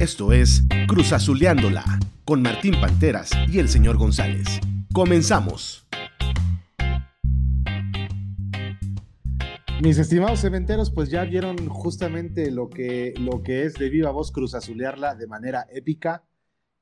Esto 0.00 0.32
es 0.32 0.62
Cruz 0.86 1.12
Azuleándola 1.12 1.82
con 2.24 2.40
Martín 2.40 2.74
Panteras 2.80 3.30
y 3.48 3.58
el 3.58 3.68
señor 3.68 3.98
González. 3.98 4.60
Comenzamos. 4.94 5.88
Mis 9.82 9.98
estimados 9.98 10.38
cementeros, 10.38 10.92
pues 10.92 11.10
ya 11.10 11.24
vieron 11.24 11.68
justamente 11.68 12.52
lo 12.52 12.70
que, 12.70 13.12
lo 13.18 13.42
que 13.42 13.64
es 13.64 13.74
de 13.74 13.90
viva 13.90 14.12
voz 14.12 14.30
Cruz 14.30 14.54
Azulearla 14.54 15.16
de 15.16 15.26
manera 15.26 15.66
épica 15.72 16.22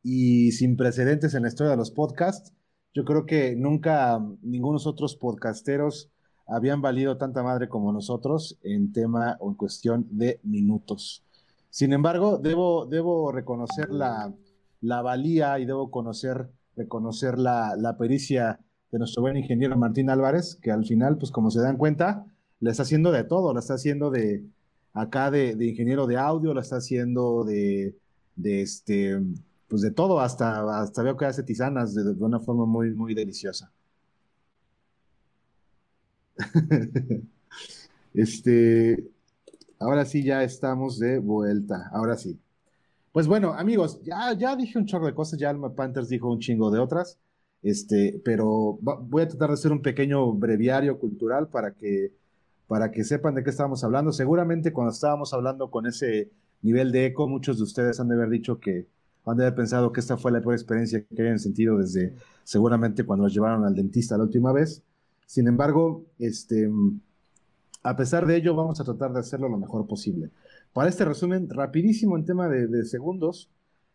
y 0.02 0.52
sin 0.52 0.76
precedentes 0.76 1.32
en 1.32 1.44
la 1.44 1.48
historia 1.48 1.70
de 1.70 1.78
los 1.78 1.92
podcasts. 1.92 2.52
Yo 2.92 3.06
creo 3.06 3.24
que 3.24 3.56
nunca 3.56 4.20
ningunos 4.42 4.86
otros 4.86 5.16
podcasteros 5.16 6.10
habían 6.46 6.82
valido 6.82 7.16
tanta 7.16 7.42
madre 7.42 7.70
como 7.70 7.94
nosotros 7.94 8.58
en 8.62 8.92
tema 8.92 9.38
o 9.40 9.48
en 9.48 9.56
cuestión 9.56 10.06
de 10.10 10.38
minutos. 10.42 11.25
Sin 11.70 11.92
embargo, 11.92 12.38
debo, 12.38 12.86
debo 12.86 13.32
reconocer 13.32 13.90
la, 13.90 14.32
la 14.80 15.02
valía 15.02 15.58
y 15.58 15.66
debo 15.66 15.90
conocer, 15.90 16.48
reconocer 16.76 17.38
la, 17.38 17.76
la, 17.76 17.96
pericia 17.98 18.60
de 18.90 18.98
nuestro 18.98 19.22
buen 19.22 19.36
ingeniero 19.36 19.76
Martín 19.76 20.10
Álvarez, 20.10 20.58
que 20.62 20.70
al 20.70 20.84
final, 20.84 21.18
pues 21.18 21.30
como 21.30 21.50
se 21.50 21.60
dan 21.60 21.76
cuenta, 21.76 22.24
le 22.60 22.70
está 22.70 22.82
haciendo 22.84 23.12
de 23.12 23.24
todo, 23.24 23.52
la 23.52 23.60
está 23.60 23.74
haciendo 23.74 24.10
de 24.10 24.44
acá 24.94 25.30
de, 25.30 25.56
de 25.56 25.66
ingeniero 25.66 26.06
de 26.06 26.16
audio, 26.16 26.54
la 26.54 26.62
está 26.62 26.76
haciendo 26.76 27.44
de, 27.44 27.94
de 28.36 28.62
este, 28.62 29.20
pues 29.68 29.82
de 29.82 29.90
todo, 29.90 30.20
hasta, 30.20 30.80
hasta 30.80 31.02
veo 31.02 31.16
que 31.16 31.26
hace 31.26 31.42
tisanas 31.42 31.94
de, 31.94 32.04
de 32.14 32.24
una 32.24 32.40
forma 32.40 32.64
muy, 32.66 32.94
muy 32.94 33.14
deliciosa. 33.14 33.70
este, 38.14 39.10
ahora 39.78 40.04
sí 40.04 40.22
ya 40.22 40.42
estamos 40.42 40.98
de 40.98 41.18
vuelta, 41.18 41.90
ahora 41.92 42.16
sí. 42.16 42.38
Pues 43.12 43.26
bueno, 43.26 43.54
amigos, 43.54 44.00
ya, 44.02 44.34
ya 44.34 44.56
dije 44.56 44.78
un 44.78 44.86
chorro 44.86 45.06
de 45.06 45.14
cosas, 45.14 45.38
ya 45.38 45.50
Alma 45.50 45.74
Panthers 45.74 46.08
dijo 46.08 46.30
un 46.30 46.38
chingo 46.38 46.70
de 46.70 46.78
otras, 46.78 47.18
este, 47.62 48.20
pero 48.24 48.78
voy 48.80 49.22
a 49.22 49.28
tratar 49.28 49.48
de 49.48 49.54
hacer 49.54 49.72
un 49.72 49.82
pequeño 49.82 50.32
breviario 50.34 50.98
cultural 50.98 51.48
para 51.48 51.72
que, 51.72 52.12
para 52.66 52.90
que 52.90 53.04
sepan 53.04 53.34
de 53.34 53.42
qué 53.42 53.50
estábamos 53.50 53.82
hablando. 53.84 54.12
Seguramente 54.12 54.72
cuando 54.72 54.92
estábamos 54.92 55.32
hablando 55.32 55.70
con 55.70 55.86
ese 55.86 56.30
nivel 56.62 56.92
de 56.92 57.06
eco, 57.06 57.26
muchos 57.26 57.58
de 57.58 57.64
ustedes 57.64 57.98
han 58.00 58.08
de 58.08 58.16
haber 58.16 58.30
dicho 58.30 58.60
que, 58.60 58.86
han 59.24 59.36
de 59.38 59.44
haber 59.44 59.56
pensado 59.56 59.92
que 59.92 60.00
esta 60.00 60.16
fue 60.16 60.30
la 60.30 60.40
peor 60.40 60.54
experiencia 60.54 61.02
que 61.02 61.22
hayan 61.22 61.38
sentido 61.38 61.78
desde 61.78 62.14
seguramente 62.44 63.04
cuando 63.04 63.24
los 63.24 63.34
llevaron 63.34 63.64
al 63.64 63.74
dentista 63.74 64.16
la 64.16 64.24
última 64.24 64.52
vez. 64.52 64.82
Sin 65.26 65.48
embargo, 65.48 66.04
este, 66.18 66.70
a 67.86 67.94
pesar 67.94 68.26
de 68.26 68.36
ello, 68.36 68.56
vamos 68.56 68.80
a 68.80 68.84
tratar 68.84 69.12
de 69.12 69.20
hacerlo 69.20 69.48
lo 69.48 69.58
mejor 69.58 69.86
posible. 69.86 70.30
Para 70.72 70.88
este 70.88 71.04
resumen 71.04 71.48
rapidísimo 71.48 72.16
en 72.16 72.24
tema 72.24 72.48
de, 72.48 72.84
segundos, 72.84 73.48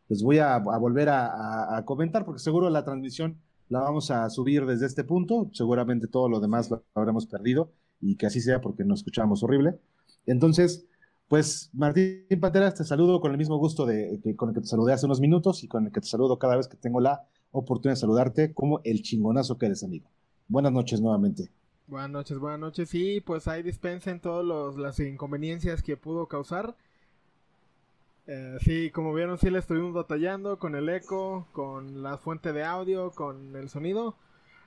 les 0.07 0.23
voy 0.23 0.37
a, 0.37 0.57
volver 0.59 1.09
a, 1.09 1.83
comentar, 1.85 2.23
porque 2.23 2.39
seguro 2.39 2.69
la 2.69 2.85
transmisión 2.85 3.37
la 3.67 3.81
vamos 3.81 4.09
a 4.09 4.29
subir 4.29 4.65
desde 4.65 4.85
este 4.85 5.03
punto, 5.03 5.49
seguramente 5.51 6.07
todo 6.07 6.29
lo 6.29 6.39
demás 6.39 6.71
lo 6.71 6.85
habremos 6.93 7.25
perdido, 7.25 7.73
y 7.99 8.15
que 8.15 8.27
así 8.27 8.39
sea 8.39 8.61
porque 8.61 8.85
nos 8.85 8.99
escuchamos 8.99 9.43
horrible. 9.43 9.77
Entonces, 10.25 10.85
pues 11.27 11.69
Martín 11.73 12.25
Panteras, 12.39 12.75
te 12.75 12.85
saludo 12.85 13.19
con 13.19 13.31
el 13.31 13.37
mismo 13.37 13.57
gusto 13.57 13.85
de, 13.85 14.21
con 14.37 14.49
el 14.49 14.55
que 14.55 14.61
te 14.61 14.67
saludé 14.67 14.93
hace 14.93 15.05
unos 15.05 15.19
minutos 15.19 15.65
y 15.65 15.67
con 15.67 15.87
el 15.87 15.91
que 15.91 15.99
te 15.99 16.07
saludo 16.07 16.39
cada 16.39 16.55
vez 16.55 16.69
que 16.69 16.77
tengo 16.77 17.01
la 17.01 17.27
oportunidad 17.51 17.95
de 17.95 17.99
saludarte 17.99 18.53
como 18.53 18.79
el 18.85 19.01
chingonazo 19.01 19.57
que 19.57 19.65
eres, 19.65 19.83
amigo. 19.83 20.09
Buenas 20.47 20.71
noches 20.71 21.01
nuevamente. 21.01 21.51
Buenas 21.87 22.09
noches, 22.09 22.37
buenas 22.39 22.59
noches. 22.59 22.89
Sí, 22.89 23.21
pues 23.21 23.47
ahí 23.47 23.63
dispensen 23.63 24.19
todas 24.19 24.75
las 24.77 24.99
inconveniencias 24.99 25.83
que 25.83 25.97
pudo 25.97 26.27
causar. 26.27 26.75
Eh, 28.27 28.57
sí, 28.61 28.91
como 28.91 29.13
vieron, 29.13 29.37
sí 29.37 29.49
le 29.49 29.59
estuvimos 29.59 29.93
batallando 29.93 30.57
con 30.57 30.75
el 30.75 30.87
eco, 30.89 31.47
con 31.51 32.01
la 32.01 32.17
fuente 32.17 32.53
de 32.53 32.63
audio, 32.63 33.11
con 33.11 33.55
el 33.55 33.69
sonido. 33.69 34.15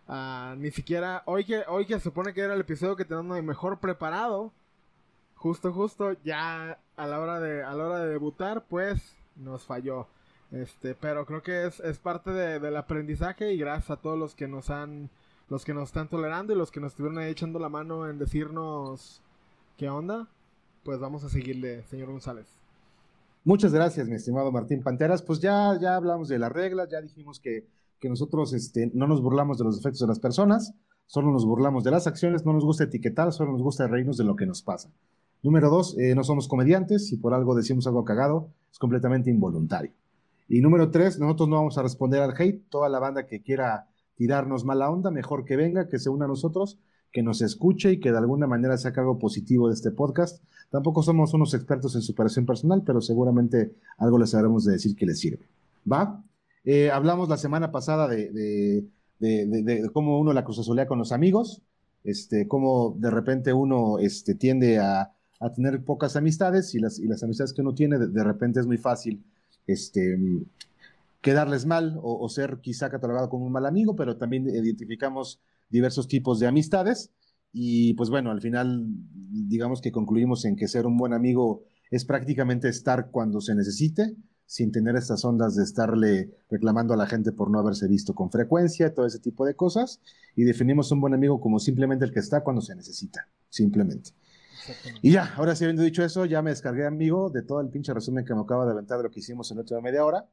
Uh, 0.06 0.54
ni 0.56 0.70
siquiera, 0.70 1.22
hoy 1.24 1.44
que, 1.47 1.62
hoy 1.66 1.86
que 1.86 1.94
se 1.94 2.00
supone 2.00 2.34
que 2.34 2.42
era 2.42 2.54
el 2.54 2.60
episodio 2.60 2.97
que 2.97 3.06
tenemos 3.06 3.42
mejor 3.42 3.78
preparado, 3.80 4.53
justo, 5.34 5.72
justo, 5.72 6.12
ya 6.24 6.78
a 6.97 7.06
la 7.06 7.20
hora 7.20 7.41
de, 7.41 7.62
a 7.62 7.72
la 7.74 7.86
hora 7.86 8.00
de 8.00 8.10
debutar, 8.10 8.64
pues 8.69 9.16
nos 9.36 9.64
falló. 9.64 10.08
Este, 10.50 10.94
pero 10.94 11.24
creo 11.24 11.42
que 11.42 11.66
es, 11.66 11.80
es 11.80 11.98
parte 11.98 12.32
de, 12.32 12.60
del 12.60 12.76
aprendizaje 12.76 13.53
y 13.53 13.58
gracias 13.58 13.91
a 13.91 13.97
todos 14.03 14.19
los 14.19 14.34
que 14.34 14.47
nos 14.47 14.69
han 14.69 15.08
los 15.49 15.65
que 15.65 15.75
nos 15.75 15.84
están 15.84 16.09
tolerando 16.09 16.53
y 16.53 16.56
los 16.56 16.71
que 16.71 16.81
nos 16.81 16.93
estuvieron 16.93 17.19
ahí 17.19 17.31
echando 17.31 17.59
la 17.59 17.69
mano 17.69 18.09
en 18.09 18.19
decirnos 18.19 19.21
qué 19.77 19.88
onda, 19.88 20.28
pues 20.82 20.99
vamos 21.00 21.25
a 21.25 21.28
seguirle, 21.28 21.82
señor 21.84 22.10
González. 22.10 22.47
Muchas 23.44 23.72
gracias, 23.72 24.09
mi 24.09 24.15
estimado 24.15 24.50
Martín 24.53 24.83
Panteras. 24.83 25.22
Pues 25.22 25.41
ya, 25.41 25.78
ya 25.81 25.97
hablamos 25.97 26.28
de 26.28 26.38
las 26.38 26.50
reglas, 26.50 26.88
ya 26.91 27.00
dijimos 27.00 27.41
que, 27.41 27.66
que 28.00 28.09
nosotros 28.09 28.54
este, 28.54 28.91
no 28.94 29.06
nos 29.06 29.21
burlamos 29.21 29.59
de 29.59 29.65
los 29.65 29.77
defectos 29.77 30.00
de 30.00 30.06
las 30.06 30.19
personas, 30.19 30.75
solo 31.06 31.31
nos 31.31 31.44
burlamos 31.44 31.84
de 31.84 31.91
las 31.91 32.06
acciones, 32.06 32.47
no 32.47 32.54
nos 32.54 32.65
gusta 32.65 32.84
etiquetar, 32.84 33.33
solo 33.33 33.53
nos 33.53 33.62
gusta 33.62 33.87
reírnos 33.87 34.16
de 34.16 34.25
lo 34.25 34.37
que 34.37 34.47
nos 34.47 34.62
pasa. 34.62 34.91
Número 35.43 35.69
dos, 35.69 35.94
eh, 35.99 36.15
no 36.15 36.25
somos 36.25 36.49
comediantes, 36.49 37.09
si 37.09 37.19
por 37.19 37.34
algo 37.34 37.54
decimos 37.54 37.87
algo 37.87 38.04
cagado, 38.04 38.49
es 38.72 38.78
completamente 38.78 39.31
involuntario. 39.31 39.93
Y 40.49 40.62
número 40.62 40.91
tres, 40.91 41.19
nosotros 41.19 41.49
no 41.50 41.56
vamos 41.56 41.77
a 41.77 41.83
responder 41.83 42.22
al 42.22 42.34
hate, 42.38 42.62
toda 42.71 42.88
la 42.88 42.99
banda 42.99 43.27
que 43.27 43.43
quiera 43.43 43.88
tirarnos 44.16 44.64
mala 44.64 44.91
onda, 44.91 45.10
mejor 45.10 45.44
que 45.44 45.56
venga, 45.56 45.88
que 45.88 45.98
se 45.98 46.10
una 46.10 46.25
a 46.25 46.28
nosotros, 46.28 46.78
que 47.12 47.22
nos 47.22 47.41
escuche 47.42 47.92
y 47.92 48.00
que 48.00 48.10
de 48.10 48.19
alguna 48.19 48.47
manera 48.47 48.76
saque 48.76 49.00
algo 49.00 49.19
positivo 49.19 49.69
de 49.69 49.75
este 49.75 49.91
podcast. 49.91 50.42
Tampoco 50.70 51.02
somos 51.02 51.32
unos 51.34 51.54
expertos 51.54 51.94
en 51.94 52.02
superación 52.02 52.47
personal, 52.47 52.82
pero 52.84 53.00
seguramente 53.00 53.72
algo 53.98 54.19
les 54.19 54.30
sabremos 54.30 54.64
de 54.64 54.72
decir 54.72 54.97
que 54.97 55.06
les 55.06 55.20
sirve. 55.20 55.47
¿Va? 55.91 56.22
Eh, 56.64 56.91
hablamos 56.91 57.28
la 57.28 57.36
semana 57.36 57.70
pasada 57.70 58.08
de, 58.08 58.30
de, 58.30 58.84
de, 59.19 59.91
cómo 59.92 60.19
uno 60.19 60.32
la 60.32 60.44
cruzasolea 60.44 60.86
con 60.86 60.98
los 60.98 61.12
amigos, 61.12 61.62
este, 62.03 62.48
cómo 62.48 62.97
de 62.98 63.10
repente 63.10 63.53
uno 63.53 63.98
este, 63.98 64.34
tiende 64.34 64.78
a, 64.78 65.12
a 65.44 65.53
tener 65.53 65.84
pocas 65.84 66.16
amistades 66.16 66.74
y 66.74 66.78
las, 66.78 66.98
y 66.98 67.06
las 67.06 67.22
amistades 67.22 67.53
que 67.53 67.60
uno 67.60 67.74
tiene 67.74 67.98
de, 67.98 68.24
repente 68.24 68.60
es 68.60 68.66
muy 68.66 68.78
fácil 68.78 69.22
este, 69.66 70.19
quedarles 71.24 71.64
mal 71.64 71.98
o, 72.02 72.22
o, 72.22 72.28
ser 72.28 72.60
quizá 72.60 72.90
catalogado 72.90 73.30
como 73.30 73.46
un 73.46 73.52
mal 73.52 73.64
amigo, 73.64 73.96
pero 73.96 74.18
también 74.18 74.46
identificamos 74.46 75.40
diversos 75.70 76.06
tipos 76.06 76.38
de 76.38 76.46
amistades 76.46 77.12
y 77.50 77.94
pues 77.94 78.10
bueno, 78.10 78.30
al 78.30 78.42
final 78.42 78.84
digamos 78.84 79.80
que 79.80 79.90
concluimos 79.90 80.44
en 80.44 80.54
que 80.54 80.68
ser 80.68 80.84
un 80.84 80.98
buen 80.98 81.14
amigo 81.14 81.64
es 81.90 82.04
prácticamente 82.04 82.68
estar 82.68 83.10
cuando 83.10 83.40
se 83.40 83.54
necesite, 83.54 84.14
sin 84.44 84.70
tener 84.70 84.96
estas 84.96 85.24
ondas 85.24 85.56
de 85.56 85.64
estarle 85.64 86.30
reclamando 86.50 86.92
a 86.92 86.98
la 86.98 87.06
gente 87.06 87.32
por 87.32 87.50
no 87.50 87.58
haberse 87.58 87.88
visto 87.88 88.14
con 88.14 88.30
frecuencia, 88.30 88.92
todo 88.92 89.06
ese 89.06 89.18
tipo 89.18 89.46
de 89.46 89.56
cosas, 89.56 90.02
y 90.36 90.44
definimos 90.44 90.92
un 90.92 91.00
buen 91.00 91.14
amigo 91.14 91.41
como 91.41 91.58
simplemente 91.58 92.04
el 92.04 92.12
que 92.12 92.20
está 92.20 92.42
cuando 92.42 92.60
se 92.60 92.76
necesita, 92.76 93.30
simplemente. 93.48 94.10
Y 95.00 95.12
ya, 95.12 95.34
ahora 95.36 95.56
sí 95.56 95.64
habiendo 95.64 95.82
dicho 95.84 96.04
eso, 96.04 96.26
ya 96.26 96.42
me 96.42 96.50
descargué, 96.50 96.84
amigo, 96.84 97.30
de 97.30 97.42
todo 97.42 97.62
el 97.62 97.70
pinche 97.70 97.94
resumen 97.94 98.26
que 98.26 98.34
me 98.34 98.42
acaba 98.42 98.66
de 98.66 98.72
aventar 98.72 98.98
de 98.98 99.04
lo 99.04 99.10
que 99.10 99.20
hicimos 99.20 99.50
en 99.50 99.56
la 99.56 99.62
última 99.62 99.80
media 99.80 100.04
hora. 100.04 100.28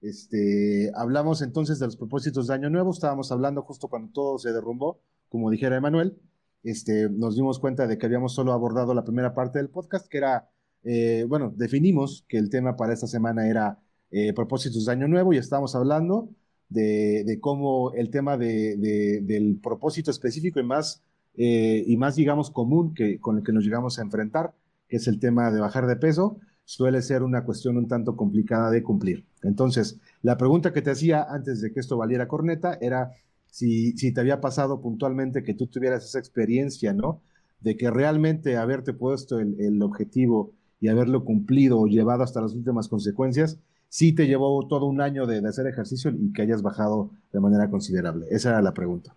Este, 0.00 0.92
hablamos 0.94 1.42
entonces 1.42 1.78
de 1.78 1.86
los 1.86 1.96
propósitos 1.96 2.46
de 2.46 2.54
Año 2.54 2.70
Nuevo, 2.70 2.92
estábamos 2.92 3.32
hablando 3.32 3.62
justo 3.62 3.88
cuando 3.88 4.12
todo 4.12 4.38
se 4.38 4.52
derrumbó, 4.52 5.00
como 5.28 5.50
dijera 5.50 5.76
Emanuel, 5.76 6.16
este, 6.62 7.08
nos 7.10 7.36
dimos 7.36 7.58
cuenta 7.58 7.86
de 7.86 7.98
que 7.98 8.06
habíamos 8.06 8.34
solo 8.34 8.52
abordado 8.52 8.94
la 8.94 9.04
primera 9.04 9.34
parte 9.34 9.58
del 9.58 9.70
podcast, 9.70 10.06
que 10.08 10.18
era, 10.18 10.50
eh, 10.84 11.24
bueno, 11.28 11.52
definimos 11.56 12.24
que 12.28 12.38
el 12.38 12.50
tema 12.50 12.76
para 12.76 12.92
esta 12.92 13.06
semana 13.06 13.48
era 13.48 13.80
eh, 14.10 14.32
propósitos 14.32 14.86
de 14.86 14.92
Año 14.92 15.08
Nuevo 15.08 15.32
y 15.32 15.38
estábamos 15.38 15.74
hablando 15.74 16.30
de, 16.68 17.38
cómo 17.40 17.92
el 17.94 18.10
tema 18.10 18.36
de, 18.36 18.76
del 19.22 19.58
propósito 19.62 20.10
específico 20.10 20.60
y 20.60 20.64
más, 20.64 21.02
eh, 21.36 21.84
y 21.86 21.96
más, 21.96 22.16
digamos, 22.16 22.50
común 22.50 22.94
que, 22.94 23.18
con 23.20 23.38
el 23.38 23.44
que 23.44 23.52
nos 23.52 23.64
llegamos 23.64 23.98
a 23.98 24.02
enfrentar, 24.02 24.54
que 24.88 24.96
es 24.96 25.08
el 25.08 25.18
tema 25.20 25.50
de 25.50 25.60
bajar 25.60 25.86
de 25.86 25.96
peso, 25.96 26.38
suele 26.68 27.00
ser 27.00 27.22
una 27.22 27.44
cuestión 27.44 27.78
un 27.78 27.88
tanto 27.88 28.14
complicada 28.14 28.70
de 28.70 28.82
cumplir. 28.82 29.24
Entonces, 29.42 29.98
la 30.20 30.36
pregunta 30.36 30.70
que 30.70 30.82
te 30.82 30.90
hacía 30.90 31.22
antes 31.22 31.62
de 31.62 31.72
que 31.72 31.80
esto 31.80 31.96
valiera 31.96 32.28
corneta 32.28 32.76
era 32.82 33.12
si, 33.46 33.96
si 33.96 34.12
te 34.12 34.20
había 34.20 34.42
pasado 34.42 34.82
puntualmente 34.82 35.42
que 35.42 35.54
tú 35.54 35.68
tuvieras 35.68 36.04
esa 36.04 36.18
experiencia, 36.18 36.92
¿no? 36.92 37.22
De 37.60 37.78
que 37.78 37.90
realmente 37.90 38.58
haberte 38.58 38.92
puesto 38.92 39.38
el, 39.38 39.58
el 39.58 39.80
objetivo 39.80 40.52
y 40.78 40.88
haberlo 40.88 41.24
cumplido 41.24 41.80
o 41.80 41.86
llevado 41.86 42.22
hasta 42.22 42.42
las 42.42 42.52
últimas 42.52 42.88
consecuencias, 42.88 43.58
sí 43.88 44.12
te 44.12 44.26
llevó 44.26 44.68
todo 44.68 44.84
un 44.84 45.00
año 45.00 45.26
de, 45.26 45.40
de 45.40 45.48
hacer 45.48 45.66
ejercicio 45.68 46.10
y 46.10 46.34
que 46.34 46.42
hayas 46.42 46.60
bajado 46.60 47.12
de 47.32 47.40
manera 47.40 47.70
considerable. 47.70 48.26
Esa 48.28 48.50
era 48.50 48.60
la 48.60 48.74
pregunta. 48.74 49.14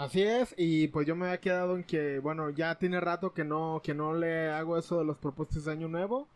Así 0.00 0.22
es, 0.22 0.54
y 0.56 0.88
pues 0.88 1.06
yo 1.06 1.14
me 1.14 1.26
había 1.26 1.40
quedado 1.40 1.76
en 1.76 1.84
que, 1.84 2.20
bueno, 2.20 2.48
ya 2.48 2.76
tiene 2.76 3.00
rato 3.00 3.34
que 3.34 3.44
no, 3.44 3.82
que 3.84 3.92
no 3.92 4.14
le 4.14 4.48
hago 4.48 4.78
eso 4.78 4.98
de 4.98 5.04
los 5.04 5.18
propósitos 5.18 5.66
de 5.66 5.72
año 5.72 5.88
nuevo, 5.88 6.26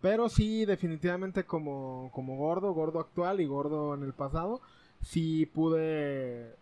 pero 0.00 0.28
sí, 0.28 0.64
definitivamente 0.64 1.44
como, 1.44 2.10
como 2.12 2.36
gordo, 2.36 2.72
gordo 2.72 2.98
actual 2.98 3.40
y 3.40 3.46
gordo 3.46 3.94
en 3.94 4.02
el 4.02 4.12
pasado, 4.12 4.60
sí 5.02 5.46
pude, 5.46 6.56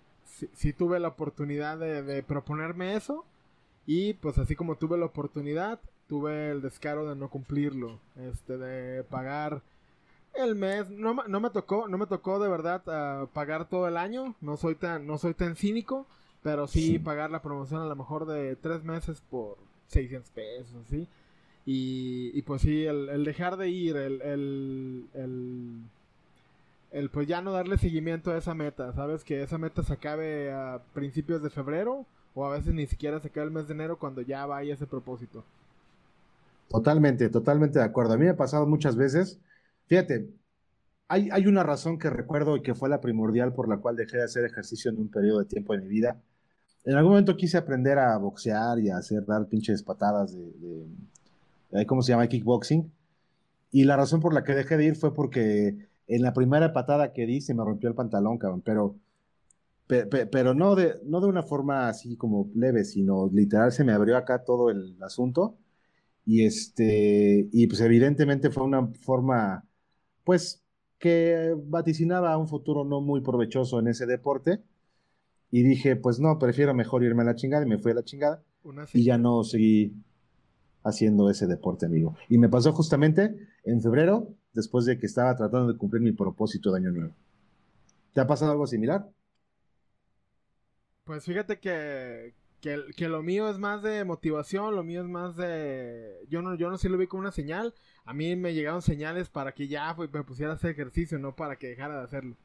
sí, 0.53 0.75
tuve 0.75 1.01
la 1.01 1.09
oportunidad 1.09 1.79
de, 1.79 2.03
de, 2.03 2.23
proponerme 2.23 2.95
eso, 2.95 3.25
y 3.87 4.13
pues 4.13 4.37
así 4.37 4.55
como 4.55 4.77
tuve 4.77 4.99
la 4.99 5.07
oportunidad, 5.07 5.81
tuve 6.09 6.51
el 6.51 6.61
descaro 6.61 7.09
de 7.09 7.17
no 7.17 7.31
cumplirlo, 7.31 8.01
este, 8.17 8.59
de 8.59 9.03
pagar 9.05 9.63
el 10.35 10.57
mes, 10.57 10.91
no, 10.91 11.15
no 11.15 11.41
me 11.41 11.49
tocó, 11.49 11.89
no 11.89 11.97
me 11.97 12.07
tocó 12.07 12.39
de 12.39 12.51
verdad 12.51 12.83
uh, 13.23 13.29
pagar 13.29 13.67
todo 13.67 13.89
el 13.89 13.97
año, 13.97 14.35
no 14.43 14.59
soy 14.59 14.75
tan, 14.75 15.07
no 15.07 15.17
soy 15.17 15.33
tan 15.33 15.57
cínico, 15.57 16.07
pero 16.43 16.67
sí, 16.67 16.99
pagar 16.99 17.31
la 17.31 17.43
promoción 17.43 17.83
a 17.83 17.87
lo 17.87 17.97
mejor 17.97 18.27
de 18.27 18.57
tres 18.57 18.85
meses 18.85 19.23
por 19.31 19.59
600 19.89 20.31
pesos, 20.31 20.87
¿sí? 20.89 21.07
Y, 21.67 22.31
y 22.35 22.43
pues 22.43 22.63
sí, 22.63 22.85
el, 22.87 23.09
el 23.11 23.25
dejar 23.25 23.57
de 23.57 23.69
ir, 23.69 23.97
el, 23.97 24.23
el, 24.23 25.05
el, 25.15 25.83
el, 26.93 27.11
pues 27.11 27.27
ya 27.29 27.43
no 27.43 27.53
darle 27.53 27.79
seguimiento 27.79 28.31
a 28.31 28.39
esa 28.39 28.55
meta, 28.55 28.93
¿sabes? 28.93 29.25
Que 29.25 29.43
esa 29.43 29.59
meta 29.59 29.83
se 29.83 29.93
acabe 29.93 30.53
a 30.53 30.81
principios 30.95 31.43
de 31.43 31.51
febrero 31.51 32.07
o 32.35 32.47
a 32.47 32.51
veces 32.51 32.75
ni 32.75 32.87
siquiera 32.87 33.21
se 33.21 33.29
acabe 33.29 33.47
el 33.47 33.53
mes 33.53 33.69
de 33.69 33.75
enero 33.75 33.99
cuando 33.99 34.23
ya 34.23 34.47
vaya 34.47 34.75
ese 34.75 34.87
propósito. 34.87 35.45
Totalmente, 36.69 37.29
totalmente 37.31 37.79
de 37.81 37.85
acuerdo. 37.85 38.15
A 38.15 38.17
mí 38.17 38.25
me 38.25 38.31
ha 38.31 38.37
pasado 38.37 38.67
muchas 38.67 38.97
veces, 38.97 39.41
fíjate, 39.87 40.31
hay, 41.09 41.31
hay 41.33 41.47
una 41.47 41.65
razón 41.65 41.99
que 41.99 42.11
recuerdo 42.11 42.57
y 42.57 42.63
que 42.63 42.75
fue 42.75 42.89
la 42.89 43.01
primordial 43.01 43.55
por 43.55 43.69
la 43.69 43.79
cual 43.79 43.97
dejé 43.97 44.19
de 44.19 44.25
hacer 44.25 44.45
ejercicio 44.47 44.91
en 44.91 44.99
un 45.01 45.11
periodo 45.11 45.41
de 45.41 45.47
tiempo 45.47 45.75
de 45.75 45.81
mi 45.83 45.89
vida 45.89 46.23
en 46.85 46.95
algún 46.97 47.13
momento 47.13 47.37
quise 47.37 47.59
aprender 47.59 47.99
a 47.99 48.17
boxear 48.17 48.79
y 48.79 48.91
a 48.91 48.97
hacer 48.97 49.25
dar 49.27 49.47
pinches 49.47 49.83
patadas 49.83 50.35
de, 50.35 51.87
¿cómo 51.87 52.03
se 52.03 52.13
llama? 52.13 52.27
Kickboxing. 52.27 52.91
Y 53.73 53.85
la 53.85 53.97
razón 53.97 54.21
por 54.21 54.35
la 54.35 54.45
que 54.45 54.55
dejé 54.55 54.77
de 54.77 54.87
ir 54.87 54.97
fue 54.97 55.15
porque 55.15 55.77
en 56.07 56.23
la 56.23 56.33
primera 56.33 56.73
patada 56.73 57.13
que 57.13 57.27
di 57.27 57.41
se 57.41 57.55
me 57.55 57.65
rompió 57.65 57.89
el 57.89 57.95
pantalón, 57.95 58.39
cabrón, 58.39 58.63
pero, 58.63 58.97
pero 59.87 60.55
no, 60.55 60.75
de, 60.75 61.01
no 61.05 61.21
de 61.21 61.27
una 61.29 61.43
forma 61.43 61.89
así 61.89 62.17
como 62.17 62.51
leve, 62.55 62.85
sino 62.85 63.29
literal 63.33 63.73
se 63.73 63.85
me 63.85 63.93
abrió 63.93 64.17
acá 64.17 64.45
todo 64.45 64.71
el 64.71 64.97
asunto. 65.03 65.57
Y 66.27 66.45
este, 66.45 67.49
y 67.53 67.67
pues 67.67 67.81
evidentemente 67.81 68.51
fue 68.51 68.65
una 68.65 68.87
forma, 68.89 69.65
pues, 70.25 70.63
que 70.99 71.57
vaticinaba 71.65 72.37
un 72.39 72.49
futuro 72.49 72.85
no 72.85 73.01
muy 73.01 73.21
provechoso 73.23 73.81
en 73.81 73.89
ese 73.89 74.07
deporte 74.07 74.63
y 75.51 75.63
dije, 75.63 75.97
pues 75.97 76.21
no, 76.21 76.39
prefiero 76.39 76.75
mejor 76.75 77.03
irme 77.03 77.23
a 77.23 77.27
la 77.27 77.35
chingada 77.35 77.65
y 77.65 77.69
me 77.69 77.79
fui 77.79 77.93
a 77.93 77.97
la 77.97 78.05
chingada. 78.05 78.43
Y 78.93 79.05
ya 79.05 79.19
no 79.19 79.43
seguí 79.43 79.95
haciendo 80.85 81.29
ese 81.31 81.47
deporte, 81.47 81.87
amigo. 81.87 82.17
Y 82.29 82.39
me 82.39 82.49
pasó 82.49 82.73
justamente 82.73 83.49
en 83.65 83.83
febrero, 83.83 84.29
después 84.53 84.85
de 84.85 84.99
que 84.99 85.07
estaba 85.07 85.35
tratando 85.37 85.73
de 85.73 85.79
cumplir 85.79 86.03
mi 86.03 86.13
propósito 86.13 86.71
de 86.71 86.79
año 86.79 86.91
nuevo. 86.91 87.15
¿Te 88.13 88.21
ha 88.21 88.27
pasado 88.27 88.53
algo 88.53 88.67
similar? 88.67 89.09
Pues 91.05 91.25
fíjate 91.25 91.59
que, 91.59 92.35
que, 92.61 93.09
lo 93.09 93.23
mío 93.23 93.49
es 93.49 93.59
más 93.59 93.83
de 93.83 94.05
motivación, 94.05 94.77
lo 94.77 94.85
mío 94.85 95.03
es 95.03 95.09
más 95.09 95.37
de... 95.37 96.19
Yo 96.29 96.43
no, 96.43 96.55
yo 96.55 96.71
no 96.71 96.79
sé 96.79 96.89
lo 96.89 96.99
vi 96.99 97.09
como 97.09 97.23
una 97.23 97.33
señal. 97.33 97.75
A 98.05 98.13
mí 98.13 98.37
me 98.37 98.55
llegaron 98.55 98.83
señales 98.83 99.29
para 99.29 99.53
que 99.53 99.67
ya 99.67 99.95
me 99.95 100.23
pusiera 100.23 100.53
a 100.53 100.55
hacer 100.55 100.71
ejercicio, 100.71 101.19
no 101.19 101.35
para 101.35 101.57
que 101.57 101.69
dejara 101.69 101.99
de 101.99 102.05
hacerlo. 102.05 102.37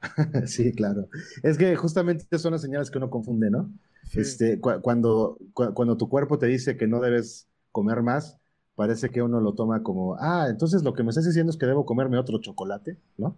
sí, 0.46 0.72
claro. 0.72 1.08
Es 1.42 1.58
que 1.58 1.74
justamente 1.76 2.38
son 2.38 2.52
las 2.52 2.62
señales 2.62 2.90
que 2.90 2.98
uno 2.98 3.10
confunde, 3.10 3.50
¿no? 3.50 3.70
Este, 4.14 4.58
cuando, 4.60 5.38
cuando 5.52 5.96
tu 5.96 6.08
cuerpo 6.08 6.38
te 6.38 6.46
dice 6.46 6.76
que 6.76 6.88
no 6.88 7.00
debes 7.00 7.46
comer 7.70 8.02
más, 8.02 8.38
parece 8.74 9.10
que 9.10 9.22
uno 9.22 9.40
lo 9.40 9.54
toma 9.54 9.82
como, 9.82 10.16
ah, 10.18 10.46
entonces 10.48 10.82
lo 10.82 10.94
que 10.94 11.02
me 11.02 11.10
estás 11.10 11.26
diciendo 11.26 11.50
es 11.50 11.56
que 11.56 11.66
debo 11.66 11.84
comerme 11.84 12.18
otro 12.18 12.40
chocolate, 12.40 12.96
¿no? 13.18 13.36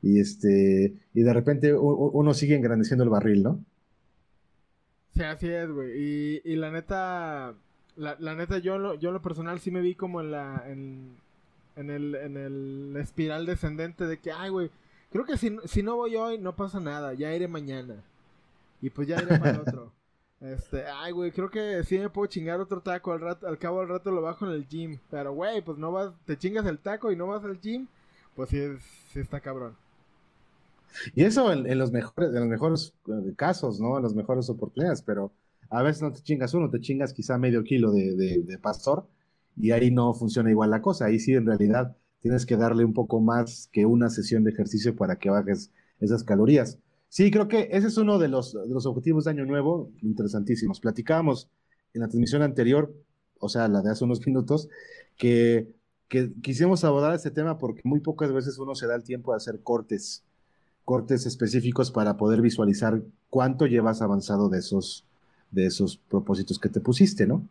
Y 0.00 0.18
este, 0.18 0.94
y 1.14 1.22
de 1.22 1.32
repente 1.32 1.72
uno 1.74 2.34
sigue 2.34 2.56
engrandeciendo 2.56 3.04
el 3.04 3.10
barril, 3.10 3.42
¿no? 3.44 3.64
Sí, 5.14 5.22
así 5.22 5.48
es, 5.48 5.70
güey. 5.70 5.92
Y, 5.94 6.40
y 6.44 6.56
la 6.56 6.70
neta, 6.70 7.54
la, 7.96 8.16
la, 8.18 8.34
neta, 8.34 8.58
yo 8.58 8.78
lo, 8.78 8.94
yo 8.94 9.12
lo 9.12 9.22
personal 9.22 9.60
sí 9.60 9.70
me 9.70 9.82
vi 9.82 9.94
como 9.94 10.20
en 10.20 10.30
la, 10.32 10.64
en, 10.66 11.16
en 11.76 11.90
el, 11.90 12.14
en 12.16 12.36
el 12.36 12.96
espiral 12.96 13.46
descendente 13.46 14.06
de 14.06 14.18
que, 14.18 14.32
ay, 14.32 14.50
güey, 14.50 14.70
Creo 15.12 15.24
que 15.24 15.36
si, 15.36 15.56
si 15.66 15.82
no 15.82 15.96
voy 15.96 16.16
hoy, 16.16 16.38
no 16.38 16.56
pasa 16.56 16.80
nada. 16.80 17.12
Ya 17.14 17.34
iré 17.34 17.46
mañana. 17.46 18.02
Y 18.80 18.90
pues 18.90 19.06
ya 19.06 19.22
iré 19.22 19.38
para 19.38 19.50
el 19.50 19.60
otro. 19.60 19.92
Este, 20.42 20.84
ay, 20.88 21.12
güey, 21.12 21.30
creo 21.30 21.48
que 21.48 21.84
sí 21.84 21.96
me 21.96 22.10
puedo 22.10 22.26
chingar 22.26 22.60
otro 22.60 22.80
taco 22.80 23.12
al 23.12 23.20
rato, 23.20 23.46
al 23.46 23.58
cabo 23.58 23.78
del 23.78 23.90
rato 23.90 24.10
lo 24.10 24.22
bajo 24.22 24.44
en 24.44 24.50
el 24.50 24.66
gym. 24.66 24.98
Pero, 25.08 25.32
güey, 25.32 25.62
pues 25.62 25.78
no 25.78 25.92
vas, 25.92 26.12
te 26.24 26.36
chingas 26.36 26.66
el 26.66 26.80
taco 26.80 27.12
y 27.12 27.16
no 27.16 27.28
vas 27.28 27.44
al 27.44 27.60
gym, 27.60 27.86
pues 28.34 28.50
sí, 28.50 28.58
sí 29.12 29.20
está 29.20 29.38
cabrón. 29.38 29.76
Y 31.14 31.22
eso 31.22 31.52
en, 31.52 31.78
los 31.78 31.92
mejores, 31.92 32.30
en 32.30 32.40
los 32.40 32.48
mejores 32.48 32.92
eh, 33.06 33.34
casos, 33.36 33.78
¿no? 33.78 33.96
En 33.96 34.02
las 34.02 34.14
mejores 34.14 34.50
oportunidades, 34.50 35.00
pero 35.02 35.30
a 35.70 35.80
veces 35.82 36.02
no 36.02 36.12
te 36.12 36.22
chingas 36.22 36.52
uno, 36.54 36.68
te 36.68 36.80
chingas 36.80 37.12
quizá 37.12 37.38
medio 37.38 37.62
kilo 37.62 37.92
de, 37.92 38.16
de, 38.16 38.42
de 38.42 38.58
pastor 38.58 39.06
y 39.56 39.70
ahí 39.70 39.92
no 39.92 40.12
funciona 40.12 40.50
igual 40.50 40.70
la 40.70 40.82
cosa. 40.82 41.06
Ahí 41.06 41.20
sí, 41.20 41.34
en 41.34 41.46
realidad, 41.46 41.96
tienes 42.22 42.46
que 42.46 42.56
darle 42.56 42.84
un 42.84 42.94
poco 42.94 43.20
más 43.20 43.68
que 43.72 43.84
una 43.84 44.08
sesión 44.08 44.44
de 44.44 44.52
ejercicio 44.52 44.96
para 44.96 45.16
que 45.16 45.28
bajes 45.28 45.70
esas 46.00 46.24
calorías. 46.24 46.78
Sí, 47.08 47.30
creo 47.30 47.48
que 47.48 47.68
ese 47.72 47.88
es 47.88 47.98
uno 47.98 48.18
de 48.18 48.28
los, 48.28 48.54
de 48.54 48.72
los 48.72 48.86
objetivos 48.86 49.24
de 49.24 49.32
Año 49.32 49.44
Nuevo 49.44 49.90
interesantísimos. 50.00 50.80
Platicábamos 50.80 51.50
en 51.92 52.00
la 52.00 52.08
transmisión 52.08 52.42
anterior, 52.42 52.94
o 53.38 53.48
sea, 53.48 53.68
la 53.68 53.82
de 53.82 53.90
hace 53.90 54.04
unos 54.04 54.24
minutos, 54.26 54.68
que, 55.18 55.68
que 56.08 56.32
quisimos 56.42 56.84
abordar 56.84 57.14
este 57.14 57.30
tema 57.30 57.58
porque 57.58 57.82
muy 57.84 58.00
pocas 58.00 58.32
veces 58.32 58.58
uno 58.58 58.74
se 58.74 58.86
da 58.86 58.94
el 58.94 59.02
tiempo 59.02 59.32
de 59.32 59.38
hacer 59.38 59.60
cortes, 59.60 60.22
cortes 60.84 61.26
específicos 61.26 61.90
para 61.90 62.16
poder 62.16 62.40
visualizar 62.40 63.02
cuánto 63.30 63.66
llevas 63.66 64.00
avanzado 64.00 64.48
de 64.48 64.60
esos, 64.60 65.04
de 65.50 65.66
esos 65.66 65.96
propósitos 65.96 66.58
que 66.58 66.68
te 66.68 66.80
pusiste, 66.80 67.26
¿no? 67.26 67.46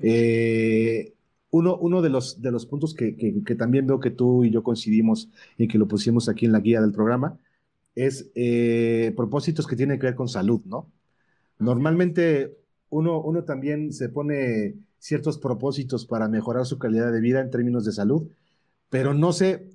Eh, 0.00 1.14
uno, 1.50 1.76
uno 1.76 2.02
de, 2.02 2.10
los, 2.10 2.40
de 2.40 2.50
los 2.50 2.66
puntos 2.66 2.94
que, 2.94 3.12
también 3.58 3.86
veo 3.86 4.00
que 4.00 4.10
tú 4.10 4.44
y 4.44 4.50
yo 4.50 4.62
coincidimos 4.62 5.30
y 5.58 5.68
que 5.68 5.78
lo 5.78 5.88
pusimos 5.88 6.28
aquí 6.28 6.46
en 6.46 6.52
la 6.52 6.60
guía 6.60 6.80
del 6.80 6.92
programa 6.92 7.38
es 7.94 8.30
eh, 8.34 9.12
propósitos 9.16 9.66
que 9.66 9.76
tienen 9.76 9.98
que 9.98 10.06
ver 10.06 10.14
con 10.14 10.28
salud, 10.28 10.62
¿no? 10.64 10.90
Normalmente 11.58 12.56
uno, 12.88 13.20
uno 13.20 13.44
también 13.44 13.92
se 13.92 14.08
pone 14.08 14.76
ciertos 14.98 15.38
propósitos 15.38 16.06
para 16.06 16.28
mejorar 16.28 16.66
su 16.66 16.78
calidad 16.78 17.12
de 17.12 17.20
vida 17.20 17.40
en 17.40 17.50
términos 17.50 17.84
de 17.84 17.92
salud, 17.92 18.28
pero 18.90 19.14
no 19.14 19.32
sé, 19.32 19.70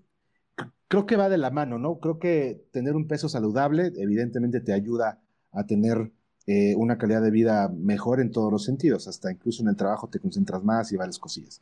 creo 0.88 1.06
que 1.06 1.18
va 1.18 1.30
de 1.30 1.38
la 1.38 1.52
mano, 1.52 1.78
¿no? 1.80 2.00
Creo 2.00 2.20
que 2.20 2.66
tener 2.72 2.96
un 2.96 3.08
peso 3.08 3.30
saludable 3.30 3.92
evidentemente 3.98 4.62
te 4.62 4.74
ayuda 4.74 5.22
a 5.52 5.66
tener 5.66 6.12
eh, 6.48 6.76
una 6.76 6.98
calidad 6.98 7.22
de 7.22 7.32
vida 7.32 7.70
mejor 7.70 8.20
en 8.22 8.32
todos 8.32 8.52
los 8.52 8.64
sentidos, 8.64 9.08
hasta 9.08 9.32
incluso 9.32 9.64
en 9.64 9.70
el 9.70 9.76
trabajo 9.76 10.10
te 10.10 10.20
concentras 10.20 10.64
más 10.64 10.92
y 10.92 10.98
varias 10.98 11.20
cosillas. 11.20 11.62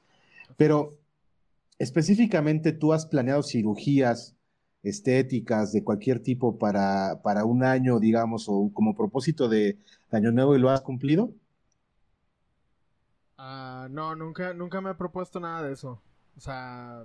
Pero 0.58 0.98
específicamente 1.80 2.72
tú 2.72 2.94
has 2.94 3.06
planeado 3.06 3.44
cirugías 3.44 4.36
estéticas 4.84 5.72
de 5.72 5.84
cualquier 5.84 6.22
tipo 6.22 6.60
para, 6.60 7.22
para 7.24 7.46
un 7.46 7.64
año, 7.64 8.00
digamos, 8.00 8.46
o 8.50 8.70
como 8.74 8.96
propósito 8.96 9.48
de, 9.48 9.78
año 10.12 10.32
nuevo 10.32 10.56
y 10.56 10.60
lo 10.60 10.70
has 10.70 10.82
cumplido? 10.82 11.32
Ah, 13.38 13.88
no, 13.90 14.16
nunca, 14.16 14.54
nunca 14.54 14.80
me 14.80 14.92
he 14.92 14.96
propuesto 14.96 15.40
nada 15.40 15.64
de 15.64 15.74
eso. 15.74 16.00
O 16.38 16.40
sea, 16.40 17.04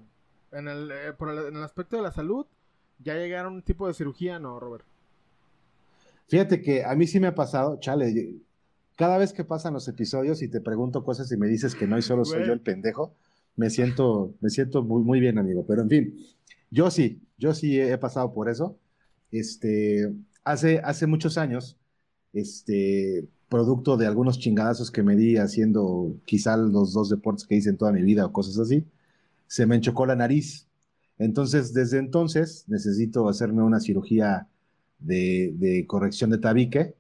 en 0.52 0.68
el, 0.68 0.90
eh, 0.90 1.14
en 1.48 1.56
el 1.56 1.62
aspecto 1.62 1.96
de 1.96 2.02
la 2.02 2.12
salud, 2.12 2.46
ya 2.98 3.14
llegaron 3.14 3.54
un 3.54 3.62
tipo 3.62 3.86
de 3.86 3.94
cirugía, 3.94 4.38
no, 4.38 4.60
Robert. 4.60 4.84
Fíjate 6.28 6.60
que 6.60 6.84
a 6.84 6.94
mí 6.94 7.06
sí 7.06 7.20
me 7.20 7.28
ha 7.28 7.34
pasado, 7.34 7.78
chale, 7.80 8.34
cada 8.96 9.16
vez 9.16 9.32
que 9.32 9.44
pasan 9.44 9.72
los 9.72 9.88
episodios 9.88 10.42
y 10.42 10.48
te 10.48 10.60
pregunto 10.60 11.04
cosas 11.04 11.30
y 11.32 11.36
me 11.36 11.46
dices 11.46 11.74
que 11.74 11.86
no 11.86 11.96
y 11.96 12.02
solo 12.02 12.24
soy 12.24 12.46
yo 12.46 12.52
el 12.52 12.60
pendejo, 12.60 13.14
me 13.58 13.68
siento, 13.70 14.34
me 14.40 14.50
siento 14.50 14.82
muy, 14.82 15.02
muy 15.02 15.20
bien, 15.20 15.36
amigo. 15.38 15.66
Pero 15.66 15.82
en 15.82 15.90
fin, 15.90 16.18
yo 16.70 16.90
sí, 16.90 17.20
yo 17.36 17.52
sí 17.54 17.78
he 17.78 17.98
pasado 17.98 18.32
por 18.32 18.48
eso. 18.48 18.78
Este, 19.30 20.14
hace, 20.44 20.80
hace 20.84 21.06
muchos 21.06 21.36
años, 21.36 21.76
este, 22.32 23.28
producto 23.48 23.96
de 23.96 24.06
algunos 24.06 24.38
chingadazos 24.38 24.90
que 24.90 25.02
me 25.02 25.16
di 25.16 25.36
haciendo 25.36 26.16
quizá 26.24 26.56
los 26.56 26.92
dos 26.92 27.10
deportes 27.10 27.46
que 27.46 27.56
hice 27.56 27.70
en 27.70 27.76
toda 27.76 27.92
mi 27.92 28.02
vida 28.02 28.24
o 28.26 28.32
cosas 28.32 28.58
así, 28.58 28.86
se 29.46 29.66
me 29.66 29.76
enchocó 29.76 30.06
la 30.06 30.16
nariz. 30.16 30.68
Entonces, 31.18 31.74
desde 31.74 31.98
entonces, 31.98 32.64
necesito 32.68 33.28
hacerme 33.28 33.62
una 33.64 33.80
cirugía 33.80 34.48
de, 35.00 35.84
corrección 35.88 36.30
de 36.30 36.38
tabique 36.38 36.94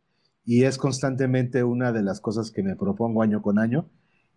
y 0.44 0.64
es 0.64 0.76
constantemente 0.78 1.62
una 1.62 1.92
de 1.92 2.02
las 2.02 2.20
cosas 2.20 2.50
que 2.50 2.62
me 2.64 2.74
propongo 2.74 3.22
año 3.22 3.42
con 3.42 3.58
año 3.58 3.88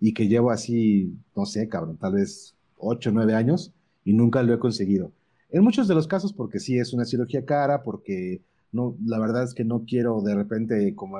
y 0.02 0.14
que 0.14 0.28
llevo 0.28 0.52
así, 0.52 1.16
no 1.36 1.46
sé, 1.46 1.70
cabrón, 1.70 1.96
tal 1.96 2.14
vez 2.14 2.56
8 2.80 3.12
o 3.12 3.14
9 3.14 3.36
años 3.36 3.72
y 4.04 4.14
nunca 4.14 4.42
lo 4.42 4.54
he 4.54 4.60
conseguido. 4.60 5.12
En 5.52 5.64
muchos 5.64 5.88
de 5.88 5.94
los 5.94 6.08
casos 6.08 6.34
porque 6.34 6.60
sí 6.60 6.78
es 6.80 6.92
una 6.92 7.06
cirugía 7.06 7.46
cara, 7.46 7.84
porque 7.84 8.42
no, 8.72 8.96
la 9.06 9.20
verdad 9.20 9.44
es 9.44 9.54
que 9.54 9.64
no 9.64 9.86
quiero 9.86 10.22
de 10.22 10.34
repente 10.34 10.96
como 10.96 11.20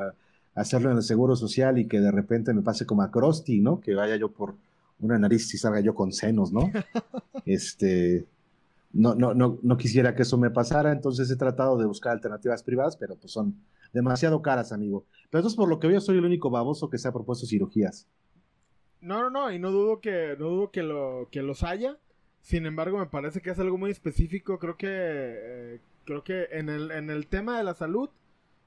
hacerlo 0.56 0.90
en 0.90 0.98
el 0.98 1.04
seguro 1.04 1.36
social 1.36 1.78
y 1.78 1.88
que 1.88 2.00
de 2.00 2.12
repente 2.12 2.54
me 2.54 2.64
pase 2.64 2.86
como 2.88 3.04
a 3.04 3.12
Krusty, 3.12 3.62
¿no? 3.62 3.80
Que 3.80 3.94
vaya 3.94 4.16
yo 4.16 4.32
por 4.32 4.56
una 5.00 5.20
nariz 5.20 5.54
y 5.54 5.58
salga 5.58 5.80
yo 5.80 5.94
con 5.94 6.12
senos, 6.12 6.52
¿no? 6.52 6.72
este, 7.46 8.26
no, 8.94 9.14
no, 9.14 9.36
no, 9.36 9.60
no 9.62 9.78
quisiera 9.78 10.16
que 10.16 10.24
eso 10.24 10.38
me 10.38 10.50
pasara, 10.50 10.92
entonces 10.92 11.30
he 11.30 11.36
tratado 11.36 11.78
de 11.78 11.86
buscar 11.86 12.14
alternativas 12.14 12.64
privadas, 12.64 12.98
pero 12.98 13.16
pues 13.16 13.32
son 13.32 13.56
demasiado 13.94 14.42
caras, 14.42 14.72
amigo. 14.72 15.06
Pero 15.30 15.42
entonces 15.42 15.58
por 15.58 15.70
lo 15.70 15.80
que 15.80 15.88
veo 15.88 16.02
soy 16.02 16.18
el 16.18 16.26
único 16.26 16.50
baboso 16.50 16.90
que 16.90 16.98
se 16.98 17.08
ha 17.08 17.12
propuesto 17.12 17.46
cirugías. 17.46 18.08
No, 19.02 19.22
no, 19.22 19.30
no, 19.30 19.52
y 19.52 19.60
no 19.60 19.72
dudo 19.72 20.00
que, 20.00 20.36
no 20.38 20.46
dudo 20.50 20.72
que, 20.72 20.84
lo, 20.84 21.28
que 21.32 21.42
los 21.42 21.64
haya. 21.64 21.98
Sin 22.42 22.66
embargo, 22.66 22.98
me 22.98 23.08
parece 23.08 23.42
que 23.42 23.50
es 23.50 23.60
algo 23.60 23.78
muy 23.78 23.92
específico. 23.92 24.60
Creo 24.60 24.78
que, 24.78 24.88
eh, 24.90 25.80
creo 26.06 26.24
que 26.24 26.48
en 26.52 26.70
el, 26.70 26.92
en 26.92 27.10
el 27.10 27.28
tema 27.28 27.58
de 27.58 27.64
la 27.64 27.74
salud, 27.74 28.10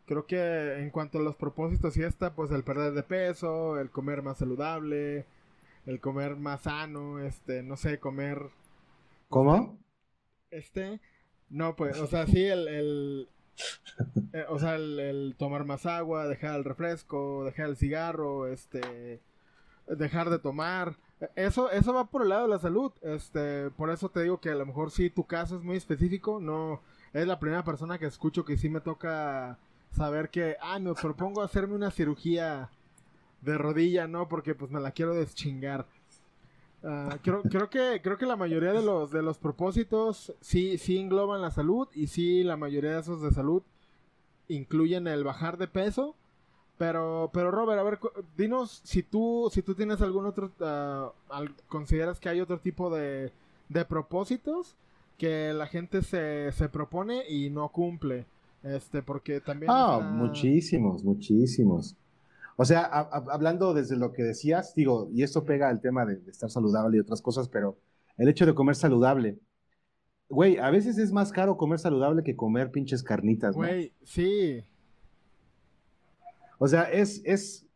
creo 0.06 0.26
que 0.26 0.74
en 0.78 0.90
cuanto 0.90 1.18
a 1.18 1.22
los 1.22 1.36
propósitos 1.36 1.96
y 1.96 2.02
esta, 2.02 2.34
pues 2.34 2.50
el 2.50 2.64
perder 2.64 2.92
de 2.92 3.02
peso, 3.02 3.78
el 3.78 3.90
comer 3.90 4.22
más 4.22 4.38
saludable, 4.38 5.24
el 5.86 6.00
comer 6.00 6.36
más 6.36 6.62
sano, 6.62 7.20
este, 7.20 7.62
no 7.62 7.76
sé, 7.76 7.98
comer... 7.98 8.50
¿Cómo? 9.28 9.78
Este, 10.50 11.00
no, 11.48 11.74
pues, 11.74 11.98
o 11.98 12.06
sea, 12.06 12.26
sí, 12.26 12.44
el, 12.44 12.68
el 12.68 13.28
eh, 14.32 14.44
o 14.48 14.58
sea, 14.58 14.76
el, 14.76 14.98
el, 14.98 15.34
tomar 15.36 15.64
más 15.64 15.86
agua, 15.86 16.26
dejar 16.26 16.56
el 16.56 16.64
refresco, 16.64 17.44
dejar 17.44 17.68
el 17.68 17.76
cigarro, 17.76 18.46
este, 18.46 19.20
dejar 19.86 20.30
de 20.30 20.38
tomar. 20.38 20.96
Eso, 21.36 21.70
eso 21.70 21.94
va 21.94 22.06
por 22.06 22.22
el 22.22 22.28
lado 22.30 22.42
de 22.42 22.48
la 22.48 22.58
salud. 22.58 22.92
Este, 23.02 23.70
por 23.70 23.90
eso 23.90 24.08
te 24.08 24.22
digo 24.22 24.40
que 24.40 24.50
a 24.50 24.54
lo 24.54 24.66
mejor 24.66 24.90
sí 24.90 25.10
tu 25.10 25.24
caso 25.24 25.56
es 25.56 25.62
muy 25.62 25.76
específico. 25.76 26.40
No, 26.40 26.80
es 27.12 27.26
la 27.26 27.38
primera 27.38 27.64
persona 27.64 27.98
que 27.98 28.06
escucho 28.06 28.44
que 28.44 28.56
sí 28.56 28.68
me 28.68 28.80
toca 28.80 29.58
saber 29.92 30.30
que, 30.30 30.56
ah, 30.60 30.78
me 30.78 30.94
propongo 30.94 31.42
hacerme 31.42 31.74
una 31.74 31.90
cirugía 31.90 32.70
de 33.42 33.58
rodilla, 33.58 34.06
¿no? 34.06 34.28
Porque 34.28 34.54
pues 34.54 34.70
me 34.70 34.80
la 34.80 34.90
quiero 34.90 35.14
deschingar. 35.14 35.86
Uh, 36.82 37.16
creo, 37.22 37.42
creo, 37.42 37.70
que, 37.70 38.00
creo 38.02 38.18
que 38.18 38.26
la 38.26 38.36
mayoría 38.36 38.72
de 38.72 38.82
los, 38.82 39.10
de 39.10 39.22
los 39.22 39.38
propósitos 39.38 40.34
sí, 40.42 40.76
sí 40.76 40.98
engloban 40.98 41.40
la 41.40 41.50
salud 41.50 41.88
y 41.94 42.08
sí 42.08 42.42
la 42.42 42.58
mayoría 42.58 42.92
de 42.92 43.00
esos 43.00 43.22
de 43.22 43.30
salud 43.30 43.62
incluyen 44.48 45.06
el 45.06 45.24
bajar 45.24 45.56
de 45.56 45.66
peso. 45.66 46.14
Pero, 46.76 47.30
pero 47.32 47.50
Robert, 47.50 47.78
a 47.78 47.84
ver, 47.84 47.98
dinos 48.36 48.80
si 48.84 49.02
tú, 49.02 49.48
si 49.52 49.62
tú 49.62 49.74
tienes 49.74 50.00
algún 50.00 50.26
otro, 50.26 50.50
uh, 50.60 51.44
consideras 51.68 52.18
que 52.18 52.28
hay 52.28 52.40
otro 52.40 52.58
tipo 52.58 52.90
de, 52.90 53.30
de 53.68 53.84
propósitos 53.84 54.74
que 55.16 55.52
la 55.52 55.66
gente 55.66 56.02
se, 56.02 56.50
se 56.52 56.68
propone 56.68 57.28
y 57.28 57.50
no 57.50 57.68
cumple. 57.68 58.26
Este, 58.64 59.02
porque 59.02 59.40
también. 59.40 59.70
Ah, 59.72 60.00
muchísimos, 60.00 61.04
muchísimos. 61.04 61.96
O 62.56 62.64
sea, 62.64 62.82
hablando 62.82 63.74
desde 63.74 63.96
lo 63.96 64.12
que 64.12 64.22
decías, 64.22 64.74
digo, 64.74 65.08
y 65.12 65.22
esto 65.22 65.44
pega 65.44 65.68
al 65.68 65.80
tema 65.80 66.06
de, 66.06 66.20
estar 66.30 66.50
saludable 66.50 66.96
y 66.96 67.00
otras 67.00 67.20
cosas, 67.20 67.48
pero 67.48 67.76
el 68.16 68.28
hecho 68.28 68.46
de 68.46 68.54
comer 68.54 68.76
saludable. 68.76 69.38
Güey, 70.28 70.56
a 70.58 70.70
veces 70.70 70.96
es 70.98 71.12
más 71.12 71.32
caro 71.32 71.56
comer 71.56 71.78
saludable 71.78 72.22
que 72.22 72.36
comer 72.36 72.70
pinches 72.70 73.02
carnitas, 73.02 73.54
Güey, 73.54 73.92
sí. 74.04 74.64
O 76.58 76.68
sea, 76.68 76.84
es, 76.84 77.22
es, 77.24 77.66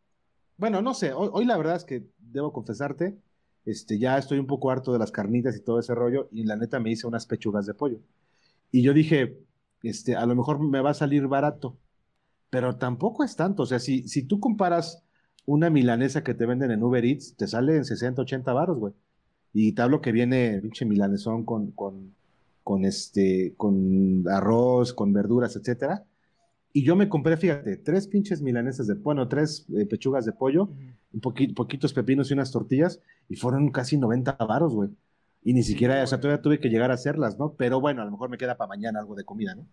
bueno, 0.56 0.82
no 0.82 0.94
sé, 0.94 1.12
hoy, 1.12 1.44
la 1.44 1.56
verdad 1.56 1.76
es 1.76 1.84
que 1.84 2.06
debo 2.18 2.52
confesarte, 2.52 3.18
este, 3.64 3.98
ya 3.98 4.18
estoy 4.18 4.38
un 4.38 4.46
poco 4.46 4.70
harto 4.70 4.92
de 4.92 4.98
las 4.98 5.12
carnitas 5.12 5.56
y 5.56 5.60
todo 5.60 5.80
ese 5.80 5.94
rollo, 5.94 6.28
y 6.32 6.44
la 6.44 6.56
neta 6.56 6.80
me 6.80 6.90
hice 6.90 7.06
unas 7.06 7.26
pechugas 7.26 7.66
de 7.66 7.74
pollo. 7.74 8.00
Y 8.72 8.82
yo 8.82 8.92
dije, 8.94 9.40
este, 9.82 10.16
a 10.16 10.26
lo 10.26 10.36
mejor 10.36 10.60
me 10.60 10.80
va 10.80 10.90
a 10.90 10.94
salir 10.94 11.26
barato 11.28 11.78
pero 12.50 12.76
tampoco 12.76 13.24
es 13.24 13.36
tanto. 13.36 13.62
O 13.64 13.66
sea, 13.66 13.78
si, 13.78 14.08
si 14.08 14.22
tú 14.22 14.40
comparas 14.40 15.04
una 15.46 15.70
milanesa 15.70 16.22
que 16.24 16.34
te 16.34 16.46
venden 16.46 16.70
en 16.70 16.82
Uber 16.82 17.04
Eats, 17.04 17.36
te 17.36 17.46
sale 17.46 17.76
en 17.76 17.84
60, 17.84 18.22
80 18.22 18.52
baros, 18.52 18.78
güey. 18.78 18.94
Y 19.52 19.72
te 19.72 19.82
hablo 19.82 20.00
que 20.00 20.12
viene 20.12 20.60
pinche 20.62 20.84
milanesón 20.84 21.44
con, 21.44 21.72
con, 21.72 22.14
con, 22.64 22.84
este, 22.84 23.54
con 23.56 24.24
arroz, 24.28 24.94
con 24.94 25.12
verduras, 25.12 25.56
etcétera. 25.56 26.04
Y 26.72 26.84
yo 26.84 26.96
me 26.96 27.08
compré, 27.08 27.36
fíjate, 27.36 27.76
tres 27.78 28.06
pinches 28.06 28.42
milanesas 28.42 28.86
de, 28.86 28.94
bueno, 28.94 29.26
tres 29.28 29.66
eh, 29.74 29.86
pechugas 29.86 30.24
de 30.26 30.32
pollo, 30.32 30.70
un 31.12 31.20
poquitos 31.20 31.92
pepinos 31.92 32.30
y 32.30 32.34
unas 32.34 32.52
tortillas, 32.52 33.00
y 33.28 33.36
fueron 33.36 33.70
casi 33.70 33.96
90 33.96 34.32
varos, 34.32 34.74
güey. 34.74 34.90
Y 35.42 35.54
ni 35.54 35.62
siquiera, 35.62 36.02
o 36.02 36.06
sea, 36.06 36.20
todavía 36.20 36.42
tuve 36.42 36.60
que 36.60 36.68
llegar 36.68 36.90
a 36.90 36.94
hacerlas, 36.94 37.38
¿no? 37.38 37.54
Pero 37.54 37.80
bueno, 37.80 38.02
a 38.02 38.04
lo 38.04 38.10
mejor 38.10 38.28
me 38.28 38.38
queda 38.38 38.56
para 38.56 38.68
mañana 38.68 39.00
algo 39.00 39.14
de 39.14 39.24
comida, 39.24 39.54
¿no? 39.54 39.66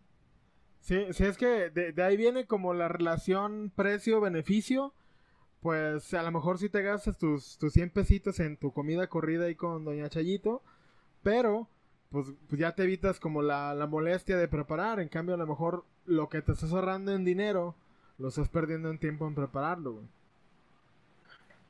Sí, 0.79 0.99
sí 1.11 1.23
es 1.23 1.35
que 1.35 1.71
de, 1.71 2.03
ahí 2.03 2.15
viene 2.15 2.45
como 2.45 2.73
la 2.73 2.87
relación 2.87 3.71
precio-beneficio. 3.75 4.93
Pues 5.59 6.13
a 6.13 6.21
lo 6.21 6.31
mejor 6.31 6.59
si 6.59 6.69
te 6.69 6.83
gastas 6.83 7.17
tus, 7.17 7.57
tus 7.57 7.73
100 7.73 7.89
pesitos 7.89 8.39
en 8.39 8.55
tu 8.55 8.71
comida 8.71 9.07
corrida 9.07 9.45
ahí 9.45 9.55
con 9.55 9.83
Doña 9.83 10.09
Chayito, 10.09 10.61
pero 11.23 11.67
pues, 12.11 12.27
pues 12.47 12.61
ya 12.61 12.75
te 12.75 12.83
evitas 12.83 13.19
como 13.19 13.41
la, 13.41 13.73
la, 13.73 13.87
molestia 13.87 14.37
de 14.37 14.47
preparar. 14.47 14.99
En 14.99 15.09
cambio, 15.09 15.33
a 15.33 15.39
lo 15.39 15.47
mejor 15.47 15.85
lo 16.05 16.29
que 16.29 16.41
te 16.41 16.51
estás 16.51 16.71
ahorrando 16.71 17.13
en 17.13 17.25
dinero, 17.25 17.75
lo 18.17 18.29
estás 18.29 18.49
perdiendo 18.49 18.89
en 18.89 18.99
tiempo 18.99 19.27
en 19.27 19.35
prepararlo, 19.35 19.93
güey. 19.93 20.05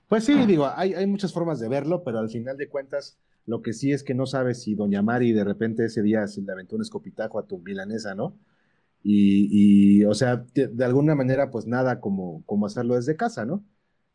Pues 0.08 0.24
sí, 0.24 0.34
digo, 0.46 0.70
hay, 0.75 0.94
hay 0.94 1.08
muchas 1.08 1.34
formas 1.34 1.60
de 1.60 1.68
verlo, 1.68 2.04
pero 2.04 2.20
al 2.20 2.30
final 2.30 2.58
de 2.58 2.70
cuentas, 2.70 3.18
lo 3.48 3.62
que 3.62 3.74
sí 3.74 3.92
es 3.92 4.04
que 4.04 4.13
no 4.13 4.27
sabes 4.27 4.62
si 4.62 4.75
Doña 4.75 5.01
Mari 5.01 5.32
de 5.32 5.44
repente 5.44 5.86
ese 5.86 6.04
día 6.04 6.27
se 6.27 6.42
le 6.42 6.51
aventó 6.51 6.75
un 6.75 6.84
escopitajo 6.84 7.39
a 7.39 7.48
tu 7.48 7.58
milanesa, 7.60 8.13
¿no? 8.13 8.38
Y, 9.08 10.04
o 10.06 10.15
sea, 10.15 10.46
de, 10.56 10.84
alguna 10.84 11.13
manera, 11.13 11.51
pues 11.51 11.68
nada 11.68 12.00
como, 12.00 12.44
como 12.48 12.65
hacerlo 12.65 12.96
desde 12.96 13.15
casa, 13.15 13.46
¿no? 13.46 13.63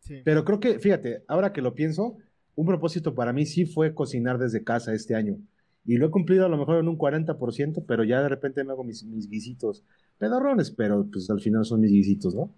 Sí. 0.00 0.20
Pero 0.24 0.44
creo 0.44 0.58
que, 0.58 0.80
fíjate, 0.80 1.22
ahora 1.28 1.52
que 1.52 1.62
lo 1.62 1.76
pienso, 1.76 2.16
un 2.56 2.66
propósito 2.66 3.14
para 3.14 3.32
mí 3.32 3.46
sí 3.46 3.66
fue 3.66 3.94
cocinar 3.94 4.38
desde 4.38 4.64
casa 4.64 4.92
este 4.92 5.14
año. 5.14 5.36
Y 5.84 5.96
lo 5.96 6.06
he 6.06 6.10
cumplido 6.10 6.44
a 6.44 6.48
lo 6.48 6.58
mejor 6.58 6.78
en 6.78 6.88
un 6.88 6.98
40%, 6.98 7.84
pero 7.86 8.02
ya 8.02 8.20
de 8.20 8.28
repente 8.28 8.64
me 8.64 8.72
hago 8.72 8.82
mis, 8.82 9.04
mis 9.04 9.28
guisitos 9.28 9.84
pedorrones, 10.20 10.70
pero 10.70 11.04
pues 11.10 11.28
al 11.30 11.40
final 11.40 11.64
son 11.64 11.80
mis 11.80 11.90
guisitos, 11.90 12.34
¿no? 12.34 12.50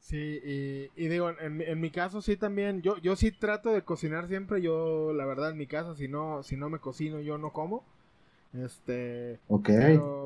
Sí, 0.00 0.90
y, 0.96 1.08
digo, 1.08 1.30
en, 1.30 1.62
en, 1.62 1.80
mi 1.80 1.90
caso 1.90 2.20
sí 2.20 2.36
también, 2.36 2.82
yo, 2.82 2.98
yo 2.98 3.16
sí 3.16 3.30
trato 3.30 3.70
de 3.70 3.82
cocinar 3.82 4.28
siempre, 4.28 4.60
yo 4.60 5.12
la 5.14 5.24
verdad 5.24 5.50
en 5.50 5.56
mi 5.56 5.66
casa, 5.66 5.94
si 5.94 6.08
no, 6.08 6.42
si 6.42 6.56
no 6.56 6.68
me 6.68 6.78
cocino 6.78 7.20
yo 7.20 7.38
no 7.38 7.52
como. 7.52 7.84
Este. 8.52 9.40
Ok. 9.48 9.70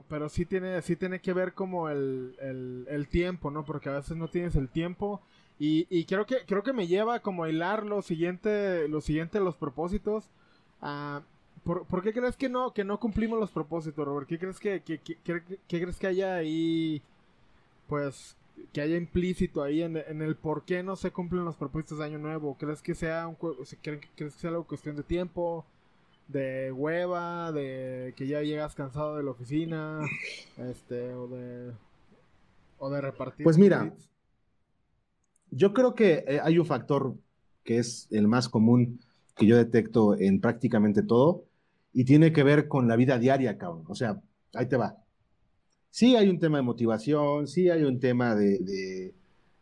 Pero, 0.08 0.28
sí, 0.28 0.44
tiene, 0.44 0.82
sí 0.82 0.96
tiene 0.96 1.20
que 1.20 1.32
ver 1.32 1.54
como 1.54 1.88
el, 1.88 2.34
el, 2.88 3.08
tiempo, 3.08 3.50
¿no? 3.50 3.64
Porque 3.64 3.88
a 3.88 3.94
veces 3.94 4.16
no 4.16 4.28
tienes 4.28 4.54
el 4.56 4.68
tiempo. 4.68 5.20
Y, 5.58 5.86
y, 5.90 6.04
creo 6.04 6.26
que 6.26 6.44
creo 6.46 6.62
que 6.62 6.72
me 6.72 6.86
lleva 6.86 7.20
como 7.20 7.44
a 7.44 7.50
hilar 7.50 7.84
lo 7.86 8.02
siguiente, 8.02 8.86
lo 8.88 9.00
siguiente 9.00 9.40
los 9.40 9.56
propósitos. 9.56 10.28
¿Por, 11.68 11.84
¿por, 11.84 12.02
qué 12.02 12.14
crees 12.14 12.34
que 12.34 12.48
no, 12.48 12.72
que 12.72 12.82
no 12.82 12.98
cumplimos 12.98 13.38
los 13.38 13.50
propósitos, 13.50 14.02
Robert? 14.02 14.26
¿Qué 14.26 14.38
crees 14.38 14.58
que, 14.58 14.80
que, 14.80 14.98
crees 15.68 15.98
que 15.98 16.06
haya 16.06 16.36
ahí, 16.36 17.02
pues, 17.86 18.38
que 18.72 18.80
haya 18.80 18.96
implícito 18.96 19.62
ahí 19.62 19.82
en, 19.82 19.98
en, 19.98 20.22
el 20.22 20.34
por 20.34 20.64
qué 20.64 20.82
no 20.82 20.96
se 20.96 21.10
cumplen 21.10 21.44
los 21.44 21.56
propósitos 21.56 21.98
de 21.98 22.06
Año 22.06 22.18
Nuevo? 22.18 22.56
¿Crees 22.58 22.80
que 22.80 22.94
sea 22.94 23.28
un, 23.28 23.34
crees 23.34 24.00
que 24.16 24.30
sea 24.30 24.48
algo 24.48 24.64
cuestión 24.64 24.96
de 24.96 25.02
tiempo? 25.02 25.66
de 26.26 26.70
hueva, 26.72 27.52
de 27.52 28.12
que 28.14 28.26
ya 28.26 28.42
llegas 28.42 28.74
cansado 28.74 29.16
de 29.16 29.22
la 29.22 29.30
oficina, 29.30 30.00
este, 30.58 31.14
o 31.14 31.26
de, 31.26 31.72
o 32.78 32.90
de 32.90 33.00
repartir. 33.00 33.44
Pues 33.44 33.56
mira, 33.56 33.94
yo 35.50 35.72
creo 35.72 35.94
que 35.94 36.22
eh, 36.28 36.38
hay 36.42 36.58
un 36.58 36.66
factor 36.66 37.14
que 37.64 37.78
es 37.78 38.08
el 38.10 38.28
más 38.28 38.50
común 38.50 39.00
que 39.36 39.46
yo 39.46 39.56
detecto 39.56 40.18
en 40.18 40.38
prácticamente 40.38 41.02
todo 41.02 41.47
y 41.98 42.04
tiene 42.04 42.32
que 42.32 42.44
ver 42.44 42.68
con 42.68 42.86
la 42.86 42.94
vida 42.94 43.18
diaria, 43.18 43.58
cabrón. 43.58 43.82
O 43.88 43.94
sea, 43.96 44.22
ahí 44.54 44.66
te 44.66 44.76
va. 44.76 45.02
Sí 45.90 46.14
hay 46.14 46.28
un 46.28 46.38
tema 46.38 46.58
de 46.58 46.62
motivación, 46.62 47.48
sí 47.48 47.70
hay 47.70 47.82
un 47.82 47.98
tema 47.98 48.36
de, 48.36 48.60
de, 48.60 49.14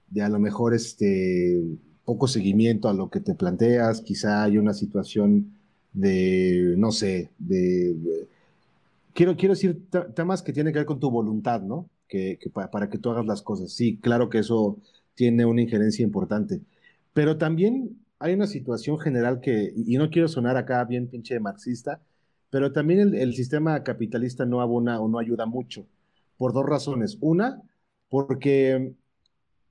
de 0.08 0.22
a 0.22 0.28
lo 0.28 0.38
mejor 0.38 0.74
este 0.74 1.58
poco 2.04 2.28
seguimiento 2.28 2.90
a 2.90 2.92
lo 2.92 3.08
que 3.08 3.20
te 3.20 3.34
planteas, 3.34 4.02
quizá 4.02 4.42
hay 4.44 4.58
una 4.58 4.74
situación 4.74 5.56
de, 5.94 6.74
no 6.76 6.92
sé, 6.92 7.30
de, 7.38 7.96
quiero, 9.14 9.34
quiero 9.38 9.54
decir 9.54 9.88
temas 10.14 10.42
que 10.42 10.52
tienen 10.52 10.74
que 10.74 10.80
ver 10.80 10.86
con 10.86 11.00
tu 11.00 11.10
voluntad, 11.10 11.62
¿no? 11.62 11.88
Que, 12.06 12.38
para, 12.52 12.90
que 12.90 12.98
tú 12.98 13.08
hagas 13.12 13.24
las 13.24 13.40
cosas. 13.40 13.72
Sí, 13.72 13.96
claro 13.96 14.28
que 14.28 14.40
eso 14.40 14.76
tiene 15.14 15.46
una 15.46 15.62
injerencia 15.62 16.02
importante, 16.02 16.60
pero 17.14 17.38
también 17.38 17.98
hay 18.18 18.34
una 18.34 18.46
situación 18.46 18.98
general 18.98 19.40
que, 19.40 19.72
y 19.74 19.96
no 19.96 20.10
quiero 20.10 20.28
sonar 20.28 20.58
acá 20.58 20.84
bien 20.84 21.08
pinche 21.08 21.40
marxista, 21.40 22.02
pero 22.50 22.72
también 22.72 23.14
el, 23.14 23.34
sistema 23.34 23.82
capitalista 23.82 24.46
no 24.46 24.60
abona 24.60 25.00
o 25.00 25.08
no 25.08 25.18
ayuda 25.18 25.46
mucho, 25.46 25.86
por 26.36 26.52
dos 26.52 26.66
razones. 26.66 27.18
Una, 27.20 27.62
porque 28.08 28.94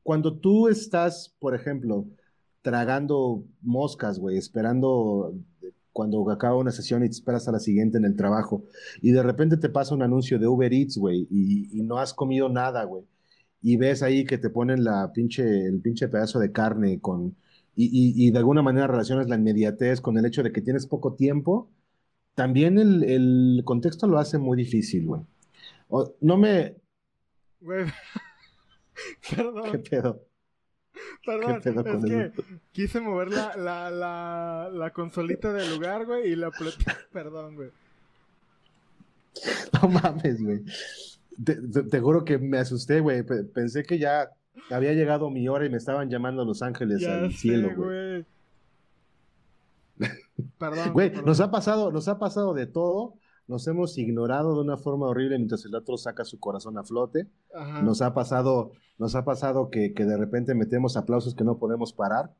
cuando 0.03 0.37
tú 0.37 0.67
estás, 0.67 1.33
por 1.39 1.55
ejemplo, 1.55 2.05
tragando 2.61 3.43
moscas, 3.61 4.19
güey, 4.19 4.37
esperando 4.37 5.33
cuando 5.95 6.29
acaba 6.29 6.57
una 6.57 6.71
sesión 6.71 7.03
y 7.03 7.07
te 7.07 7.13
esperas 7.13 7.47
a 7.47 7.53
la 7.53 7.59
siguiente 7.59 7.97
en 7.97 8.03
el 8.03 8.17
trabajo 8.17 8.65
y 9.01 9.11
de 9.11 9.23
repente 9.23 9.55
te 9.55 9.69
pasa 9.69 9.95
un 9.95 10.01
anuncio 10.01 10.37
de 10.37 10.45
Uber 10.45 10.73
Eats, 10.73 10.97
güey, 10.97 11.25
y, 11.31 11.81
no 11.83 11.99
has 11.99 12.13
comido 12.13 12.49
nada, 12.49 12.83
güey, 12.83 13.05
y 13.61 13.77
ves 13.77 14.03
ahí 14.03 14.25
que 14.25 14.37
te 14.37 14.49
ponen 14.49 14.83
la 14.83 15.13
pinche, 15.13 15.65
el 15.65 15.79
pinche 15.79 16.09
pedazo 16.09 16.39
de 16.39 16.51
carne 16.51 16.99
con, 16.99 17.35
y, 17.77 18.29
de 18.31 18.37
alguna 18.37 18.61
manera 18.61 18.87
relacionas 18.87 19.29
la 19.29 19.37
inmediatez 19.37 20.01
con 20.01 20.17
el 20.17 20.25
hecho 20.25 20.43
de 20.43 20.51
que 20.51 20.61
tienes 20.61 20.85
poco 20.85 21.13
tiempo, 21.13 21.69
también 22.35 22.77
el, 22.77 23.61
contexto 23.65 24.07
lo 24.07 24.19
hace 24.19 24.37
muy 24.37 24.57
difícil, 24.57 25.07
güey. 25.07 25.21
no 26.21 26.37
me... 26.37 26.75
Güey. 27.61 27.85
Perdón. 29.35 29.71
¿Qué 29.71 29.79
pedo? 29.79 30.21
Perdón, 31.25 31.61
es 31.65 32.33
que 32.33 32.43
quise 32.71 33.01
mover 33.01 33.29
la, 33.29 33.55
la, 33.57 33.89
la, 33.89 34.69
la 34.71 34.89
consolita 34.91 35.51
del 35.51 35.73
lugar, 35.73 36.05
güey, 36.05 36.31
y 36.31 36.35
la... 36.35 36.51
Perdón, 37.11 37.55
güey. 37.55 37.69
No 39.81 39.89
mames, 39.89 40.41
güey. 40.41 40.61
Te, 41.43 41.99
juro 41.99 42.23
que 42.23 42.37
me 42.37 42.57
asusté, 42.57 42.99
güey. 42.99 43.23
Pensé 43.23 43.83
que 43.83 43.97
ya 43.97 44.29
había 44.69 44.93
llegado 44.93 45.29
mi 45.29 45.47
hora 45.47 45.65
y 45.65 45.69
me 45.69 45.77
estaban 45.77 46.09
llamando 46.09 46.41
a 46.41 46.45
Los 46.45 46.61
Ángeles 46.61 47.05
al 47.05 47.33
cielo, 47.33 47.71
güey. 47.75 48.25
Perdón. 50.57 50.93
Güey, 50.93 51.11
nos 51.25 51.39
ha 51.39 51.51
pasado, 51.51 51.91
nos 51.91 52.07
ha 52.07 52.19
pasado 52.19 52.53
de 52.53 52.67
todo. 52.67 53.15
Nos 53.47 53.67
hemos 53.67 53.97
ignorado 53.97 54.55
de 54.55 54.61
una 54.61 54.77
forma 54.77 55.07
horrible 55.07 55.37
mientras 55.37 55.63
el 55.65 55.75
otro 55.75 55.97
saca 55.97 56.25
su 56.25 56.39
corazón 56.39 56.77
a 56.77 56.83
flote. 56.83 57.27
Nos 57.83 58.01
ha 58.01 58.13
pasado, 58.13 58.71
nos 58.97 59.15
ha 59.15 59.23
pasado 59.23 59.69
que, 59.69 59.91
de 59.91 60.17
repente 60.17 60.55
metemos 60.55 60.97
aplausos 60.97 61.35
que 61.35 61.43
no 61.43 61.57
podemos 61.57 61.93
parar. 61.93 62.33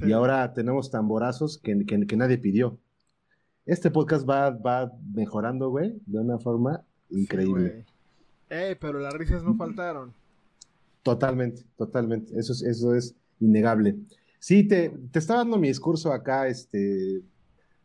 Y 0.00 0.12
ahora 0.12 0.52
tenemos 0.52 0.90
tamborazos 0.90 1.58
que, 1.58 1.84
que, 1.86 2.16
nadie 2.16 2.38
pidió. 2.38 2.78
Este 3.66 3.90
podcast 3.90 4.28
va, 4.28 4.50
va 4.50 4.92
mejorando, 5.14 5.70
güey, 5.70 6.00
de 6.06 6.18
una 6.18 6.38
forma 6.38 6.82
increíble. 7.10 7.84
Ey, 8.48 8.74
pero 8.76 8.98
las 8.98 9.14
risas 9.14 9.44
no 9.44 9.54
faltaron. 9.54 10.12
Totalmente, 11.02 11.62
totalmente. 11.76 12.38
Eso 12.38 12.52
es, 12.52 12.62
eso 12.62 12.94
es 12.94 13.14
innegable. 13.40 13.96
Sí, 14.38 14.66
te, 14.66 14.90
te 15.10 15.18
estaba 15.18 15.40
dando 15.40 15.58
mi 15.58 15.68
discurso 15.68 16.12
acá, 16.12 16.48
este, 16.48 17.22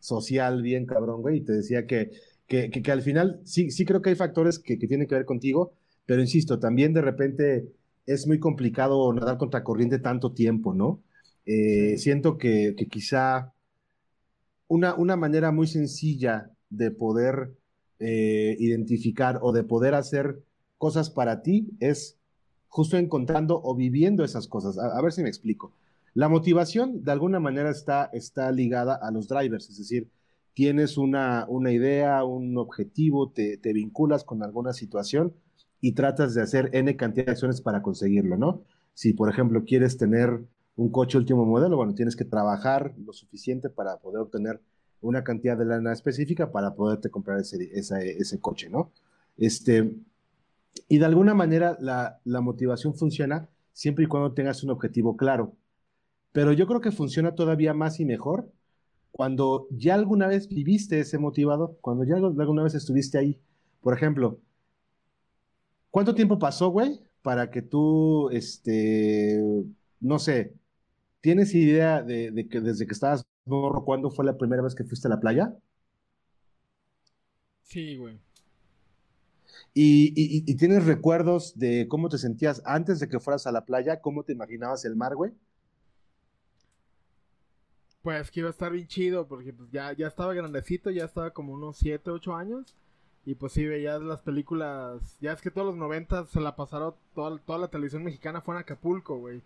social, 0.04 0.62
bien 0.62 0.86
cabrón, 0.86 1.22
güey, 1.22 1.38
y 1.38 1.42
te 1.42 1.54
decía 1.54 1.88
que, 1.88 2.12
que, 2.48 2.70
que, 2.70 2.92
al 2.92 3.02
final 3.02 3.40
sí, 3.46 3.72
sí 3.72 3.86
creo 3.86 4.02
que 4.02 4.10
hay 4.10 4.16
factores 4.16 4.60
que, 4.60 4.78
que, 4.78 4.88
tienen 4.88 5.08
que 5.08 5.16
ver 5.16 5.26
contigo, 5.26 5.74
pero 6.06 6.22
insisto, 6.22 6.60
también 6.60 6.94
de 6.94 7.02
repente 7.02 7.72
es 8.06 8.28
muy 8.28 8.40
complicado 8.40 9.14
nadar 9.14 9.38
contra 9.38 9.64
corriente 9.64 10.00
tanto 10.00 10.34
tiempo, 10.34 10.74
¿no? 10.74 11.02
Eh, 11.46 11.98
siento 11.98 12.38
que, 12.38 12.76
que 12.78 12.88
quizá 12.88 13.54
una, 14.68 14.96
una 14.96 15.16
manera 15.16 15.52
muy 15.52 15.68
sencilla 15.68 16.52
de 16.70 16.92
poder 16.92 17.54
eh, 18.00 18.58
identificar 18.60 19.40
o 19.42 19.54
de 19.54 19.64
poder 19.64 19.94
hacer 19.94 20.44
cosas 20.78 21.10
para 21.10 21.42
ti 21.42 21.70
es 21.80 22.18
justo 22.68 22.98
encontrando 22.98 23.62
o 23.64 23.76
viviendo 23.76 24.24
esas 24.24 24.48
cosas. 24.48 24.78
A, 24.78 25.02
ver 25.02 25.14
si 25.14 25.22
me 25.22 25.30
explico. 25.30 25.72
La 26.14 26.30
motivación 26.30 27.04
de 27.04 27.12
alguna 27.12 27.40
manera 27.40 27.70
está, 27.70 28.10
está 28.14 28.52
ligada 28.52 28.96
a 28.96 29.12
los 29.12 29.28
drivers, 29.28 29.70
es 29.70 29.78
decir, 29.78 30.10
tienes 30.54 30.98
una, 30.98 31.46
una 31.48 31.72
idea, 31.72 32.24
un 32.24 32.58
objetivo, 32.58 33.32
te, 33.32 33.58
te, 33.58 33.74
vinculas 33.74 34.24
con 34.24 34.44
alguna 34.44 34.74
situación 34.74 35.34
y 35.82 35.94
tratas 35.94 36.36
de 36.36 36.42
hacer 36.44 36.70
N 36.74 36.96
cantidad 36.96 37.26
de 37.26 37.32
acciones 37.32 37.62
para 37.62 37.82
conseguirlo, 37.82 38.38
¿no? 38.38 38.62
Si, 38.94 39.14
por 39.14 39.30
ejemplo, 39.30 39.64
quieres 39.66 39.98
tener 39.98 40.44
un 40.76 40.92
coche 40.92 41.18
último 41.18 41.46
modelo, 41.46 41.78
bueno, 41.78 41.96
tienes 41.96 42.16
que 42.16 42.26
trabajar 42.26 42.94
lo 43.04 43.14
suficiente 43.14 43.70
para 43.70 43.98
poder 43.98 44.22
obtener 44.22 44.62
una 45.02 45.24
cantidad 45.24 45.58
de 45.58 45.66
lana 45.66 45.92
específica 45.92 46.52
para 46.52 46.76
poderte 46.76 47.10
comprar 47.10 47.40
ese, 47.40 47.70
ese 47.74 48.40
coche, 48.40 48.70
¿no? 48.70 48.92
Este, 49.38 49.96
y 50.88 50.98
de 50.98 51.06
alguna 51.06 51.34
manera 51.34 51.78
la, 51.80 52.20
motivación 52.42 52.96
funciona 52.96 53.50
siempre 53.74 54.06
y 54.06 54.08
cuando 54.08 54.34
tengas 54.34 54.64
un 54.64 54.70
objetivo 54.72 55.18
claro. 55.18 55.54
Pero 56.34 56.52
yo 56.52 56.68
creo 56.68 56.82
que 56.82 56.92
funciona 56.92 57.36
todavía 57.36 57.74
más 57.74 58.00
y 58.02 58.06
mejor 58.06 58.52
cuando 59.12 59.68
ya 59.70 59.94
alguna 59.94 60.28
vez 60.28 60.50
viviste 60.50 61.00
ese 61.00 61.18
motivador, 61.18 61.78
cuando 61.82 62.04
ya 62.04 62.16
alguna 62.16 62.64
vez 62.64 62.76
estuviste 62.76 63.18
ahí. 63.18 63.40
Por 63.82 63.94
ejemplo, 63.94 64.40
¿cuánto 65.92 66.16
tiempo 66.16 66.40
pasó, 66.40 66.70
güey, 66.70 67.00
para 67.22 67.50
que 67.52 67.62
tú, 67.62 68.30
este, 68.32 69.42
no 70.02 70.20
sé, 70.20 70.54
¿tienes 71.22 71.54
idea 71.56 72.02
de, 72.02 72.32
de 72.32 72.48
que 72.50 72.60
desde 72.60 72.86
que 72.88 72.94
estabas 72.94 73.26
morro, 73.46 73.86
cuándo 73.86 74.10
fue 74.10 74.26
la 74.26 74.38
primera 74.38 74.64
vez 74.64 74.76
que 74.76 74.84
fuiste 74.84 75.08
a 75.08 75.12
la 75.12 75.20
playa? 75.20 75.56
Sí, 77.64 77.96
güey. 77.98 78.20
¿Y, 79.74 80.56
tienes 80.56 80.86
recuerdos 80.86 81.58
de 81.58 81.88
cómo 81.88 82.10
te 82.10 82.18
sentías 82.18 82.62
antes 82.66 83.00
de 83.00 83.08
que 83.08 83.20
fueras 83.20 83.48
a 83.48 83.52
la 83.52 83.66
playa? 83.66 84.02
¿Cómo 84.02 84.24
te 84.24 84.34
imaginabas 84.34 84.86
el 84.86 84.96
mar, 84.96 85.16
güey? 85.16 85.32
Pues 88.04 88.30
que 88.30 88.42
iba 88.42 88.50
a 88.50 88.52
estar 88.52 88.72
bien 88.72 88.86
chido, 88.88 89.26
porque 89.28 89.54
pues 89.54 89.72
ya, 89.72 89.94
ya 89.94 90.08
estaba 90.08 90.34
grandecito, 90.34 90.92
ya 90.92 91.06
estaba 91.06 91.32
como 91.32 91.54
unos 91.54 91.78
7, 91.78 92.12
8 92.12 92.36
años. 92.36 92.76
Y 93.26 93.36
pues 93.36 93.54
sí, 93.54 93.66
veías 93.66 94.02
las 94.02 94.22
películas. 94.22 95.18
Ya 95.22 95.32
es 95.32 95.42
que 95.42 95.50
todos 95.50 95.68
los 95.68 95.78
90 95.78 96.28
se 96.28 96.42
la 96.42 96.56
pasaron, 96.56 96.94
toda, 97.16 97.40
toda 97.40 97.58
la 97.58 97.70
televisión 97.70 98.04
mexicana 98.04 98.42
fue 98.42 98.56
en 98.56 98.62
Acapulco, 98.62 99.18
güey. 99.18 99.42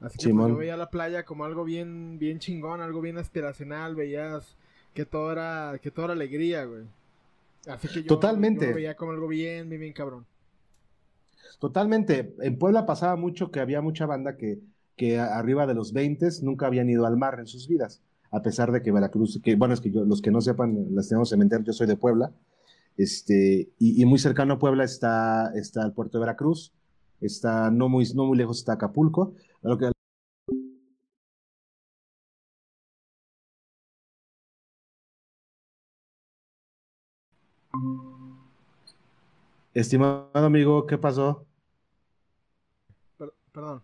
Así 0.00 0.18
que 0.18 0.34
pues, 0.34 0.48
yo 0.48 0.56
veía 0.56 0.76
la 0.76 0.90
playa 0.90 1.24
como 1.24 1.44
algo 1.44 1.64
bien, 1.64 2.18
bien 2.18 2.40
chingón, 2.40 2.80
algo 2.80 3.00
bien 3.00 3.16
aspiracional, 3.16 3.94
veías 3.94 4.56
que 4.92 5.04
todo 5.06 5.30
era, 5.32 5.78
que 5.80 5.92
todo 5.92 6.06
era 6.06 6.14
alegría, 6.14 6.64
güey. 6.64 6.82
Así 7.68 7.88
que 7.88 8.02
yo, 8.02 8.08
Totalmente. 8.08 8.68
lo 8.68 8.74
veía 8.74 8.96
como 8.96 9.12
algo 9.12 9.28
bien, 9.28 9.68
bien, 9.68 9.80
bien 9.80 9.92
cabrón. 9.92 10.26
Totalmente. 11.60 12.34
En 12.40 12.58
Puebla 12.58 12.84
pasaba 12.84 13.16
mucho 13.16 13.50
que 13.50 13.60
había 13.60 13.80
mucha 13.80 14.04
banda 14.06 14.36
que, 14.36 14.58
que 14.96 15.18
arriba 15.18 15.66
de 15.66 15.74
los 15.74 15.92
20 15.92 16.28
nunca 16.42 16.66
habían 16.66 16.88
ido 16.88 17.06
al 17.06 17.16
mar 17.16 17.38
en 17.40 17.46
sus 17.46 17.68
vidas. 17.68 18.02
A 18.30 18.42
pesar 18.42 18.72
de 18.72 18.82
que 18.82 18.92
Veracruz, 18.92 19.40
que 19.42 19.56
bueno, 19.56 19.74
es 19.74 19.80
que 19.80 19.90
yo, 19.90 20.04
los 20.04 20.20
que 20.22 20.30
no 20.30 20.40
sepan, 20.40 20.94
las 20.94 21.08
tenemos 21.08 21.32
en 21.32 21.38
mente, 21.40 21.56
yo 21.64 21.72
soy 21.72 21.86
de 21.86 21.96
Puebla. 21.96 22.32
Este, 22.96 23.70
y, 23.78 24.04
muy 24.06 24.18
cercano 24.18 24.54
a 24.54 24.58
Puebla 24.58 24.84
está, 24.84 25.52
está 25.54 25.84
el 25.84 25.92
puerto 25.92 26.18
de 26.18 26.22
Veracruz, 26.26 26.72
está 27.20 27.70
no 27.70 27.88
muy, 27.88 28.06
no 28.14 28.26
muy 28.26 28.38
lejos 28.38 28.58
está 28.58 28.74
Acapulco. 28.74 29.34
Que, 29.62 29.92
Estimado 39.74 40.30
amigo, 40.34 40.86
¿qué 40.86 40.98
pasó? 40.98 41.46
perdón, 43.52 43.82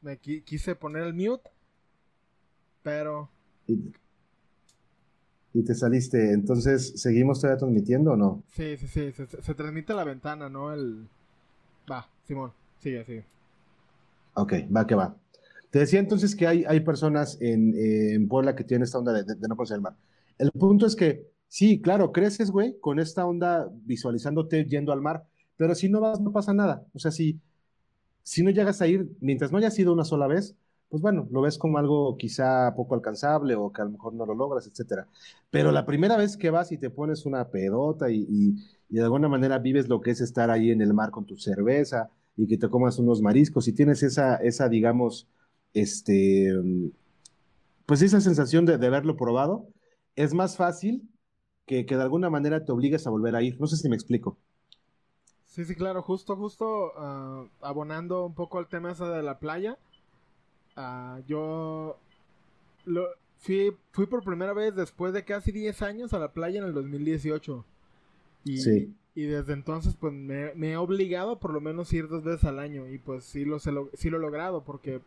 me 0.00 0.18
quise 0.18 0.74
poner 0.74 1.04
el 1.04 1.14
mute, 1.14 1.50
pero... 2.82 3.28
Y, 3.66 5.62
te 5.62 5.74
saliste, 5.74 6.32
entonces, 6.32 7.00
¿seguimos 7.00 7.40
todavía 7.40 7.58
transmitiendo 7.58 8.12
o 8.12 8.16
no? 8.16 8.42
Sí, 8.52 8.76
sí, 8.76 8.86
sí, 8.86 9.12
se, 9.12 9.54
transmite 9.54 9.92
la 9.94 10.04
ventana, 10.04 10.48
¿no? 10.48 10.72
El... 10.72 11.08
Va, 11.90 12.08
Simón, 12.24 12.52
sigue, 12.78 13.04
sigue. 13.04 13.24
Ok, 14.34 14.54
va 14.74 14.86
que 14.86 14.94
va. 14.94 15.16
Te 15.70 15.80
decía 15.80 15.98
entonces 15.98 16.36
que 16.36 16.46
hay, 16.46 16.64
hay 16.64 16.80
personas 16.80 17.36
en, 17.40 17.74
en 17.76 18.28
Puebla 18.28 18.54
que 18.54 18.64
tienen 18.64 18.84
esta 18.84 18.98
onda 18.98 19.12
de, 19.12 19.24
de 19.24 19.48
no 19.48 19.56
conocer 19.56 19.76
el 19.76 19.82
mar. 19.82 19.96
El 20.38 20.52
punto 20.52 20.86
es 20.86 20.94
que 20.94 21.30
Sí, 21.50 21.80
claro, 21.80 22.12
creces, 22.12 22.52
güey, 22.52 22.78
con 22.78 23.00
esta 23.00 23.26
onda 23.26 23.68
visualizándote 23.84 24.64
yendo 24.66 24.92
al 24.92 25.00
mar, 25.00 25.24
pero 25.56 25.74
si 25.74 25.88
no 25.88 26.00
vas, 26.00 26.20
no 26.20 26.30
pasa 26.30 26.54
nada. 26.54 26.86
O 26.94 27.00
sea, 27.00 27.10
si, 27.10 27.40
si 28.22 28.42
no 28.42 28.50
llegas 28.50 28.80
a 28.82 28.86
ir, 28.86 29.08
mientras 29.20 29.52
no 29.52 29.58
hayas 29.58 29.78
ido 29.78 29.92
una 29.92 30.04
sola 30.04 30.26
vez, 30.26 30.56
pues 30.88 31.02
bueno, 31.02 31.28
lo 31.30 31.40
ves 31.42 31.56
como 31.58 31.78
algo 31.78 32.16
quizá 32.16 32.74
poco 32.74 32.94
alcanzable 32.94 33.54
o 33.54 33.72
que 33.72 33.82
a 33.82 33.84
lo 33.84 33.92
mejor 33.92 34.14
no 34.14 34.26
lo 34.26 34.34
logras, 34.34 34.66
etcétera. 34.66 35.06
Pero 35.50 35.70
la 35.70 35.86
primera 35.86 36.16
vez 36.16 36.36
que 36.36 36.50
vas 36.50 36.72
y 36.72 36.78
te 36.78 36.90
pones 36.90 37.26
una 37.26 37.48
pedota 37.48 38.10
y, 38.10 38.56
de 38.88 39.02
alguna 39.02 39.28
manera 39.28 39.58
vives 39.58 39.88
lo 39.88 40.00
que 40.00 40.10
es 40.10 40.20
estar 40.20 40.50
ahí 40.50 40.70
en 40.72 40.80
el 40.82 40.92
mar 40.92 41.10
con 41.12 41.24
tu 41.26 41.36
cerveza 41.36 42.10
y 42.36 42.46
que 42.48 42.58
te 42.58 42.68
comas 42.68 42.98
unos 42.98 43.22
mariscos 43.22 43.68
y 43.68 43.72
tienes 43.72 44.02
esa, 44.02 44.36
esa 44.36 44.68
digamos, 44.68 45.28
este, 45.74 46.52
pues 47.86 48.02
esa 48.02 48.20
sensación 48.20 48.66
de, 48.66 48.78
de 48.78 48.86
haberlo 48.86 49.16
probado, 49.16 49.68
es 50.16 50.34
más 50.34 50.56
fácil 50.56 51.08
que, 51.66 51.84
de 51.84 52.02
alguna 52.02 52.30
manera 52.30 52.64
te 52.64 52.72
obligues 52.72 53.06
a 53.06 53.10
volver 53.10 53.36
a 53.36 53.42
ir. 53.42 53.60
No 53.60 53.66
sé 53.66 53.76
si 53.76 53.88
me 53.88 53.94
explico. 53.94 54.36
Sí, 55.50 55.64
sí, 55.64 55.74
claro, 55.74 56.00
justo, 56.00 56.36
justo 56.36 56.92
ah, 56.96 57.44
abonando 57.60 58.24
un 58.24 58.34
poco 58.34 58.58
al 58.58 58.68
tema 58.68 58.92
ese 58.92 59.04
de 59.04 59.22
la 59.22 59.40
playa. 59.40 59.76
Ah, 60.76 61.18
yo 61.26 61.98
lo, 62.84 63.08
fui, 63.38 63.76
fui 63.90 64.06
por 64.06 64.22
primera 64.22 64.52
vez 64.52 64.76
después 64.76 65.12
de 65.12 65.24
casi 65.24 65.50
10 65.50 65.82
años 65.82 66.14
a 66.14 66.20
la 66.20 66.32
playa 66.32 66.60
en 66.60 66.66
el 66.66 66.72
2018. 66.72 67.64
Y, 68.44 68.58
sí. 68.58 68.94
y 69.16 69.24
desde 69.24 69.52
entonces 69.52 69.96
pues 69.98 70.12
me, 70.12 70.52
he 70.54 70.76
obligado 70.76 71.40
por 71.40 71.52
lo 71.52 71.60
menos 71.60 71.92
ir 71.92 72.06
dos 72.06 72.22
veces 72.22 72.44
al 72.44 72.60
año. 72.60 72.88
Y 72.88 72.98
pues 72.98 73.24
sí 73.24 73.44
lo, 73.44 73.58
sí 73.58 74.08
lo 74.08 74.18
he 74.18 74.20
logrado 74.20 74.62
porque 74.62 75.00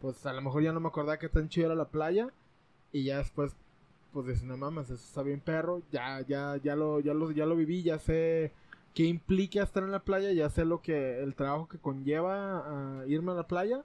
pues 0.00 0.24
a 0.24 0.32
lo 0.32 0.40
mejor 0.40 0.62
ya 0.62 0.72
no 0.72 0.78
me 0.78 0.88
acordaba 0.88 1.18
que 1.18 1.28
tan 1.28 1.48
chido 1.48 1.66
era 1.66 1.74
la 1.74 1.88
playa. 1.88 2.28
Y 2.92 3.02
ya 3.02 3.18
después 3.18 3.56
pues 4.12 4.26
dices, 4.26 4.44
no 4.44 4.56
mames, 4.56 4.84
eso 4.84 5.04
está 5.04 5.22
bien 5.22 5.40
perro, 5.40 5.82
ya, 5.90 6.20
ya, 6.26 6.56
ya 6.56 6.76
lo, 6.76 7.00
ya 7.00 7.14
lo, 7.14 7.30
ya 7.30 7.46
lo 7.46 7.56
viví, 7.56 7.82
ya 7.82 7.98
sé 7.98 8.52
qué 8.94 9.04
implica 9.04 9.62
estar 9.62 9.82
en 9.82 9.90
la 9.90 10.04
playa, 10.04 10.32
ya 10.32 10.50
sé 10.50 10.64
lo 10.64 10.82
que, 10.82 11.22
el 11.22 11.34
trabajo 11.34 11.68
que 11.68 11.78
conlleva 11.78 13.00
a 13.02 13.06
irme 13.06 13.32
a 13.32 13.36
la 13.36 13.46
playa, 13.46 13.84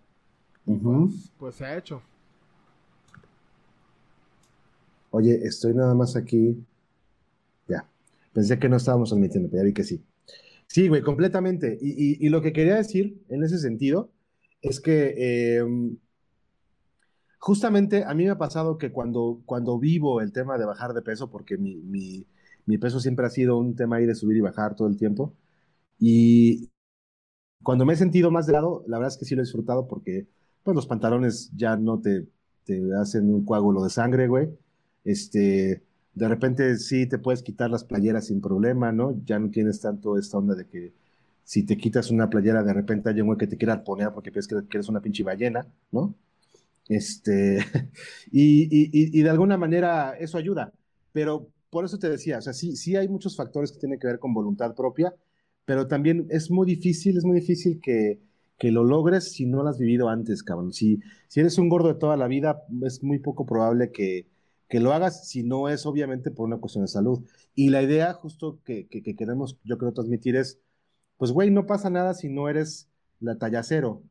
pues, 0.65 1.31
pues 1.37 1.55
se 1.55 1.65
ha 1.65 1.77
hecho. 1.77 2.01
Oye, 5.11 5.45
estoy 5.45 5.73
nada 5.73 5.93
más 5.93 6.15
aquí. 6.15 6.57
Ya. 7.67 7.87
Pensé 8.33 8.59
que 8.59 8.67
no 8.67 8.77
estábamos 8.77 9.13
admitiendo, 9.13 9.49
pero 9.49 9.61
ya 9.61 9.65
vi 9.65 9.73
que 9.73 9.83
sí. 9.83 10.03
Sí, 10.67 10.87
güey, 10.87 11.01
completamente. 11.03 11.77
Y, 11.79 12.25
y, 12.25 12.29
lo 12.29 12.41
que 12.41 12.51
quería 12.51 12.75
decir 12.75 13.23
en 13.29 13.43
ese 13.43 13.59
sentido 13.59 14.09
es 14.61 14.81
que 14.81 15.57
em, 15.57 15.97
justamente 17.37 18.03
a 18.03 18.13
mí 18.13 18.25
me 18.25 18.31
ha 18.31 18.37
pasado 18.37 18.77
que 18.77 18.91
cuando, 18.91 19.41
cuando 19.45 19.79
vivo 19.79 20.19
el 20.19 20.31
tema 20.33 20.57
de 20.57 20.65
bajar 20.65 20.93
de 20.93 21.01
peso, 21.01 21.29
porque 21.29 21.57
mi, 21.57 21.77
mi, 21.77 22.25
mi 22.65 22.77
peso 22.77 22.99
siempre 22.99 23.25
ha 23.25 23.29
sido 23.29 23.57
un 23.57 23.75
tema 23.75 23.97
ahí 23.97 24.05
de 24.05 24.15
subir 24.15 24.37
y 24.37 24.41
bajar 24.41 24.75
todo 24.75 24.87
el 24.87 24.97
tiempo, 24.97 25.33
y 25.99 26.69
cuando 27.63 27.85
me 27.85 27.93
he 27.93 27.97
sentido 27.97 28.31
más 28.31 28.45
de 28.47 28.53
lado, 28.53 28.83
la 28.87 28.97
verdad 28.97 29.13
es 29.13 29.17
que 29.19 29.25
sí 29.25 29.35
lo 29.35 29.41
he 29.41 29.45
disfrutado 29.45 29.87
porque 29.87 30.27
pues 30.63 30.75
los 30.75 30.87
pantalones 30.87 31.51
ya 31.55 31.75
no 31.77 31.99
te, 31.99 32.27
te 32.63 32.81
hacen 32.95 33.33
un 33.33 33.45
coágulo 33.45 33.83
de 33.83 33.89
sangre, 33.89 34.27
güey. 34.27 34.49
Este, 35.03 35.83
de 36.13 36.27
repente 36.27 36.77
sí 36.77 37.07
te 37.07 37.17
puedes 37.19 37.43
quitar 37.43 37.69
las 37.69 37.83
playeras 37.83 38.27
sin 38.27 38.41
problema, 38.41 38.91
¿no? 38.91 39.19
Ya 39.25 39.39
no 39.39 39.49
tienes 39.49 39.81
tanto 39.81 40.17
esta 40.17 40.37
onda 40.37 40.55
de 40.55 40.67
que 40.67 40.93
si 41.43 41.63
te 41.63 41.77
quitas 41.77 42.11
una 42.11 42.29
playera, 42.29 42.63
de 42.63 42.73
repente 42.73 43.09
hay 43.09 43.21
un 43.21 43.27
güey 43.27 43.37
que 43.37 43.47
te 43.47 43.57
quiera 43.57 43.83
poner 43.83 44.11
porque 44.13 44.31
piensas 44.31 44.63
que 44.67 44.77
eres 44.77 44.89
una 44.89 45.01
pinche 45.01 45.23
ballena, 45.23 45.67
¿no? 45.91 46.15
Este, 46.87 47.59
y, 48.31 48.63
y, 48.65 49.19
y, 49.19 49.21
de 49.23 49.29
alguna 49.29 49.57
manera 49.57 50.15
eso 50.19 50.37
ayuda, 50.37 50.73
pero 51.13 51.49
por 51.75 51.83
eso 51.83 51.99
te 51.99 52.09
decía, 52.09 52.37
o 52.37 52.41
sea, 52.41 52.53
sí, 52.53 52.77
sí 52.77 52.95
hay 52.95 53.09
muchos 53.09 53.35
factores 53.35 53.69
que 53.73 53.79
tienen 53.79 53.99
que 53.99 54.07
ver 54.07 54.17
con 54.17 54.33
voluntad 54.33 54.73
propia, 54.75 55.13
pero 55.65 55.89
también 55.89 56.25
es 56.29 56.49
muy 56.49 56.65
difícil, 56.65 57.17
es 57.17 57.25
muy 57.25 57.41
difícil 57.41 57.81
que, 57.81 58.21
que 58.57 58.71
lo 58.71 58.85
logres 58.85 59.33
si 59.33 59.45
no 59.45 59.61
lo 59.61 59.67
has 59.67 59.77
vivido 59.77 60.07
antes, 60.07 60.41
cabrón. 60.41 60.71
Si, 60.71 61.01
si 61.27 61.41
eres 61.41 61.57
un 61.57 61.67
gordo 61.67 61.89
de 61.89 61.95
toda 61.95 62.15
la 62.15 62.29
vida, 62.29 62.63
es 62.85 63.03
muy 63.03 63.19
poco 63.19 63.45
probable 63.45 63.91
que, 63.91 64.25
que 64.69 64.79
lo 64.79 64.93
hagas 64.93 65.27
si 65.27 65.43
no 65.43 65.67
es 65.67 65.85
obviamente 65.85 66.31
por 66.31 66.45
una 66.47 66.59
cuestión 66.59 66.85
de 66.85 66.87
salud. 66.87 67.25
Y 67.55 67.71
la 67.71 67.83
idea 67.83 68.13
justo 68.13 68.61
que, 68.63 68.87
que, 68.87 69.03
que 69.03 69.17
queremos, 69.17 69.59
yo 69.65 69.77
creo, 69.77 69.91
transmitir 69.91 70.37
es, 70.37 70.61
pues, 71.17 71.31
güey, 71.33 71.51
no 71.51 71.65
pasa 71.65 71.89
nada 71.89 72.13
si 72.13 72.29
no 72.29 72.47
eres 72.47 72.87
la 73.19 73.37
talla 73.37 73.63
cero, 73.63 74.01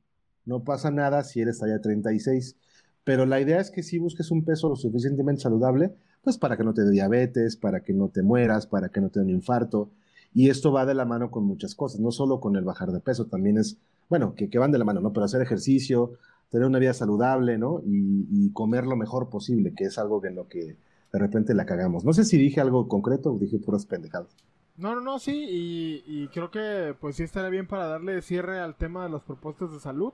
no 0.45 0.65
pasa 0.65 0.91
nada 0.91 1.25
si 1.25 1.41
eres 1.41 1.61
talla 1.61 1.81
36, 1.81 2.59
pero 3.05 3.25
la 3.25 3.41
idea 3.41 3.59
es 3.59 3.71
que 3.71 3.83
si 3.83 3.99
busques 3.99 4.31
un 4.31 4.45
peso 4.45 4.69
lo 4.69 4.77
suficientemente 4.77 5.41
saludable, 5.43 5.95
pues 6.25 6.39
para 6.39 6.57
que 6.57 6.65
no 6.65 6.75
te 6.75 6.83
dé 6.83 6.91
diabetes, 6.91 7.57
para 7.57 7.81
que 7.81 7.93
no 7.93 8.09
te 8.09 8.23
mueras, 8.23 8.67
para 8.67 8.89
que 8.89 9.01
no 9.01 9.11
te 9.11 9.21
dé 9.21 9.27
un 9.27 9.31
infarto. 9.31 9.91
Y 10.33 10.51
esto 10.51 10.73
va 10.73 10.87
de 10.87 10.95
la 10.95 11.05
mano 11.05 11.31
con 11.31 11.45
muchas 11.45 11.75
cosas, 11.75 12.01
no 12.01 12.11
solo 12.11 12.41
con 12.41 12.57
el 12.57 12.65
bajar 12.65 12.91
de 12.91 13.01
peso, 13.01 13.27
también 13.27 13.59
es, 13.59 13.77
bueno, 14.09 14.35
que, 14.35 14.51
que 14.51 14.59
van 14.59 14.73
de 14.73 14.79
la 14.79 14.85
mano, 14.85 15.01
¿no? 15.01 15.13
Pero 15.13 15.25
hacer 15.25 15.41
ejercicio, 15.43 16.15
tener 16.51 16.67
una 16.67 16.81
vida 16.81 16.93
saludable, 16.93 17.59
¿no? 17.59 17.81
Y, 17.87 18.27
y, 18.31 18.51
comer 18.53 18.85
lo 18.85 18.97
mejor 18.97 19.29
posible, 19.29 19.75
que 19.77 19.85
es 19.85 19.99
algo 19.99 20.25
en 20.25 20.35
lo 20.35 20.49
que 20.49 20.77
de 21.13 21.19
repente 21.19 21.55
la 21.55 21.67
cagamos. 21.67 22.05
No 22.05 22.13
sé 22.13 22.25
si 22.25 22.37
dije 22.37 22.61
algo 22.61 22.89
concreto 22.89 23.33
o 23.33 23.39
dije 23.39 23.59
puras 23.59 23.87
pendejadas. 23.87 24.35
No, 24.77 24.97
no, 24.97 25.01
no, 25.01 25.21
sí, 25.21 25.33
y, 25.33 26.03
y, 26.07 26.29
creo 26.29 26.51
que 26.51 26.97
pues 27.01 27.17
sí 27.17 27.23
estaría 27.23 27.51
bien 27.51 27.69
para 27.69 27.87
darle 27.87 28.21
cierre 28.23 28.59
al 28.59 28.75
tema 28.77 29.05
de 29.05 29.11
los 29.11 29.23
propósitos 29.23 29.73
de 29.73 29.81
salud. 29.81 30.13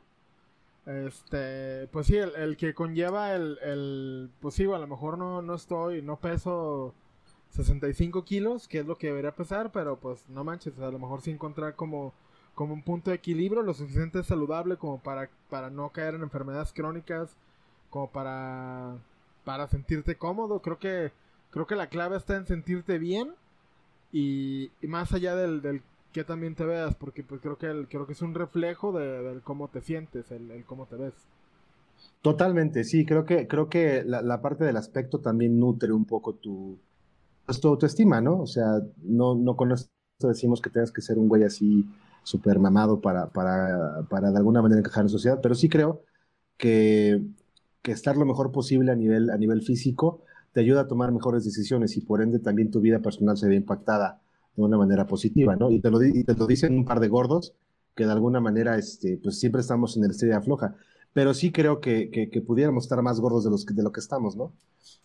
Este, 0.90 1.86
pues 1.92 2.08
sí, 2.08 2.16
el, 2.16 2.34
el 2.34 2.56
que 2.56 2.74
conlleva 2.74 3.32
el, 3.34 3.58
el, 3.62 4.30
pues 4.40 4.56
sí, 4.56 4.64
a 4.64 4.78
lo 4.78 4.86
mejor 4.88 5.18
no, 5.18 5.40
no 5.40 5.54
estoy, 5.54 6.02
no 6.02 6.16
peso 6.16 6.94
65 7.50 8.24
kilos, 8.24 8.66
que 8.66 8.80
es 8.80 8.86
lo 8.86 8.98
que 8.98 9.08
debería 9.08 9.34
pesar, 9.34 9.70
pero 9.70 9.98
pues 10.00 10.28
no 10.28 10.42
manches, 10.42 10.78
a 10.80 10.90
lo 10.90 10.98
mejor 10.98 11.22
sí 11.22 11.30
encontrar 11.30 11.76
como, 11.76 12.12
como 12.56 12.74
un 12.74 12.82
punto 12.82 13.10
de 13.10 13.16
equilibrio 13.16 13.62
lo 13.62 13.72
suficiente 13.72 14.24
saludable 14.24 14.78
como 14.78 14.98
para, 15.00 15.30
para 15.48 15.70
no 15.70 15.90
caer 15.90 16.14
en 16.14 16.22
enfermedades 16.22 16.72
crónicas, 16.72 17.36
como 17.88 18.10
para, 18.10 18.96
para 19.44 19.68
sentirte 19.68 20.16
cómodo. 20.16 20.60
Creo 20.60 20.78
que, 20.78 21.12
creo 21.50 21.68
que 21.68 21.76
la 21.76 21.88
clave 21.88 22.16
está 22.16 22.36
en 22.36 22.46
sentirte 22.46 22.98
bien 22.98 23.32
y, 24.12 24.72
y 24.82 24.88
más 24.88 25.12
allá 25.12 25.36
del, 25.36 25.62
del 25.62 25.82
que 26.12 26.24
también 26.24 26.54
te 26.54 26.64
veas, 26.64 26.94
porque 26.94 27.22
pues 27.22 27.40
creo 27.40 27.56
que 27.56 27.66
el, 27.66 27.88
creo 27.88 28.06
que 28.06 28.12
es 28.12 28.22
un 28.22 28.34
reflejo 28.34 28.92
de, 28.92 29.22
de 29.22 29.40
cómo 29.40 29.68
te 29.68 29.80
sientes, 29.80 30.30
el, 30.30 30.64
cómo 30.66 30.86
te 30.86 30.96
ves. 30.96 31.14
Totalmente, 32.22 32.84
sí, 32.84 33.04
creo 33.04 33.24
que, 33.24 33.46
creo 33.46 33.68
que 33.68 34.02
la, 34.04 34.22
la, 34.22 34.40
parte 34.40 34.64
del 34.64 34.76
aspecto 34.76 35.20
también 35.20 35.58
nutre 35.58 35.92
un 35.92 36.04
poco 36.04 36.34
tu, 36.34 36.78
pues, 37.46 37.60
tu 37.60 37.68
autoestima, 37.68 38.20
¿no? 38.20 38.40
O 38.40 38.46
sea, 38.46 38.80
no, 39.02 39.34
no 39.34 39.56
con 39.56 39.72
esto 39.72 39.90
decimos 40.20 40.60
que 40.60 40.70
tengas 40.70 40.92
que 40.92 41.02
ser 41.02 41.18
un 41.18 41.28
güey 41.28 41.44
así 41.44 41.86
súper 42.22 42.58
mamado 42.58 43.00
para, 43.00 43.28
para, 43.28 44.06
para 44.08 44.30
de 44.30 44.36
alguna 44.36 44.62
manera 44.62 44.80
encajar 44.80 45.04
en 45.04 45.08
sociedad, 45.08 45.40
pero 45.42 45.54
sí 45.54 45.68
creo 45.68 46.02
que, 46.56 47.22
que 47.82 47.92
estar 47.92 48.16
lo 48.16 48.26
mejor 48.26 48.52
posible 48.52 48.92
a 48.92 48.96
nivel, 48.96 49.30
a 49.30 49.38
nivel 49.38 49.62
físico 49.62 50.22
te 50.52 50.60
ayuda 50.60 50.82
a 50.82 50.88
tomar 50.88 51.12
mejores 51.12 51.44
decisiones 51.44 51.96
y 51.96 52.00
por 52.00 52.22
ende 52.22 52.38
también 52.38 52.70
tu 52.70 52.80
vida 52.80 52.98
personal 53.00 53.36
se 53.36 53.48
ve 53.48 53.56
impactada 53.56 54.20
de 54.56 54.62
una 54.62 54.76
manera 54.76 55.06
positiva, 55.06 55.56
¿no? 55.56 55.70
Y 55.70 55.80
te 55.80 55.90
lo, 55.90 56.02
y 56.02 56.24
te 56.24 56.34
lo 56.34 56.46
dicen 56.46 56.76
un 56.76 56.84
par 56.84 57.00
de 57.00 57.08
gordos 57.08 57.54
que 57.94 58.04
de 58.04 58.12
alguna 58.12 58.40
manera, 58.40 58.76
este, 58.78 59.18
pues 59.22 59.38
siempre 59.38 59.60
estamos 59.60 59.96
en 59.96 60.04
el 60.04 60.10
estrella 60.10 60.40
floja, 60.40 60.74
pero 61.12 61.34
sí 61.34 61.50
creo 61.50 61.80
que, 61.80 62.10
que, 62.10 62.30
que, 62.30 62.40
pudiéramos 62.40 62.84
estar 62.84 63.02
más 63.02 63.20
gordos 63.20 63.44
de, 63.44 63.50
los, 63.50 63.66
de 63.66 63.82
lo 63.82 63.92
que 63.92 64.00
estamos, 64.00 64.36
¿no? 64.36 64.52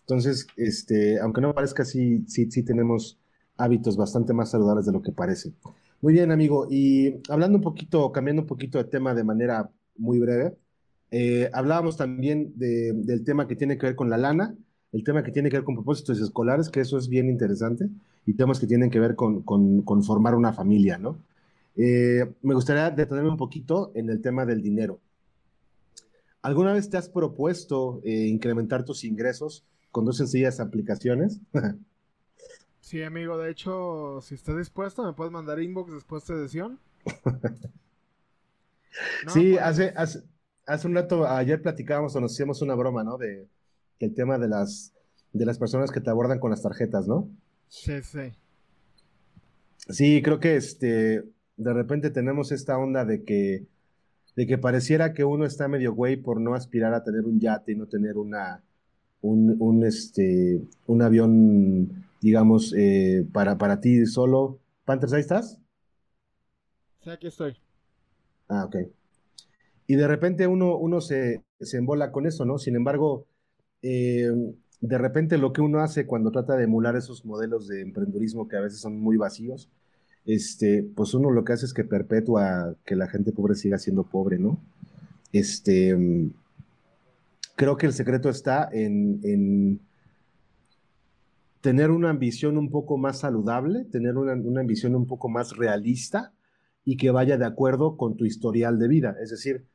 Entonces, 0.01 0.47
este, 0.55 1.19
aunque 1.19 1.41
no 1.41 1.53
parezca, 1.53 1.84
sí, 1.84 2.23
sí, 2.27 2.49
sí 2.51 2.63
tenemos 2.63 3.17
hábitos 3.58 3.97
bastante 3.97 4.34
más 4.34 4.51
saludables 4.51 4.86
de 4.86 4.91
lo 4.91 5.01
que 5.01 5.12
parece. 5.12 5.53
Muy 6.01 6.13
bien, 6.13 6.31
amigo, 6.31 6.67
y 6.69 7.15
hablando 7.29 7.58
un 7.58 7.63
poquito, 7.63 8.12
cambiando 8.12 8.43
un 8.43 8.47
poquito 8.47 8.77
de 8.77 8.84
tema 8.84 9.15
de 9.15 9.23
manera 9.23 9.69
muy 9.97 10.19
breve, 10.19 10.55
eh, 11.12 11.49
hablábamos 11.53 11.97
también 11.97 12.53
de, 12.55 12.93
del 12.93 13.23
tema 13.23 13.47
que 13.47 13.55
tiene 13.55 13.77
que 13.77 13.88
ver 13.88 13.95
con 13.95 14.10
la 14.10 14.17
lana, 14.17 14.55
el 14.91 15.03
tema 15.03 15.23
que 15.23 15.31
tiene 15.31 15.49
que 15.49 15.58
ver 15.58 15.63
con 15.63 15.75
propósitos 15.75 16.19
escolares, 16.19 16.69
que 16.69 16.81
eso 16.81 16.97
es 16.97 17.10
bien 17.10 17.29
interesante, 17.29 17.89
y 18.25 18.33
temas 18.33 18.59
que 18.59 18.67
tienen 18.67 18.89
que 18.89 18.99
ver 18.99 19.15
con, 19.15 19.43
con, 19.43 19.81
con 19.83 20.03
formar 20.03 20.35
una 20.35 20.53
familia, 20.53 20.97
¿no? 20.97 21.17
Eh, 21.75 22.25
me 22.41 22.53
gustaría 22.53 22.89
detenerme 22.89 23.29
un 23.29 23.38
poquito 23.38 23.91
en 23.95 24.09
el 24.09 24.21
tema 24.21 24.45
del 24.45 24.61
dinero. 24.61 24.99
¿Alguna 26.41 26.73
vez 26.73 26.89
te 26.89 26.97
has 26.97 27.09
propuesto 27.09 28.01
eh, 28.03 28.27
incrementar 28.27 28.85
tus 28.85 29.03
ingresos 29.03 29.65
con 29.91 30.05
dos 30.05 30.17
sencillas 30.17 30.59
aplicaciones? 30.59 31.39
sí, 32.79 33.03
amigo, 33.03 33.38
de 33.38 33.51
hecho, 33.51 34.21
si 34.21 34.35
estás 34.35 34.57
dispuesto, 34.57 35.03
me 35.03 35.13
puedes 35.13 35.33
mandar 35.33 35.61
inbox 35.61 35.93
después 35.93 36.25
de 36.27 36.43
sesión. 36.43 36.79
no, 39.25 39.31
sí, 39.31 39.51
pues... 39.51 39.61
hace, 39.61 39.93
hace, 39.95 40.23
hace 40.65 40.88
un 40.88 40.95
rato, 40.95 41.27
ayer 41.27 41.61
platicábamos 41.61 42.15
o 42.15 42.21
nos 42.21 42.33
hicimos 42.33 42.61
una 42.61 42.75
broma, 42.75 43.03
¿no? 43.03 43.17
De, 43.17 43.47
el 43.99 44.13
tema 44.13 44.38
de 44.38 44.47
las, 44.47 44.93
de 45.33 45.45
las 45.45 45.57
personas 45.57 45.91
que 45.91 46.01
te 46.01 46.09
abordan 46.09 46.39
con 46.39 46.51
las 46.51 46.61
tarjetas, 46.61 47.07
¿no? 47.07 47.29
Sí, 47.79 48.01
sí. 48.03 48.31
Sí, 49.89 50.21
creo 50.23 50.39
que 50.39 50.55
este, 50.55 51.23
de 51.57 51.73
repente 51.73 52.09
tenemos 52.09 52.51
esta 52.51 52.77
onda 52.77 53.05
de 53.05 53.23
que, 53.23 53.67
de 54.35 54.47
que 54.47 54.57
pareciera 54.57 55.13
que 55.13 55.23
uno 55.25 55.45
está 55.45 55.67
medio 55.67 55.93
güey 55.93 56.17
por 56.17 56.41
no 56.41 56.55
aspirar 56.55 56.93
a 56.93 57.03
tener 57.03 57.25
un 57.25 57.39
yate 57.39 57.73
y 57.73 57.75
no 57.75 57.88
tener 57.88 58.17
una, 58.17 58.63
un, 59.21 59.57
un 59.59 59.85
este, 59.85 60.61
un 60.88 61.01
avión, 61.01 62.05
digamos, 62.21 62.73
eh, 62.77 63.27
para, 63.33 63.57
para 63.57 63.81
ti 63.81 64.05
solo. 64.07 64.59
Panthers, 64.85 65.13
¿ahí 65.13 65.21
estás? 65.21 65.59
Sí, 67.03 67.09
aquí 67.09 67.27
estoy. 67.27 67.55
Ah, 68.49 68.65
ok. 68.65 68.75
Y 69.88 69.95
de 69.95 70.07
repente 70.07 70.47
uno, 70.47 70.77
uno 70.77 71.01
se, 71.01 71.43
se 71.59 71.77
embola 71.77 72.11
con 72.11 72.25
eso, 72.25 72.45
¿no? 72.45 72.57
Sin 72.57 72.75
embargo, 72.75 73.27
eh, 73.81 74.31
de 74.88 74.98
repente 74.98 75.38
lo 75.38 75.54
que 75.54 75.62
uno 75.62 75.80
hace 75.80 76.06
cuando 76.06 76.32
trata 76.32 76.56
de 76.56 76.65
emular 76.65 76.95
esos 76.95 77.26
modelos 77.26 77.67
de 77.67 77.82
emprendurismo 77.82 78.48
que 78.48 78.58
a 78.58 78.62
veces 78.62 78.80
son 78.80 79.00
muy 79.00 79.17
vacíos, 79.17 79.69
este, 80.26 80.84
pues 80.95 81.13
uno 81.13 81.32
lo 81.32 81.43
que 81.43 81.54
hace 81.54 81.65
es 81.65 81.74
que 81.74 81.84
perpetúa 81.84 82.76
que 82.86 82.95
la 82.95 83.08
gente 83.08 83.32
pobre 83.32 83.56
siga 83.56 83.78
siendo 83.78 84.04
pobre, 84.04 84.39
¿no? 84.39 84.58
Este, 85.32 85.95
creo 87.56 87.78
que 87.78 87.86
el 87.86 87.93
secreto 87.93 88.30
está 88.30 88.67
en, 88.71 89.19
en 89.24 89.80
tener 91.62 91.91
una 91.91 92.10
ambición 92.10 92.58
un 92.58 92.69
poco 92.69 92.98
más 92.98 93.19
saludable, 93.19 93.86
tener 93.86 94.17
una, 94.17 94.34
una, 94.34 94.62
ambición 94.62 94.95
un 94.95 95.08
poco 95.08 95.30
más 95.30 95.56
realista 95.58 96.34
y 96.84 96.98
que 96.98 97.12
vaya 97.12 97.38
de 97.38 97.45
acuerdo 97.45 97.98
con 97.98 98.17
tu 98.17 98.26
historial 98.26 98.80
de 98.80 98.88
vida. 98.88 99.15
Es 99.21 99.30
decir, 99.32 99.65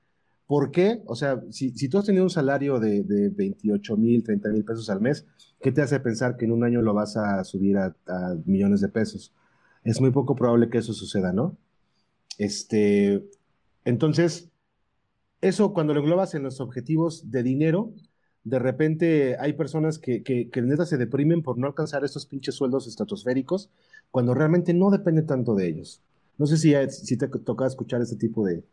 ¿Por 0.50 0.72
qué? 0.72 1.00
O 1.06 1.14
sea, 1.14 1.40
si, 1.50 1.70
tú 1.88 1.98
has 1.98 2.06
tenido 2.06 2.24
un 2.24 2.30
salario 2.30 2.80
de, 2.80 3.04
de 3.04 3.28
28 3.28 3.96
mil, 3.96 4.24
30 4.24 4.48
mil 4.48 4.64
pesos 4.64 4.90
al 4.90 5.00
mes, 5.00 5.24
¿qué 5.60 5.70
te 5.70 5.80
hace 5.80 6.00
pensar 6.00 6.36
que 6.36 6.44
en 6.44 6.50
un 6.50 6.64
año 6.64 6.82
lo 6.82 6.92
vas 6.92 7.16
a 7.16 7.44
subir 7.44 7.78
a, 7.78 7.94
millones 8.46 8.80
de 8.80 8.88
pesos? 8.88 9.32
Es 9.84 10.00
muy 10.00 10.10
poco 10.10 10.34
probable 10.34 10.68
que 10.68 10.78
eso 10.78 10.92
suceda, 10.92 11.32
¿no? 11.32 11.56
Este, 12.36 13.24
entonces, 13.84 14.50
eso 15.40 15.72
cuando 15.72 15.94
lo 15.94 16.00
englobas 16.00 16.34
en 16.34 16.42
los 16.42 16.60
objetivos 16.60 17.30
de 17.30 17.44
dinero, 17.44 17.94
de 18.42 18.58
repente 18.58 19.36
hay 19.38 19.52
personas 19.52 20.00
que, 20.00 20.24
que, 20.24 20.50
que 20.50 20.62
neta 20.62 20.84
se 20.84 20.98
deprimen 20.98 21.42
por 21.42 21.58
no 21.58 21.68
alcanzar 21.68 22.04
estos 22.04 22.26
pinches 22.26 22.56
sueldos 22.56 22.88
estratosféricos, 22.88 23.70
cuando 24.10 24.34
realmente 24.34 24.74
no 24.74 24.90
depende 24.90 25.22
tanto 25.22 25.54
de 25.54 25.68
ellos. 25.68 26.02
No 26.38 26.46
sé 26.46 26.56
si, 26.56 26.74
si 26.88 27.16
te 27.16 27.28
toca 27.28 27.68
escuchar 27.68 28.02
este 28.02 28.16
tipo 28.16 28.44
de 28.44 28.64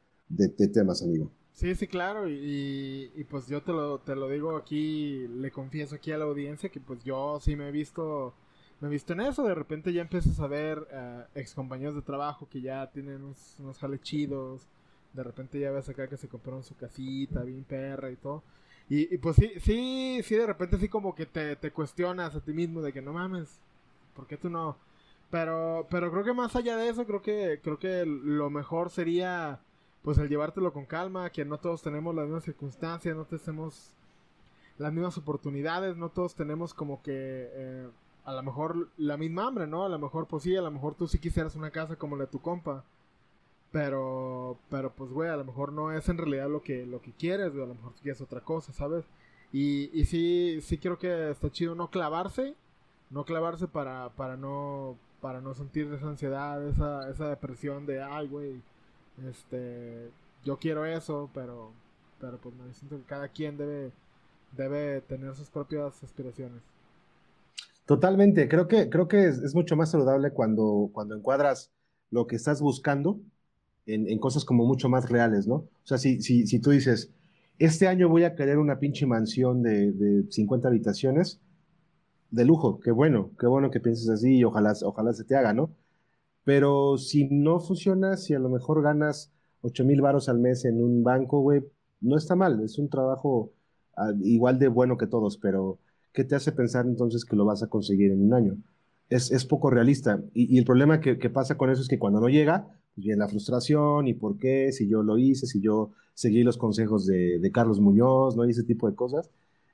temas, 0.70 1.04
amigo. 1.04 1.32
Sí, 1.58 1.74
sí, 1.74 1.88
claro, 1.88 2.30
y, 2.30 3.12
y, 3.16 3.24
pues 3.24 3.48
yo 3.48 3.64
te 3.64 3.72
lo, 3.72 3.98
te 4.00 4.16
lo 4.16 4.30
digo 4.30 4.56
aquí, 4.58 5.28
le 5.28 5.50
confieso 5.50 5.96
aquí 5.96 6.12
a 6.12 6.18
la 6.20 6.26
audiencia 6.26 6.70
que 6.70 6.80
pues 6.80 7.04
yo 7.04 7.40
sí 7.42 7.56
me 7.56 7.70
he 7.70 7.72
visto, 7.72 8.36
me 8.80 8.88
he 8.88 8.92
visto 8.92 9.14
en 9.14 9.22
eso, 9.22 9.42
de 9.44 9.56
repente 9.56 9.92
ya 9.92 10.04
empiezas 10.04 10.40
a 10.40 10.46
ver 10.46 10.78
uh, 10.94 11.24
ex 11.34 11.56
compañeros 11.56 11.96
de 11.96 12.04
trabajo 12.04 12.48
que 12.48 12.62
ya 12.62 12.86
tienen 12.92 13.24
unos, 13.24 13.56
unos 13.58 13.80
jales 13.80 14.02
chidos, 14.04 14.68
de 15.14 15.24
repente 15.24 15.60
ya 15.60 15.72
ves 15.72 15.90
acá 15.90 16.08
que 16.08 16.18
se 16.18 16.28
compraron 16.28 16.64
su 16.64 16.76
casita, 16.76 17.42
bien 17.44 17.64
perra 17.64 18.12
y 18.12 18.18
todo, 18.18 18.44
Y, 18.90 19.18
pues 19.18 19.36
sí, 19.38 19.54
sí, 19.60 20.22
sí, 20.24 20.36
de 20.36 20.46
repente 20.46 20.78
sí 20.78 20.88
como 20.90 21.16
que 21.16 21.26
te, 21.26 21.56
te 21.56 21.72
cuestionas 21.72 22.36
a 22.36 22.42
ti 22.42 22.54
mismo 22.54 22.82
de 22.84 22.94
que 22.94 23.02
no 23.02 23.14
mames, 23.14 23.60
¿por 24.16 24.28
qué 24.28 24.38
tú 24.38 24.50
no? 24.52 24.78
Pero, 25.32 25.88
pero 25.90 26.12
creo 26.12 26.24
que 26.24 26.34
más 26.34 26.56
allá 26.56 26.78
de 26.78 26.90
eso, 26.90 27.06
creo 27.06 27.22
que, 27.22 27.60
creo 27.64 27.80
que 27.80 28.06
lo 28.06 28.50
mejor 28.52 28.90
sería 28.92 29.60
pues 30.08 30.18
el 30.20 30.30
llevártelo 30.30 30.72
con 30.72 30.86
calma, 30.86 31.30
que 31.32 31.44
no 31.44 31.58
todos 31.58 31.82
tenemos 31.82 32.16
las 32.16 32.24
mismas 32.24 32.46
circunstancias, 32.46 33.14
no 33.14 33.26
tenemos 33.26 33.92
las 34.78 34.94
mismas 34.94 35.18
oportunidades, 35.18 35.98
no 35.98 36.08
todos 36.08 36.34
tenemos 36.34 36.74
como 36.74 37.02
que 37.02 37.12
eh, 37.12 37.90
a 38.24 38.32
lo 38.32 38.42
mejor 38.42 38.88
la 38.96 39.18
misma 39.18 39.48
hambre, 39.48 39.68
¿no? 39.68 39.84
A 39.84 39.90
lo 39.90 40.00
mejor 40.00 40.26
pues 40.26 40.44
sí, 40.44 40.56
a 40.56 40.62
lo 40.62 40.72
mejor 40.72 40.96
tú 40.96 41.10
sí 41.10 41.20
quisieras 41.20 41.56
una 41.56 41.72
casa 41.72 41.98
como 41.98 42.16
la 42.16 42.24
de 42.24 42.32
tu 42.32 42.40
compa. 42.40 42.86
Pero, 43.74 44.58
pero 44.70 44.94
pues, 44.94 45.12
güey, 45.12 45.30
a 45.30 45.36
lo 45.36 45.44
mejor 45.44 45.74
no 45.74 45.92
es 45.92 46.08
en 46.08 46.18
realidad 46.18 46.50
lo 46.50 46.64
que, 46.64 46.86
lo 46.86 47.02
que 47.02 47.12
quieres, 47.12 47.52
güey, 47.52 47.66
a 47.66 47.68
lo 47.68 47.76
mejor 47.76 47.92
tú 47.92 48.02
quieres 48.02 48.22
otra 48.22 48.40
cosa, 48.40 48.72
¿sabes? 48.72 49.04
Y, 49.52 49.90
y 49.92 50.06
sí, 50.06 50.60
sí 50.62 50.78
creo 50.78 50.98
que 50.98 51.32
está 51.32 51.52
chido 51.52 51.76
no 51.76 51.90
clavarse, 51.90 52.56
no 53.10 53.26
clavarse 53.26 53.68
para, 53.68 54.08
para 54.12 54.38
no, 54.38 54.96
para 55.20 55.42
no 55.42 55.54
sentir 55.54 55.92
esa 55.92 56.08
ansiedad, 56.08 56.66
esa, 56.66 57.10
esa 57.10 57.28
depresión 57.28 57.86
de, 57.86 58.02
ay, 58.02 58.30
güey, 58.30 58.62
este, 59.26 60.10
yo 60.44 60.58
quiero 60.58 60.86
eso, 60.86 61.30
pero, 61.34 61.72
pero 62.20 62.38
pues 62.38 62.56
me 62.56 62.74
siento 62.74 62.98
que 62.98 63.04
cada 63.04 63.28
quien 63.30 63.58
debe, 63.58 63.92
debe 64.56 65.02
tener 65.02 65.36
sus 65.36 65.50
propias 65.50 66.04
aspiraciones. 66.04 66.62
Totalmente, 67.86 68.48
creo 68.50 68.68
que, 68.68 68.90
creo 68.90 69.08
que 69.08 69.28
es, 69.28 69.56
mucho 69.56 69.76
más 69.76 69.92
saludable 69.92 70.32
cuando, 70.32 70.90
cuando 70.92 71.16
encuadras 71.16 71.72
lo 72.12 72.28
que 72.28 72.36
estás 72.36 72.62
buscando 72.62 73.20
en, 73.86 74.20
cosas 74.20 74.44
como 74.44 74.66
mucho 74.66 74.90
más 74.90 75.10
reales, 75.10 75.48
¿no? 75.48 75.56
O 75.56 75.86
sea, 75.86 75.98
si, 75.98 76.22
si, 76.22 76.46
si, 76.46 76.60
tú 76.60 76.72
dices, 76.72 77.10
este 77.58 77.88
año 77.88 78.10
voy 78.10 78.26
a 78.26 78.36
querer 78.36 78.58
una 78.58 78.80
pinche 78.80 79.06
mansión 79.06 79.64
de, 79.64 79.94
de 79.94 80.30
50 80.30 80.68
habitaciones, 80.68 81.40
de 82.32 82.44
lujo, 82.44 82.82
qué 82.82 82.92
bueno, 82.92 83.32
qué 83.40 83.48
bueno 83.48 83.72
que 83.72 83.80
pienses 83.80 84.10
así 84.10 84.38
y 84.40 84.44
ojalá, 84.44 84.74
ojalá 84.84 85.14
se 85.14 85.24
te 85.24 85.38
haga, 85.38 85.54
¿no? 85.54 85.70
Pero 86.48 86.98
si 86.98 87.28
no 87.28 87.60
funciona, 87.60 88.16
si 88.16 88.34
a 88.34 88.40
lo 88.40 88.48
mejor 88.48 88.82
ganas 88.82 89.34
8 89.64 89.84
mil 89.84 90.00
varos 90.00 90.30
al 90.30 90.40
mes 90.40 90.64
en 90.64 90.82
un 90.82 91.04
banco, 91.04 91.42
güey, 91.42 91.62
no 92.00 92.16
está 92.16 92.38
mal, 92.38 92.64
es 92.64 92.78
un 92.80 92.88
trabajo 92.88 93.52
ah, 93.98 94.14
igual 94.22 94.58
de 94.58 94.70
bueno 94.70 94.96
que 94.96 95.08
todos, 95.08 95.38
pero 95.38 95.78
¿qué 96.14 96.24
te 96.24 96.36
hace 96.36 96.54
pensar 96.54 96.86
entonces 96.86 97.26
que 97.26 97.36
lo 97.36 97.44
vas 97.44 97.64
a 97.64 97.68
conseguir 97.68 98.14
en 98.14 98.24
un 98.24 98.34
año? 98.34 98.58
Es, 99.10 99.30
es 99.30 99.44
poco 99.44 99.70
realista. 99.70 100.24
Y, 100.34 100.58
el 100.58 100.64
problema 100.64 101.02
que, 101.02 101.18
pasa 101.30 101.58
con 101.58 101.70
eso 101.70 101.82
es 101.82 101.90
que 101.90 102.00
cuando 102.00 102.22
no 102.22 102.30
llega, 102.30 102.66
pues 102.96 103.06
viene 103.06 103.20
la 103.20 103.28
frustración 103.28 104.08
y 104.08 104.14
por 104.14 104.38
qué, 104.38 104.72
si 104.72 104.88
yo 104.88 105.04
lo 105.04 105.18
hice, 105.18 105.48
si 105.48 105.60
yo 105.60 105.92
seguí 106.14 106.44
los 106.44 106.56
consejos 106.56 107.06
de, 107.06 107.52
Carlos 107.54 107.82
Muñoz, 107.82 108.38
¿no? 108.38 108.46
Y 108.46 108.52
ese 108.52 108.64
tipo 108.64 108.90
de 108.90 108.96
cosas. 108.96 109.30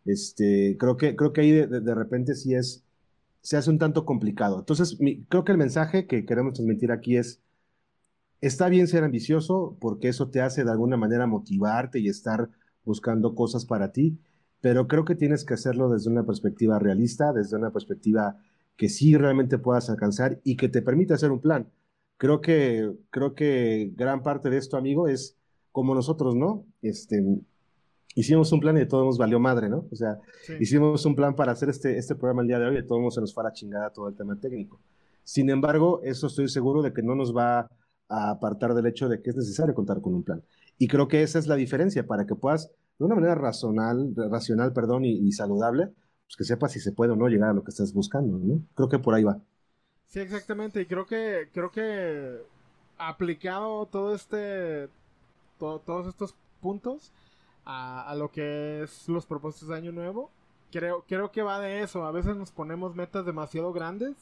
Este, 0.05 0.75
creo, 0.79 0.97
que, 0.97 1.15
creo 1.15 1.33
que 1.33 1.41
ahí 1.41 1.51
de, 1.51 1.67
de 1.67 1.93
repente 1.93 2.33
sí 2.33 2.55
es 2.55 2.83
se 3.43 3.57
hace 3.57 3.69
un 3.69 3.77
tanto 3.77 4.05
complicado. 4.05 4.59
Entonces, 4.59 4.97
creo 5.29 5.43
que 5.43 5.51
el 5.51 5.57
mensaje 5.59 6.07
que 6.07 6.25
queremos 6.25 6.53
transmitir 6.53 6.91
aquí 6.91 7.17
es, 7.17 7.41
está 8.41 8.69
bien 8.69 8.87
ser 8.87 9.03
ambicioso 9.03 9.77
porque 9.79 10.07
eso 10.09 10.29
te 10.29 10.41
hace 10.41 10.63
de 10.63 10.71
alguna 10.71 10.97
manera 10.97 11.27
motivarte 11.27 11.99
y 11.99 12.07
estar 12.09 12.49
buscando 12.85 13.35
cosas 13.35 13.65
para 13.65 13.91
ti, 13.91 14.19
pero 14.61 14.87
creo 14.87 15.05
que 15.05 15.15
tienes 15.15 15.45
que 15.45 15.53
hacerlo 15.55 15.89
desde 15.89 16.09
una 16.09 16.25
perspectiva 16.25 16.79
realista, 16.79 17.33
desde 17.33 17.57
una 17.57 17.71
perspectiva 17.71 18.37
que 18.77 18.89
sí 18.89 19.15
realmente 19.17 19.57
puedas 19.57 19.89
alcanzar 19.89 20.39
y 20.43 20.57
que 20.57 20.69
te 20.69 20.81
permita 20.81 21.15
hacer 21.15 21.31
un 21.31 21.41
plan. 21.41 21.69
Creo 22.17 22.41
que, 22.41 22.91
creo 23.09 23.35
que 23.35 23.91
gran 23.95 24.23
parte 24.23 24.49
de 24.49 24.57
esto, 24.57 24.77
amigo, 24.77 25.07
es 25.07 25.37
como 25.71 25.95
nosotros, 25.95 26.35
¿no? 26.35 26.65
Este, 26.81 27.23
hicimos 28.15 28.51
un 28.51 28.59
plan 28.59 28.75
y 28.77 28.81
de 28.81 28.85
todos 28.85 29.05
nos 29.05 29.17
valió 29.17 29.39
madre, 29.39 29.69
¿no? 29.69 29.85
O 29.91 29.95
sea, 29.95 30.19
hicimos 30.59 31.05
un 31.05 31.15
plan 31.15 31.35
para 31.35 31.51
hacer 31.51 31.69
este, 31.69 31.97
este 31.97 32.15
programa 32.15 32.41
el 32.41 32.47
día 32.47 32.59
de 32.59 32.67
hoy 32.67 32.73
y 32.73 32.77
de 32.77 32.83
todos 32.83 33.13
se 33.13 33.21
nos 33.21 33.33
fue 33.33 33.43
a 33.43 33.47
la 33.47 33.53
chingada 33.53 33.89
todo 33.91 34.07
el 34.07 34.15
tema 34.15 34.39
técnico. 34.39 34.79
Sin 35.23 35.49
embargo, 35.49 36.01
eso 36.03 36.27
estoy 36.27 36.49
seguro 36.49 36.81
de 36.81 36.93
que 36.93 37.01
no 37.01 37.15
nos 37.15 37.35
va 37.35 37.69
a 38.09 38.29
apartar 38.31 38.73
del 38.73 38.85
hecho 38.87 39.07
de 39.07 39.21
que 39.21 39.29
es 39.29 39.35
necesario 39.35 39.73
contar 39.73 40.01
con 40.01 40.13
un 40.13 40.23
plan. 40.23 40.43
Y 40.77 40.87
creo 40.87 41.07
que 41.07 41.23
esa 41.23 41.39
es 41.39 41.47
la 41.47 41.55
diferencia 41.55 42.05
para 42.05 42.25
que 42.25 42.35
puedas, 42.35 42.69
de 42.99 43.05
una 43.05 43.15
manera 43.15 43.35
racional, 43.35 44.13
racional 44.15 44.73
perdón, 44.73 45.05
y, 45.05 45.31
saludable, 45.31 45.87
pues 46.25 46.35
que 46.37 46.43
sepas 46.43 46.71
si 46.71 46.79
se 46.79 46.91
puede 46.91 47.13
o 47.13 47.15
no 47.15 47.27
llegar 47.27 47.49
a 47.49 47.53
lo 47.53 47.63
que 47.63 47.71
estás 47.71 47.93
buscando, 47.93 48.37
¿no? 48.37 48.61
Creo 48.75 48.89
que 48.89 48.99
por 48.99 49.13
ahí 49.13 49.23
va. 49.23 49.39
Sí, 50.07 50.19
exactamente. 50.19 50.81
Y 50.81 50.85
creo 50.85 51.05
que, 51.05 51.49
creo 51.53 51.71
que 51.71 52.41
aplicado 52.97 53.85
todo 53.87 54.13
este, 54.13 54.89
todos 55.57 56.07
estos 56.07 56.35
puntos, 56.61 57.11
a, 57.65 58.13
lo 58.17 58.31
que 58.31 58.83
es 58.83 59.07
los 59.07 59.25
propósitos 59.25 59.69
de 59.69 59.75
año 59.75 59.91
nuevo. 59.91 60.29
Creo, 60.71 61.03
creo 61.07 61.31
que 61.31 61.43
va 61.43 61.59
de 61.59 61.81
eso. 61.81 62.05
A 62.05 62.11
veces 62.11 62.35
nos 62.35 62.51
ponemos 62.51 62.95
metas 62.95 63.25
demasiado 63.25 63.73
grandes 63.73 64.15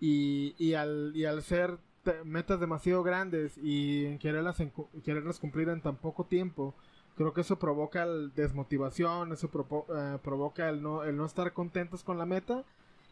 y, 0.00 0.54
y, 0.58 0.74
al, 0.74 1.12
y 1.14 1.24
al 1.24 1.42
ser 1.42 1.78
metas 2.24 2.60
demasiado 2.60 3.02
grandes 3.02 3.58
y 3.62 4.16
quererlas, 4.18 4.56
quererlas 5.04 5.38
cumplir 5.38 5.68
en 5.68 5.80
tan 5.80 5.96
poco 5.96 6.24
tiempo, 6.24 6.74
creo 7.16 7.32
que 7.32 7.42
eso 7.42 7.58
provoca 7.58 8.06
desmotivación, 8.06 9.32
eso 9.32 9.48
eh, 9.48 10.18
provoca 10.22 10.68
el 10.68 10.82
no, 10.82 11.04
el 11.04 11.16
no 11.16 11.24
estar 11.26 11.52
contentos 11.52 12.02
con 12.02 12.18
la 12.18 12.26
meta 12.26 12.64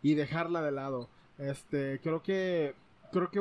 y 0.03 0.15
dejarla 0.15 0.63
de 0.63 0.73
lado. 0.73 1.09
Este, 1.39 2.01
creo 2.03 2.23
que, 2.23 2.75
creo 3.13 3.31
que, 3.31 3.41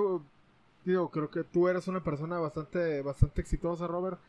digo, 0.85 1.09
creo 1.09 1.29
que 1.31 1.43
tú 1.43 1.67
eres 1.67 1.87
una 1.87 2.03
persona 2.03 2.39
bastante, 2.39 3.01
bastante 3.01 3.41
exitosa, 3.41 3.87
Robert, 3.87 4.19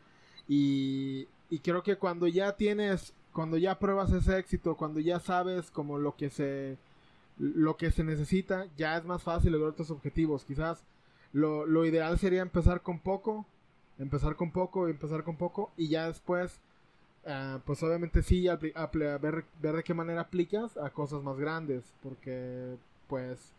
y, 0.48 1.28
y 1.50 1.58
creo 1.58 1.82
que 1.82 1.96
cuando 1.96 2.28
ya 2.28 2.56
tienes, 2.56 3.12
cuando 3.32 3.56
ya 3.58 3.78
pruebas 3.78 4.12
ese 4.12 4.38
éxito, 4.38 4.76
cuando 4.76 5.00
ya 5.00 5.18
sabes 5.20 5.70
como 5.70 5.98
lo 5.98 6.16
que 6.16 6.30
se, 6.30 6.78
lo 7.38 7.76
que 7.76 7.90
se 7.90 8.04
necesita, 8.04 8.66
ya 8.76 8.96
es 8.96 9.04
más 9.04 9.22
fácil 9.22 9.52
lograr 9.52 9.74
tus 9.74 9.90
objetivos. 9.90 10.44
Quizás 10.44 10.84
lo, 11.32 11.66
lo 11.66 11.84
ideal 11.84 12.18
sería 12.18 12.42
empezar 12.42 12.82
con 12.82 13.00
poco, 13.00 13.46
empezar 13.98 14.36
con 14.36 14.52
poco 14.52 14.88
y 14.88 14.92
empezar 14.92 15.24
con 15.24 15.36
poco 15.36 15.72
y 15.76 15.88
ya 15.88 16.06
después, 16.06 16.60
uh, 17.26 17.58
pues 17.64 17.82
obviamente 17.82 18.22
sí, 18.22 18.46
a, 18.48 18.56
ver, 18.56 19.44
ver 19.60 19.74
de 19.76 19.82
qué 19.82 19.94
manera 19.94 20.22
aplicas 20.22 20.76
a 20.76 20.90
cosas 20.90 21.22
más 21.22 21.36
grandes, 21.36 21.84
porque 22.02 22.76
pues, 23.08 23.52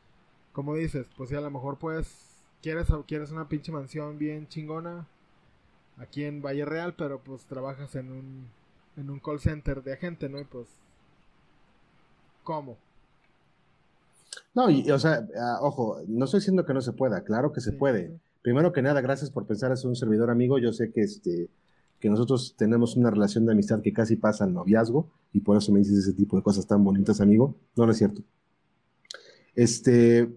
como 0.54 0.76
dices, 0.76 1.08
pues 1.18 1.30
sí, 1.30 1.36
a 1.36 1.42
lo 1.42 1.52
mejor 1.52 1.78
pues 1.78 2.32
quieres, 2.62 2.88
quieres 3.08 3.32
una 3.32 3.50
pinche 3.50 3.72
mansión 3.72 4.18
bien 4.18 4.48
chingona, 4.48 5.08
aquí 5.98 6.24
en 6.24 6.42
Valle 6.42 6.66
Real, 6.66 6.96
pero 6.98 7.20
pues 7.20 7.46
trabajas 7.46 7.96
en 7.96 8.12
un, 8.12 8.48
en 8.98 9.10
un 9.10 9.20
call 9.20 9.40
center 9.40 9.84
de 9.84 9.94
agente, 9.94 10.30
¿no? 10.30 10.40
Y 10.40 10.46
pues, 10.46 10.68
¿cómo? 12.44 12.78
No, 14.54 14.70
y, 14.70 14.90
o 14.92 15.00
sea, 15.00 15.28
ah, 15.40 15.60
ojo, 15.62 16.02
no 16.08 16.26
estoy 16.26 16.40
diciendo 16.40 16.66
que 16.66 16.74
no 16.74 16.82
se 16.82 16.94
pueda, 16.94 17.24
claro 17.24 17.52
que 17.52 17.62
se 17.62 17.72
puede. 17.72 18.20
Primero 18.42 18.72
que 18.72 18.82
nada, 18.82 19.02
gracias 19.02 19.30
por 19.30 19.46
pensar, 19.46 19.72
es 19.72 19.84
un 19.86 19.96
servidor 19.96 20.30
amigo, 20.30 20.58
yo 20.58 20.74
sé 20.74 20.92
que 20.92 21.02
este 21.02 21.50
que 22.02 22.10
nosotros 22.10 22.56
tenemos 22.58 22.98
una 22.98 23.12
relación 23.12 23.46
de 23.46 23.54
amistad 23.54 23.82
que 23.82 23.94
casi 23.94 24.16
pasa 24.16 24.44
al 24.44 24.54
noviazgo 24.54 25.08
y 25.32 25.42
por 25.42 25.56
eso 25.56 25.72
me 25.72 25.80
dices 25.80 26.00
ese 26.00 26.14
tipo 26.14 26.36
de 26.36 26.42
cosas 26.42 26.66
tan 26.66 26.84
bonitas, 26.84 27.22
amigo. 27.22 27.56
No, 27.78 27.86
no 27.86 27.92
es 27.92 28.00
cierto. 28.00 28.24
Este, 29.56 30.28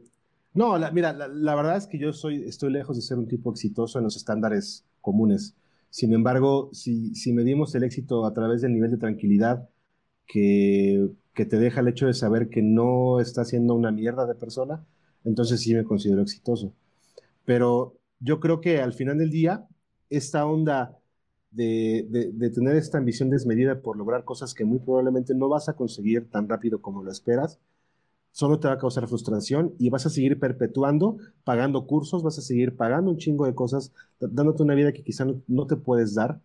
no, 0.53 0.79
mira, 0.93 1.15
la, 1.15 1.27
la, 1.27 1.55
verdad 1.55 1.79
es 1.79 1.87
que 1.87 1.99
yo 1.99 2.13
soy, 2.13 2.45
estoy 2.45 2.71
lejos 2.71 2.97
de 2.97 3.03
ser 3.03 3.19
un 3.19 3.27
tipo 3.27 3.51
exitoso 3.51 3.99
en 3.99 4.05
los 4.05 4.15
estándares 4.15 4.85
comunes. 5.05 5.55
Sin 5.91 6.13
embargo, 6.13 6.71
si, 6.73 7.15
si 7.15 7.33
medimos 7.33 7.75
el 7.77 7.85
éxito 7.85 8.27
a 8.27 8.35
través 8.35 8.63
del 8.63 8.73
nivel 8.73 8.91
de 8.91 8.97
tranquilidad 8.97 9.69
que, 10.27 11.09
que 11.35 11.45
te 11.47 11.59
deja 11.59 11.81
el 11.81 11.89
hecho 11.89 12.07
de 12.07 12.15
saber 12.15 12.49
que 12.49 12.63
no 12.63 13.21
estás 13.21 13.51
siendo 13.51 13.75
una 13.75 13.93
mierda 13.93 14.27
de 14.27 14.35
persona, 14.35 14.85
entonces 15.25 15.61
sí 15.61 15.75
me 15.75 15.85
considero 15.85 16.23
exitoso. 16.23 16.73
Pero 17.45 17.97
yo 18.21 18.41
creo 18.41 18.61
que 18.61 18.81
al 18.81 18.95
final 18.95 19.19
del 19.19 19.31
día, 19.31 19.67
esta 20.11 20.47
onda 20.47 20.99
de, 21.51 22.07
de, 22.11 22.33
de, 22.33 22.51
tener 22.51 22.77
esta 22.77 22.99
ambición 22.99 23.31
desmedida 23.31 23.81
por 23.81 23.97
lograr 23.97 24.25
cosas 24.25 24.55
que 24.55 24.65
muy 24.65 24.81
probablemente 24.81 25.35
no 25.35 25.49
vas 25.49 25.69
a 25.69 25.75
conseguir 25.77 26.29
tan 26.31 26.49
rápido 26.49 26.83
como 26.83 27.03
lo 27.05 27.13
esperas, 27.13 27.61
solo 28.35 28.59
te 28.59 28.67
va 28.67 28.75
a 28.75 28.79
causar 28.79 29.07
frustración 29.07 29.75
y 29.79 29.91
vas 29.91 30.07
a 30.07 30.11
seguir 30.11 30.41
perpetuando, 30.41 31.19
pagando 31.45 31.87
cursos, 31.87 32.25
vas 32.25 32.37
a 32.37 32.43
seguir 32.43 32.75
pagando 32.75 33.13
un 33.13 33.17
chingo 33.17 33.47
de 33.47 33.55
cosas, 33.55 33.93
dándote 34.19 34.65
una 34.65 34.75
vida 34.75 34.93
que 34.93 35.05
quizá 35.05 35.25
no, 35.47 35.67
te 35.69 35.77
puedes 35.77 36.17
dar 36.17 36.41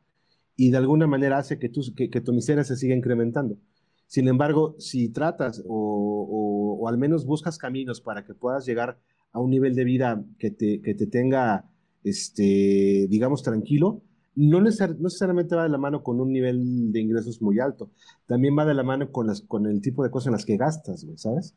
y 0.56 0.70
de 0.70 0.78
alguna 0.78 1.08
manera 1.08 1.40
hace 1.40 1.58
que 1.58 1.68
tu, 1.68 1.82
que, 1.96 2.22
tu 2.22 2.32
miseria 2.32 2.64
se 2.64 2.76
siga 2.76 2.96
incrementando. 2.96 3.58
Sin 4.06 4.28
embargo, 4.28 4.76
si 4.78 5.10
tratas 5.10 5.64
o, 5.68 6.86
al 6.88 7.00
menos 7.00 7.26
buscas 7.26 7.58
caminos 7.58 8.02
para 8.02 8.24
que 8.24 8.36
puedas 8.36 8.68
llegar 8.68 9.00
a 9.32 9.40
un 9.40 9.50
nivel 9.50 9.74
de 9.74 9.84
vida 9.84 10.24
que 10.38 10.52
te, 10.52 10.82
que 10.84 10.94
te 10.94 11.08
tenga, 11.08 11.72
este, 12.04 13.08
digamos, 13.10 13.42
tranquilo, 13.42 14.04
no, 14.36 14.62
necesariamente 14.62 15.56
va 15.56 15.64
de 15.64 15.70
la 15.70 15.80
mano 15.80 16.04
con 16.04 16.20
un 16.20 16.32
nivel 16.32 16.92
de 16.92 17.00
ingresos 17.00 17.42
muy 17.42 17.60
alto, 17.60 17.90
también 18.28 18.56
va 18.56 18.64
de 18.64 18.76
la 18.76 18.84
mano 18.84 19.12
con, 19.12 19.26
las, 19.26 19.42
con 19.42 19.66
el 19.66 19.82
tipo 19.82 20.04
de 20.04 20.12
cosas 20.12 20.28
en 20.28 20.34
las 20.34 20.46
que 20.46 20.56
gastas, 20.56 21.08
¿sabes? 21.16 21.56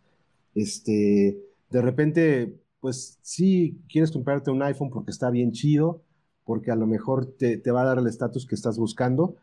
Este, 0.55 1.39
de 1.71 1.83
repente, 1.83 2.61
pues 2.81 3.19
sí, 3.23 3.81
quieres 3.89 4.11
comprarte 4.11 4.51
un 4.51 4.63
iPhone 4.63 4.91
porque 4.91 5.11
está 5.11 5.31
bien 5.31 5.53
chido, 5.53 6.03
porque 6.45 6.71
a 6.71 6.77
lo 6.77 6.87
mejor 6.87 7.27
te, 7.27 7.59
va 7.71 7.83
a 7.83 7.87
dar 7.87 7.99
el 7.99 8.07
estatus 8.07 8.47
que 8.47 8.55
estás 8.55 8.79
buscando, 8.79 9.37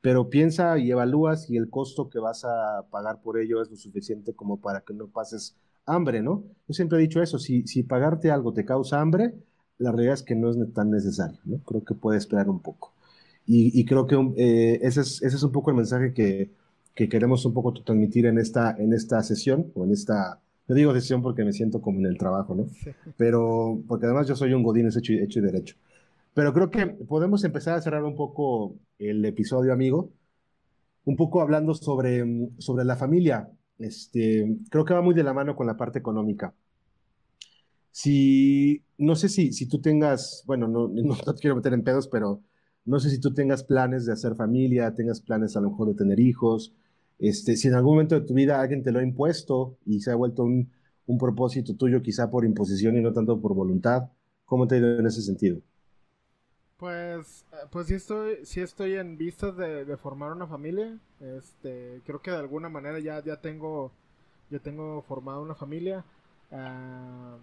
pero 0.00 0.30
piensa 0.30 0.78
y 0.78 0.90
evalúa 0.90 1.36
si 1.36 1.56
el 1.56 1.70
costo 1.70 2.08
que 2.08 2.18
vas 2.18 2.44
a 2.44 2.86
pagar 2.90 3.20
por 3.22 3.38
ello 3.38 3.62
es 3.62 3.70
lo 3.70 3.76
suficiente 3.76 4.34
como 4.34 4.60
para 4.60 4.80
que 4.82 4.94
no 4.94 5.08
pases 5.08 5.56
hambre, 5.84 6.22
¿no? 6.22 6.44
Yo 6.68 6.74
siempre 6.74 6.98
he 6.98 7.02
dicho 7.02 7.22
eso, 7.22 7.38
si, 7.38 7.66
si 7.66 7.82
pagarte 7.82 8.30
algo 8.30 8.52
te 8.52 8.64
causa 8.64 9.00
hambre, 9.00 9.34
la 9.78 9.92
realidad 9.92 10.14
es 10.14 10.22
que 10.22 10.34
no 10.34 10.50
es 10.50 10.56
tan 10.72 10.90
necesario, 10.90 11.38
¿no? 11.44 11.58
Creo 11.58 11.84
que 11.84 11.94
puede 11.94 12.18
esperar 12.18 12.48
un 12.48 12.60
poco. 12.60 12.92
Y, 13.48 13.84
creo 13.84 14.08
que 14.08 14.16
eh, 14.38 14.80
ese, 14.82 15.02
es, 15.02 15.22
ese, 15.22 15.36
es, 15.36 15.42
un 15.44 15.52
poco 15.52 15.70
el 15.70 15.76
mensaje 15.76 16.12
que, 16.12 16.50
que, 16.96 17.08
queremos 17.08 17.44
un 17.44 17.54
poco 17.54 17.72
transmitir 17.72 18.26
en 18.26 18.38
esta, 18.38 18.74
en 18.76 18.92
esta 18.92 19.22
sesión, 19.22 19.70
o 19.76 19.84
en 19.84 19.92
esta, 19.92 20.40
yo 20.68 20.74
digo 20.74 20.92
sesión 20.94 21.22
porque 21.22 21.44
me 21.44 21.52
siento 21.52 21.80
como 21.80 22.00
en 22.00 22.06
el 22.06 22.18
trabajo, 22.18 22.54
¿no? 22.54 22.66
Pero, 23.16 23.82
porque 23.86 24.06
además 24.06 24.26
yo 24.26 24.34
soy 24.34 24.52
un 24.52 24.62
godín 24.62 24.88
hecho, 24.88 25.12
hecho 25.12 25.38
y 25.38 25.42
derecho. 25.42 25.76
Pero 26.34 26.52
creo 26.52 26.70
que 26.70 26.86
podemos 26.86 27.44
empezar 27.44 27.76
a 27.76 27.80
cerrar 27.80 28.04
un 28.04 28.16
poco 28.16 28.76
el 28.98 29.24
episodio, 29.24 29.72
amigo, 29.72 30.10
un 31.04 31.16
poco 31.16 31.40
hablando 31.40 31.74
sobre, 31.74 32.24
sobre 32.58 32.84
la 32.84 32.96
familia. 32.96 33.48
Este, 33.78 34.56
creo 34.70 34.84
que 34.84 34.94
va 34.94 35.02
muy 35.02 35.14
de 35.14 35.22
la 35.22 35.32
mano 35.32 35.56
con 35.56 35.66
la 35.66 35.76
parte 35.76 35.98
económica. 35.98 36.52
Si, 37.90 38.82
no 38.98 39.16
sé 39.16 39.28
si, 39.28 39.52
si 39.52 39.66
tú 39.66 39.80
tengas, 39.80 40.42
bueno, 40.46 40.68
no, 40.68 40.88
no 40.88 41.16
te 41.16 41.40
quiero 41.40 41.56
meter 41.56 41.72
en 41.72 41.82
pedos, 41.82 42.08
pero 42.08 42.42
no 42.84 43.00
sé 43.00 43.08
si 43.10 43.20
tú 43.20 43.32
tengas 43.32 43.64
planes 43.64 44.04
de 44.04 44.12
hacer 44.12 44.34
familia, 44.34 44.94
tengas 44.94 45.20
planes 45.20 45.56
a 45.56 45.60
lo 45.60 45.70
mejor 45.70 45.88
de 45.88 45.94
tener 45.94 46.20
hijos, 46.20 46.74
este, 47.18 47.56
si 47.56 47.68
en 47.68 47.74
algún 47.74 47.94
momento 47.94 48.18
de 48.18 48.26
tu 48.26 48.34
vida 48.34 48.60
alguien 48.60 48.82
te 48.82 48.92
lo 48.92 48.98
ha 48.98 49.02
impuesto 49.02 49.76
y 49.86 50.00
se 50.00 50.10
ha 50.10 50.14
vuelto 50.14 50.44
un, 50.44 50.70
un 51.06 51.18
propósito 51.18 51.74
tuyo 51.74 52.02
quizá 52.02 52.30
por 52.30 52.44
imposición 52.44 52.96
y 52.96 53.00
no 53.02 53.12
tanto 53.12 53.40
por 53.40 53.54
voluntad, 53.54 54.10
¿cómo 54.44 54.66
te 54.66 54.76
ha 54.76 54.78
ido 54.78 54.98
en 54.98 55.06
ese 55.06 55.22
sentido? 55.22 55.60
Pues, 56.76 57.44
eh, 57.52 57.56
pues 57.70 57.86
sí 57.86 57.94
estoy, 57.94 58.44
sí 58.44 58.60
estoy 58.60 58.96
en 58.96 59.16
vistas 59.16 59.56
de, 59.56 59.96
formar 59.96 60.32
una 60.32 60.46
familia. 60.46 60.98
Este, 61.20 62.02
creo 62.04 62.20
que 62.20 62.30
de 62.30 62.36
alguna 62.36 62.68
manera 62.68 62.98
ya, 62.98 63.22
ya 63.24 63.40
tengo, 63.40 63.92
ya 64.50 64.58
tengo 64.58 65.02
formado 65.02 65.42
una 65.42 65.54
familia. 65.54 66.04
Ah, 66.52 67.38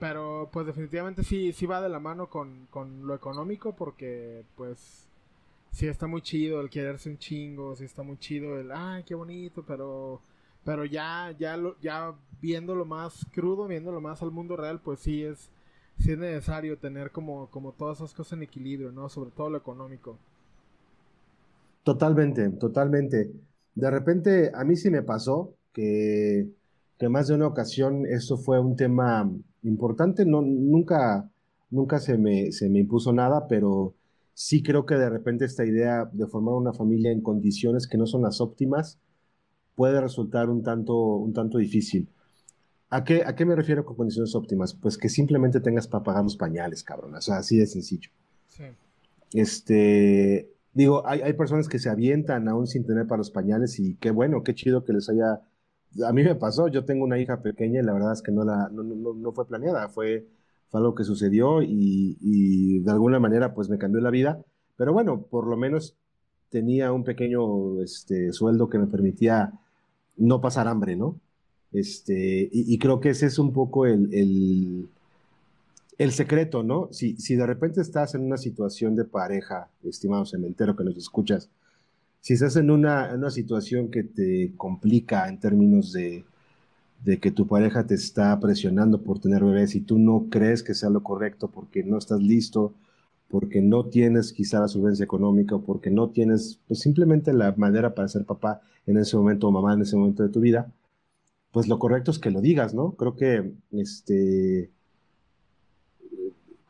pero 0.00 0.48
pues 0.52 0.66
definitivamente 0.66 1.22
sí, 1.22 1.52
sí 1.52 1.64
va 1.66 1.80
de 1.80 1.88
la 1.88 2.00
mano 2.00 2.28
con, 2.28 2.66
con 2.70 3.06
lo 3.06 3.14
económico 3.14 3.72
porque 3.76 4.44
pues 4.56 5.06
sí 5.72 5.88
está 5.88 6.06
muy 6.06 6.22
chido 6.22 6.60
el 6.60 6.70
quererse 6.70 7.10
un 7.10 7.18
chingo, 7.18 7.74
sí 7.74 7.84
está 7.84 8.02
muy 8.02 8.18
chido 8.18 8.60
el, 8.60 8.70
ay, 8.70 9.02
qué 9.04 9.14
bonito, 9.14 9.64
pero 9.66 10.20
pero 10.64 10.84
ya 10.84 11.34
ya 11.38 11.56
lo, 11.56 11.74
más 12.84 13.26
crudo, 13.32 13.66
viéndolo 13.66 14.00
más 14.00 14.22
al 14.22 14.30
mundo 14.30 14.56
real, 14.56 14.80
pues 14.80 15.00
sí 15.00 15.24
es 15.24 15.50
sí 15.98 16.12
es 16.12 16.18
necesario 16.18 16.78
tener 16.78 17.10
como 17.10 17.48
como 17.50 17.72
todas 17.72 17.98
esas 17.98 18.14
cosas 18.14 18.34
en 18.34 18.44
equilibrio, 18.44 18.92
¿no? 18.92 19.08
Sobre 19.08 19.30
todo 19.30 19.50
lo 19.50 19.58
económico. 19.58 20.16
Totalmente, 21.82 22.48
totalmente. 22.50 23.32
De 23.74 23.90
repente 23.90 24.52
a 24.54 24.64
mí 24.64 24.76
sí 24.76 24.90
me 24.90 25.02
pasó 25.02 25.54
que 25.72 26.46
que 26.98 27.08
más 27.08 27.26
de 27.26 27.34
una 27.34 27.48
ocasión 27.48 28.06
esto 28.06 28.36
fue 28.36 28.60
un 28.60 28.76
tema 28.76 29.28
importante. 29.64 30.24
No, 30.24 30.40
nunca, 30.42 31.28
nunca 31.70 31.98
se 31.98 32.16
me, 32.16 32.52
se 32.52 32.70
me 32.70 32.80
impuso 32.80 33.12
nada, 33.12 33.48
pero 33.48 33.94
sí 34.34 34.62
creo 34.62 34.86
que 34.86 34.94
de 34.94 35.10
repente 35.10 35.44
esta 35.44 35.64
idea 35.64 36.08
de 36.12 36.26
formar 36.26 36.54
una 36.54 36.72
familia 36.72 37.10
en 37.12 37.20
condiciones 37.20 37.86
que 37.86 37.98
no 37.98 38.06
son 38.06 38.22
las 38.22 38.40
óptimas 38.40 38.98
puede 39.74 40.00
resultar 40.00 40.50
un 40.50 40.62
tanto, 40.62 40.94
un 40.96 41.32
tanto 41.32 41.58
difícil. 41.58 42.08
¿A 42.90 43.04
qué, 43.04 43.22
¿A 43.24 43.34
qué 43.34 43.44
me 43.46 43.56
refiero 43.56 43.84
con 43.84 43.96
condiciones 43.96 44.34
óptimas? 44.34 44.74
Pues 44.74 44.98
que 44.98 45.08
simplemente 45.08 45.60
tengas 45.60 45.88
para 45.88 46.04
pagar 46.04 46.24
los 46.24 46.36
pañales, 46.36 46.84
cabrón. 46.84 47.14
O 47.14 47.20
sea, 47.22 47.38
así 47.38 47.56
de 47.56 47.66
sencillo. 47.66 48.10
Sí. 48.48 48.64
Este, 49.32 50.50
digo, 50.74 51.06
hay, 51.06 51.22
hay 51.22 51.32
personas 51.32 51.68
que 51.68 51.78
se 51.78 51.88
avientan 51.88 52.48
aún 52.48 52.66
sin 52.66 52.84
tener 52.84 53.06
para 53.06 53.18
los 53.18 53.30
pañales 53.30 53.78
y 53.78 53.94
qué 53.94 54.10
bueno, 54.10 54.42
qué 54.42 54.54
chido 54.54 54.84
que 54.84 54.92
les 54.92 55.08
haya 55.08 55.40
a 56.06 56.12
mí 56.12 56.22
me 56.22 56.34
pasó, 56.34 56.68
yo 56.68 56.84
tengo 56.84 57.04
una 57.04 57.18
hija 57.18 57.42
pequeña 57.42 57.80
y 57.80 57.84
la 57.84 57.92
verdad 57.92 58.12
es 58.12 58.22
que 58.22 58.32
no, 58.32 58.44
la, 58.44 58.70
no, 58.70 59.32
fue 59.32 59.46
planeada, 59.46 59.88
fue, 59.88 60.26
fue, 60.72 60.80
algo 60.80 60.94
que 60.94 61.04
sucedió 61.04 61.62
y, 61.62 62.80
de 62.80 62.90
alguna 62.90 63.20
manera 63.20 63.54
pues 63.54 63.68
me 63.68 63.78
cambió 63.78 64.00
la 64.00 64.10
vida, 64.10 64.42
pero 64.76 64.92
bueno, 64.92 65.22
por 65.22 65.46
lo 65.46 65.56
menos 65.56 65.94
tenía 66.50 66.92
un 66.92 67.04
pequeño 67.04 67.80
este, 67.82 68.32
sueldo 68.32 68.68
que 68.68 68.78
me 68.78 68.86
permitía 68.86 69.52
no 70.16 70.40
pasar 70.40 70.68
hambre, 70.68 70.96
¿no? 70.96 71.20
Este, 71.72 72.48
y, 72.52 72.78
creo 72.78 73.00
que 73.00 73.10
ese 73.10 73.26
es 73.26 73.38
un 73.38 73.52
poco 73.52 73.86
el, 73.86 74.88
el, 75.98 76.12
secreto, 76.12 76.62
¿no? 76.62 76.88
Si, 76.90 77.16
si 77.16 77.36
de 77.36 77.46
repente 77.46 77.80
estás 77.80 78.14
en 78.14 78.22
una 78.22 78.36
situación 78.36 78.96
de 78.96 79.04
pareja, 79.04 79.70
estimado 79.84 80.26
cementero 80.26 80.76
que 80.76 80.84
nos 80.84 80.96
escuchas, 80.96 81.48
si 82.20 82.34
estás 82.34 82.56
en 82.56 82.70
una, 82.70 83.14
una 83.14 83.30
situación 83.30 83.90
que 83.90 84.04
te 84.04 84.52
complica 84.56 85.28
en 85.28 85.40
términos 85.40 85.92
de, 85.92 86.24
de 87.04 87.18
que 87.20 87.30
tu 87.30 87.46
pareja 87.46 87.86
te 87.86 87.94
está 87.94 88.38
presionando 88.40 89.02
por 89.02 89.18
tener 89.20 89.44
bebés 89.44 89.74
y 89.74 89.80
tú 89.80 89.98
no 89.98 90.28
crees 90.30 90.62
que 90.62 90.74
sea 90.74 90.90
lo 90.90 91.02
correcto 91.02 91.50
porque 91.50 91.82
no 91.84 91.98
estás 91.98 92.20
listo, 92.20 92.74
porque 93.28 93.62
no 93.62 93.86
tienes 93.86 94.32
quizá 94.32 94.60
la 94.60 94.68
solvencia 94.68 95.04
económica 95.04 95.56
o 95.56 95.62
porque 95.62 95.90
no 95.90 96.10
tienes 96.10 96.60
pues, 96.68 96.80
simplemente 96.80 97.32
la 97.32 97.54
madera 97.56 97.94
para 97.94 98.08
ser 98.08 98.24
papá 98.24 98.60
en 98.86 98.98
ese 98.98 99.16
momento 99.16 99.48
o 99.48 99.52
mamá 99.52 99.74
en 99.74 99.82
ese 99.82 99.96
momento 99.96 100.22
de 100.22 100.28
tu 100.28 100.40
vida, 100.40 100.72
pues 101.52 101.68
lo 101.68 101.78
correcto 101.78 102.10
es 102.10 102.18
que 102.18 102.30
lo 102.30 102.40
digas, 102.40 102.74
¿no? 102.74 102.92
Creo 102.92 103.16
que 103.16 103.52
este 103.72 104.70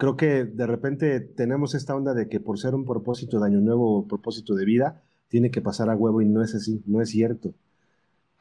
creo 0.03 0.17
que 0.17 0.45
de 0.45 0.67
repente 0.67 1.21
tenemos 1.21 1.75
esta 1.75 1.95
onda 1.95 2.15
de 2.15 2.29
que 2.29 2.41
por 2.41 2.59
ser 2.59 2.75
un 2.75 2.85
propósito 2.85 3.39
de 3.39 3.47
año 3.47 3.61
nuevo 3.61 3.99
o 3.99 4.09
propósito 4.09 4.55
de 4.55 4.65
vida, 4.65 5.03
tiene 5.29 5.51
que 5.51 5.63
pasar 5.63 5.91
a 5.91 5.97
huevo 5.97 6.21
y 6.23 6.27
no 6.27 6.43
es 6.43 6.55
así, 6.55 6.83
no 6.87 7.01
es 7.01 7.11
cierto. 7.11 7.55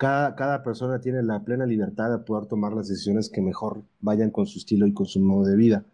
Cada, 0.02 0.34
cada 0.34 0.64
persona 0.64 1.00
tiene 1.00 1.22
la 1.22 1.44
plena 1.44 1.68
libertad 1.68 2.10
de 2.10 2.26
poder 2.26 2.48
tomar 2.48 2.74
las 2.74 2.88
decisiones 2.88 3.30
que 3.30 3.40
mejor 3.40 3.84
vayan 4.00 4.32
con 4.32 4.48
su 4.48 4.58
estilo 4.58 4.88
y 4.88 4.94
con 4.94 5.06
su 5.06 5.20
modo 5.20 5.46
de 5.46 5.56
vida. 5.56 5.86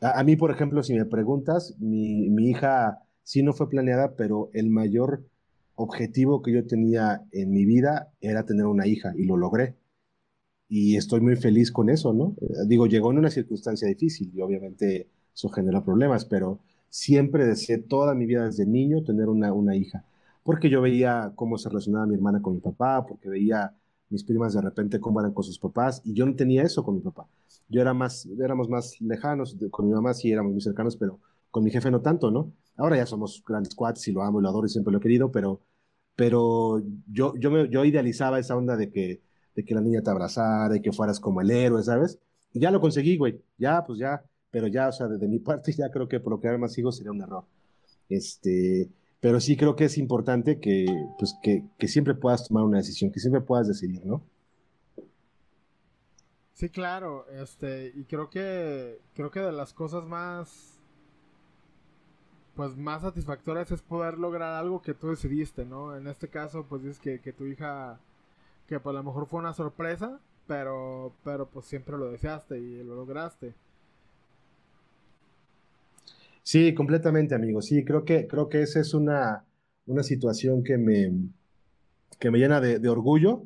A, 0.00 0.24
mí, 0.24 0.34
por 0.34 0.50
ejemplo, 0.50 0.82
si 0.82 0.94
me 0.94 1.04
preguntas, 1.04 1.76
mi, 1.78 2.30
mi 2.30 2.50
hija 2.50 2.98
sí 3.22 3.44
no 3.44 3.52
fue 3.52 3.70
planeada, 3.70 4.16
pero 4.16 4.50
el 4.54 4.70
mayor 4.70 5.22
objetivo 5.76 6.42
que 6.42 6.52
yo 6.52 6.66
tenía 6.66 7.22
en 7.30 7.52
mi 7.52 7.64
vida 7.64 8.10
era 8.20 8.44
tener 8.44 8.66
una 8.66 8.88
hija 8.88 9.12
y 9.16 9.24
lo 9.24 9.36
logré. 9.36 9.76
Y 10.68 10.96
estoy 10.96 11.20
muy 11.20 11.36
feliz 11.36 11.70
con 11.70 11.90
eso, 11.90 12.12
¿no? 12.12 12.34
Eh, 12.40 12.66
digo, 12.66 12.88
llegó 12.88 13.12
en 13.12 13.18
una 13.18 13.30
circunstancia 13.30 13.86
difícil 13.86 14.32
y 14.34 14.40
obviamente 14.40 15.10
eso 15.32 15.48
genera 15.48 15.84
problemas, 15.84 16.24
pero 16.24 16.58
siempre 16.88 17.46
deseé 17.46 17.78
toda 17.78 18.16
mi 18.16 18.26
vida 18.26 18.46
desde 18.46 18.66
niño 18.66 19.04
tener 19.04 19.28
una, 19.28 19.52
una 19.52 19.76
hija 19.76 20.07
porque 20.48 20.70
yo 20.70 20.80
veía 20.80 21.30
cómo 21.34 21.58
se 21.58 21.68
relacionaba 21.68 22.06
mi 22.06 22.14
hermana 22.14 22.40
con 22.40 22.54
mi 22.54 22.60
papá, 22.60 23.04
porque 23.06 23.28
veía 23.28 23.76
mis 24.08 24.24
primas 24.24 24.54
de 24.54 24.62
repente 24.62 24.98
cómo 24.98 25.20
eran 25.20 25.34
con 25.34 25.44
sus 25.44 25.58
papás, 25.58 26.00
y 26.06 26.14
yo 26.14 26.24
no 26.24 26.34
tenía 26.34 26.62
eso 26.62 26.82
con 26.82 26.94
mi 26.94 27.02
papá. 27.02 27.28
Yo 27.68 27.82
era 27.82 27.92
más, 27.92 28.26
éramos 28.42 28.66
más 28.70 28.98
lejanos, 29.02 29.58
con 29.70 29.86
mi 29.86 29.92
mamá 29.92 30.14
sí 30.14 30.32
éramos 30.32 30.52
muy 30.52 30.62
cercanos, 30.62 30.96
pero 30.96 31.20
con 31.50 31.64
mi 31.64 31.70
jefe 31.70 31.90
no 31.90 32.00
tanto, 32.00 32.30
¿no? 32.30 32.50
Ahora 32.78 32.96
ya 32.96 33.04
somos 33.04 33.44
grandes 33.46 33.74
cuates 33.74 34.08
y 34.08 34.12
lo 34.12 34.22
amo 34.22 34.40
y 34.40 34.42
lo 34.42 34.48
adoro 34.48 34.64
y 34.64 34.70
siempre 34.70 34.90
lo 34.90 34.96
he 34.96 35.02
querido, 35.02 35.30
pero, 35.30 35.60
pero 36.16 36.82
yo, 37.12 37.34
yo, 37.36 37.50
me, 37.50 37.68
yo 37.68 37.84
idealizaba 37.84 38.38
esa 38.38 38.56
onda 38.56 38.74
de 38.78 38.90
que, 38.90 39.20
de 39.54 39.64
que 39.66 39.74
la 39.74 39.82
niña 39.82 40.00
te 40.00 40.08
abrazara 40.08 40.74
y 40.74 40.80
que 40.80 40.92
fueras 40.92 41.20
como 41.20 41.42
el 41.42 41.50
héroe, 41.50 41.82
¿sabes? 41.82 42.20
Y 42.54 42.60
ya 42.60 42.70
lo 42.70 42.80
conseguí, 42.80 43.18
güey. 43.18 43.38
Ya, 43.58 43.84
pues 43.84 43.98
ya, 43.98 44.24
pero 44.50 44.66
ya, 44.66 44.88
o 44.88 44.92
sea, 44.92 45.08
desde 45.08 45.28
mi 45.28 45.38
parte 45.40 45.72
ya 45.72 45.90
creo 45.90 46.08
que 46.08 46.20
procrear 46.20 46.56
más 46.56 46.78
hijos 46.78 46.96
sería 46.96 47.12
un 47.12 47.20
error. 47.20 47.44
Este, 48.08 48.88
pero 49.20 49.40
sí 49.40 49.56
creo 49.56 49.76
que 49.76 49.84
es 49.86 49.98
importante 49.98 50.60
que, 50.60 50.86
pues, 51.18 51.36
que, 51.42 51.64
que 51.78 51.88
siempre 51.88 52.14
puedas 52.14 52.46
tomar 52.48 52.64
una 52.64 52.78
decisión, 52.78 53.10
que 53.12 53.20
siempre 53.20 53.40
puedas 53.42 53.68
decidir, 53.68 54.04
¿no? 54.06 54.22
Sí, 56.52 56.68
claro, 56.70 57.26
este, 57.30 57.92
y 57.94 58.04
creo 58.04 58.30
que, 58.30 59.00
creo 59.14 59.30
que 59.30 59.40
de 59.40 59.52
las 59.52 59.72
cosas 59.72 60.04
más, 60.04 60.80
pues 62.54 62.76
más 62.76 63.02
satisfactorias 63.02 63.70
es 63.70 63.82
poder 63.82 64.18
lograr 64.18 64.54
algo 64.54 64.82
que 64.82 64.94
tú 64.94 65.08
decidiste, 65.10 65.64
¿no? 65.64 65.96
En 65.96 66.06
este 66.08 66.28
caso, 66.28 66.64
pues 66.68 66.82
dices 66.82 66.98
que, 66.98 67.20
que 67.20 67.32
tu 67.32 67.44
hija, 67.46 68.00
que 68.68 68.80
pues 68.80 68.94
a 68.94 68.98
lo 68.98 69.04
mejor 69.04 69.26
fue 69.26 69.40
una 69.40 69.54
sorpresa, 69.54 70.20
pero, 70.46 71.12
pero 71.24 71.46
pues 71.48 71.66
siempre 71.66 71.96
lo 71.98 72.10
deseaste 72.10 72.58
y 72.58 72.82
lo 72.84 72.96
lograste. 72.96 73.54
Sí, 76.50 76.72
completamente, 76.74 77.34
amigo. 77.34 77.60
Sí, 77.60 77.84
creo 77.84 78.06
que, 78.06 78.26
creo 78.26 78.48
que 78.48 78.62
esa 78.62 78.80
es 78.80 78.94
una, 78.94 79.44
una 79.84 80.02
situación 80.02 80.64
que 80.64 80.78
me, 80.78 81.12
que 82.18 82.30
me 82.30 82.38
llena 82.38 82.58
de, 82.58 82.88
orgullo, 82.88 83.44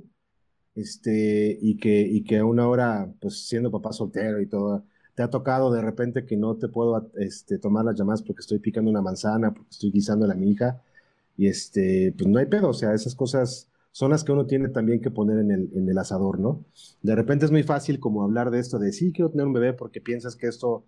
este, 0.76 1.58
y 1.60 1.78
que, 1.78 2.02
y 2.02 2.22
que 2.22 2.38
aún 2.38 2.60
ahora, 2.60 3.12
pues 3.20 3.48
siendo 3.48 3.72
papá 3.72 3.92
soltero 3.92 4.40
y 4.40 4.46
todo, 4.46 4.84
te 5.16 5.24
ha 5.24 5.30
tocado 5.30 5.72
de 5.72 5.82
repente 5.82 6.24
que 6.24 6.36
no 6.36 6.54
te 6.58 6.68
puedo 6.68 7.10
este, 7.16 7.58
tomar 7.58 7.84
las 7.84 7.96
llamadas 7.98 8.22
porque 8.22 8.42
estoy 8.42 8.60
picando 8.60 8.88
una 8.88 9.02
manzana, 9.02 9.52
porque 9.52 9.70
estoy 9.70 9.90
guisándole 9.90 10.34
a 10.34 10.36
mi 10.36 10.52
hija, 10.52 10.80
y 11.36 11.48
este, 11.48 12.14
pues 12.16 12.28
no 12.28 12.38
hay 12.38 12.46
pedo, 12.46 12.68
o 12.68 12.74
sea, 12.74 12.94
esas 12.94 13.16
cosas 13.16 13.68
son 13.90 14.12
las 14.12 14.22
que 14.22 14.30
uno 14.30 14.46
tiene 14.46 14.68
también 14.68 15.00
que 15.00 15.10
poner 15.10 15.40
en 15.40 15.50
el, 15.50 15.70
en 15.74 15.88
el 15.88 15.98
asador, 15.98 16.38
¿no? 16.38 16.64
De 17.02 17.16
repente 17.16 17.46
es 17.46 17.50
muy 17.50 17.64
fácil 17.64 17.98
como 17.98 18.22
hablar 18.22 18.52
de 18.52 18.60
esto, 18.60 18.78
de 18.78 18.92
sí, 18.92 19.12
quiero 19.12 19.30
tener 19.32 19.46
un 19.46 19.54
bebé 19.54 19.72
porque 19.72 20.00
piensas 20.00 20.36
que 20.36 20.46
esto 20.46 20.84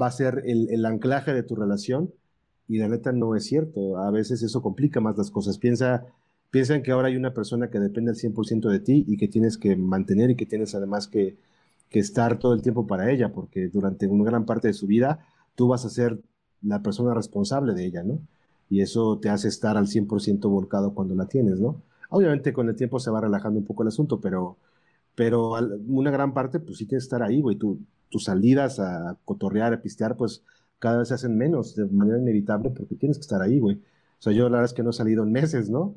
va 0.00 0.06
a 0.06 0.10
ser 0.12 0.42
el, 0.46 0.84
anclaje 0.86 1.32
de 1.32 1.42
tu 1.42 1.56
relación. 1.56 2.12
y 2.68 2.78
la 2.78 2.88
neta 2.88 3.12
no 3.12 3.36
es 3.36 3.44
cierto. 3.44 3.98
A 3.98 4.10
veces 4.10 4.42
eso 4.42 4.62
complica 4.62 5.00
más 5.00 5.16
las 5.16 5.30
cosas. 5.30 5.58
Piensa, 5.58 6.06
piensa 6.50 6.74
en 6.74 6.82
que 6.82 6.92
ahora 6.92 7.08
hay 7.08 7.16
una 7.16 7.32
persona 7.34 7.70
que 7.70 7.78
depende 7.78 8.10
al 8.10 8.16
100% 8.16 8.68
de 8.70 8.80
ti 8.80 9.04
y 9.06 9.16
que 9.16 9.28
tienes 9.28 9.58
que 9.58 9.76
mantener 9.76 10.30
y 10.30 10.36
que 10.36 10.46
tienes 10.46 10.74
además 10.74 11.08
que, 11.08 11.36
estar 11.90 12.38
todo 12.38 12.52
el 12.52 12.60
tiempo 12.60 12.86
para 12.86 13.10
ella, 13.10 13.32
porque 13.32 13.68
durante 13.68 14.06
una 14.06 14.24
gran 14.24 14.44
parte 14.44 14.68
de 14.68 14.74
su 14.74 14.86
vida 14.86 15.26
tú 15.54 15.68
vas 15.68 15.86
a 15.86 15.88
ser 15.88 16.20
la 16.60 16.82
persona 16.82 17.14
responsable 17.14 17.72
de 17.72 17.86
ella, 17.86 18.02
¿no? 18.02 18.20
Y 18.68 18.82
eso 18.82 19.18
te 19.18 19.30
hace 19.30 19.48
estar 19.48 19.78
al 19.78 19.86
100% 19.86 20.50
volcado 20.50 20.92
cuando 20.94 21.14
la 21.14 21.26
tienes, 21.26 21.58
¿no? 21.58 21.80
Obviamente 22.10 22.52
con 22.52 22.68
el 22.68 22.76
tiempo 22.76 23.00
se 23.00 23.10
va 23.10 23.22
relajando 23.22 23.60
un 23.60 23.64
poco 23.64 23.82
el 23.82 23.88
asunto, 23.88 24.20
pero, 24.20 24.58
pero 25.14 25.52
una 25.88 26.10
gran 26.10 26.34
parte, 26.34 26.60
pues 26.60 26.78
sí 26.78 26.86
tienes 26.86 27.04
que 27.04 27.06
estar 27.06 27.22
ahí, 27.22 27.40
güey. 27.40 27.56
Tus 28.10 28.24
salidas 28.24 28.80
a 28.80 29.16
cotorrear, 29.24 29.72
a 29.74 29.82
pistear, 29.82 30.16
pues 30.16 30.42
cada 30.78 30.98
vez 30.98 31.08
se 31.08 31.14
hacen 31.14 31.36
menos 31.36 31.74
de 31.74 31.86
manera 31.86 32.18
inevitable 32.18 32.70
porque 32.70 32.94
tienes 32.94 33.18
que 33.18 33.22
estar 33.22 33.42
ahí, 33.42 33.58
güey. 33.58 33.76
O 33.76 34.22
sea, 34.22 34.32
yo 34.32 34.44
la 34.44 34.58
verdad 34.58 34.64
es 34.66 34.72
que 34.72 34.82
no 34.82 34.90
he 34.90 34.92
salido 34.92 35.24
en 35.24 35.32
meses, 35.32 35.70
¿no? 35.70 35.94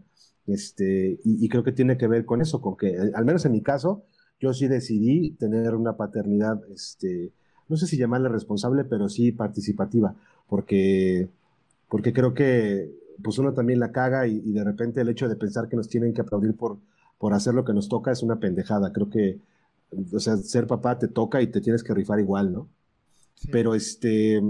Este, 0.47 1.19
y, 1.23 1.47
creo 1.49 1.63
que 1.63 1.71
tiene 1.71 1.97
que 1.97 2.07
ver 2.07 2.25
con 2.25 2.41
eso, 2.41 2.59
con 2.61 2.75
que, 2.75 2.97
al 3.13 3.25
menos 3.25 3.45
en 3.45 3.51
mi 3.51 3.61
caso, 3.61 4.03
yo 4.39 4.53
sí 4.53 4.67
decidí 4.67 5.31
tener 5.31 5.75
una 5.75 5.95
paternidad, 5.95 6.59
este, 6.73 7.31
no 7.67 7.77
sé 7.77 7.85
si 7.85 7.97
llamarle 7.97 8.29
responsable, 8.29 8.83
pero 8.83 9.09
sí 9.09 9.31
participativa, 9.31 10.15
porque, 10.47 11.29
porque 11.87 12.13
creo 12.13 12.33
que 12.33 12.91
pues 13.21 13.37
uno 13.37 13.53
también 13.53 13.79
la 13.79 13.91
caga 13.91 14.27
y, 14.27 14.39
de 14.39 14.63
repente 14.63 15.01
el 15.01 15.09
hecho 15.09 15.27
de 15.29 15.35
pensar 15.35 15.67
que 15.67 15.75
nos 15.75 15.89
tienen 15.89 16.13
que 16.13 16.21
aplaudir 16.21 16.55
por, 16.55 16.77
por 17.17 17.33
hacer 17.33 17.53
lo 17.53 17.65
que 17.65 17.73
nos 17.73 17.89
toca 17.89 18.11
es 18.11 18.23
una 18.23 18.39
pendejada. 18.39 18.91
Creo 18.93 19.09
que, 19.09 19.39
o 20.13 20.19
sea, 20.19 20.37
ser 20.37 20.67
papá 20.67 20.97
te 20.99 21.07
toca 21.07 21.41
y 21.41 21.47
te 21.47 21.61
tienes 21.61 21.83
que 21.83 21.93
rifar 21.93 22.19
igual, 22.19 22.53
¿no? 22.53 22.69
Pero 23.51 23.73
este, 23.75 24.41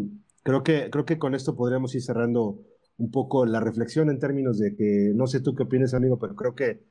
creo 0.43 0.63
que, 0.63 0.89
creo 0.89 1.05
que 1.05 1.19
con 1.19 1.35
esto 1.35 1.55
podríamos 1.55 1.93
ir 1.95 2.01
cerrando 2.01 2.59
un 2.97 3.11
poco 3.11 3.45
la 3.45 3.59
reflexión 3.59 4.09
en 4.09 4.19
términos 4.19 4.57
de 4.59 4.75
que, 4.75 5.11
no 5.15 5.27
sé 5.27 5.39
tú 5.41 5.55
qué 5.55 5.63
opinas, 5.63 5.93
amigo, 5.93 6.19
pero 6.19 6.35
creo 6.35 6.55
que 6.55 6.81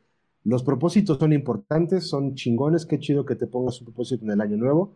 los 0.44 0.62
propósitos 0.62 1.18
son 1.18 1.32
importantes, 1.32 2.08
son 2.08 2.34
chingones, 2.34 2.86
qué 2.86 2.98
chido 2.98 3.26
que 3.26 3.36
te 3.36 3.46
pongas 3.46 3.80
un 3.80 3.86
propósito 3.86 4.24
en 4.24 4.30
el 4.30 4.40
año 4.40 4.56
nuevo, 4.56 4.94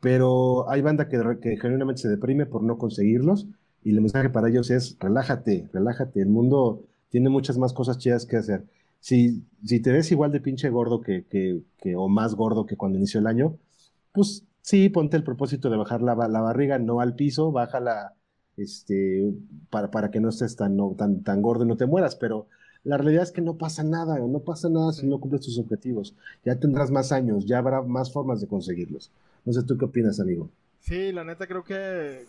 pero 0.00 0.68
hay 0.70 0.82
banda 0.82 1.08
que, 1.08 1.18
que 1.40 1.56
genuinamente 1.56 2.02
se 2.02 2.08
deprime 2.08 2.46
por 2.46 2.62
no 2.62 2.78
conseguirlos 2.78 3.46
y 3.82 3.90
el 3.90 4.00
mensaje 4.00 4.30
para 4.30 4.48
ellos 4.48 4.70
es 4.70 4.96
relájate, 5.00 5.68
relájate, 5.72 6.20
el 6.20 6.28
mundo 6.28 6.82
tiene 7.10 7.30
muchas 7.30 7.58
más 7.58 7.72
cosas 7.72 7.98
chidas 7.98 8.26
que 8.26 8.36
hacer. 8.36 8.64
Si, 9.04 9.44
si 9.64 9.80
te 9.80 9.92
ves 9.92 10.10
igual 10.12 10.32
de 10.32 10.40
pinche 10.40 10.70
gordo 10.70 11.00
que, 11.00 11.24
que, 11.26 11.62
que, 11.78 11.96
o 11.96 12.08
más 12.08 12.34
gordo 12.34 12.66
que 12.66 12.76
cuando 12.76 12.98
inició 12.98 13.20
el 13.20 13.26
año, 13.26 13.58
pues 14.12 14.44
Sí, 14.64 14.88
ponte 14.88 15.18
el 15.18 15.24
propósito 15.24 15.68
de 15.68 15.76
bajar 15.76 16.00
la, 16.00 16.14
la 16.14 16.40
barriga, 16.40 16.78
no 16.78 17.00
al 17.00 17.14
piso, 17.16 17.52
bájala 17.52 18.14
este, 18.56 19.30
para, 19.68 19.90
para 19.90 20.10
que 20.10 20.20
no 20.20 20.30
estés 20.30 20.56
tan, 20.56 20.74
no, 20.74 20.94
tan, 20.96 21.22
tan 21.22 21.42
gordo 21.42 21.64
y 21.64 21.68
no 21.68 21.76
te 21.76 21.84
mueras, 21.84 22.16
pero 22.16 22.46
la 22.82 22.96
realidad 22.96 23.24
es 23.24 23.30
que 23.30 23.42
no 23.42 23.58
pasa 23.58 23.82
nada, 23.82 24.18
no 24.20 24.38
pasa 24.40 24.70
nada 24.70 24.90
si 24.94 25.06
no 25.06 25.20
cumples 25.20 25.42
tus 25.42 25.58
objetivos. 25.58 26.14
Ya 26.46 26.58
tendrás 26.58 26.90
más 26.90 27.12
años, 27.12 27.44
ya 27.44 27.58
habrá 27.58 27.82
más 27.82 28.10
formas 28.10 28.40
de 28.40 28.46
conseguirlos. 28.46 29.10
No 29.44 29.52
sé, 29.52 29.62
¿tú 29.64 29.76
qué 29.76 29.84
opinas, 29.84 30.18
amigo? 30.18 30.48
Sí, 30.80 31.12
la 31.12 31.24
neta 31.24 31.46
creo 31.46 31.62
que 31.62 32.24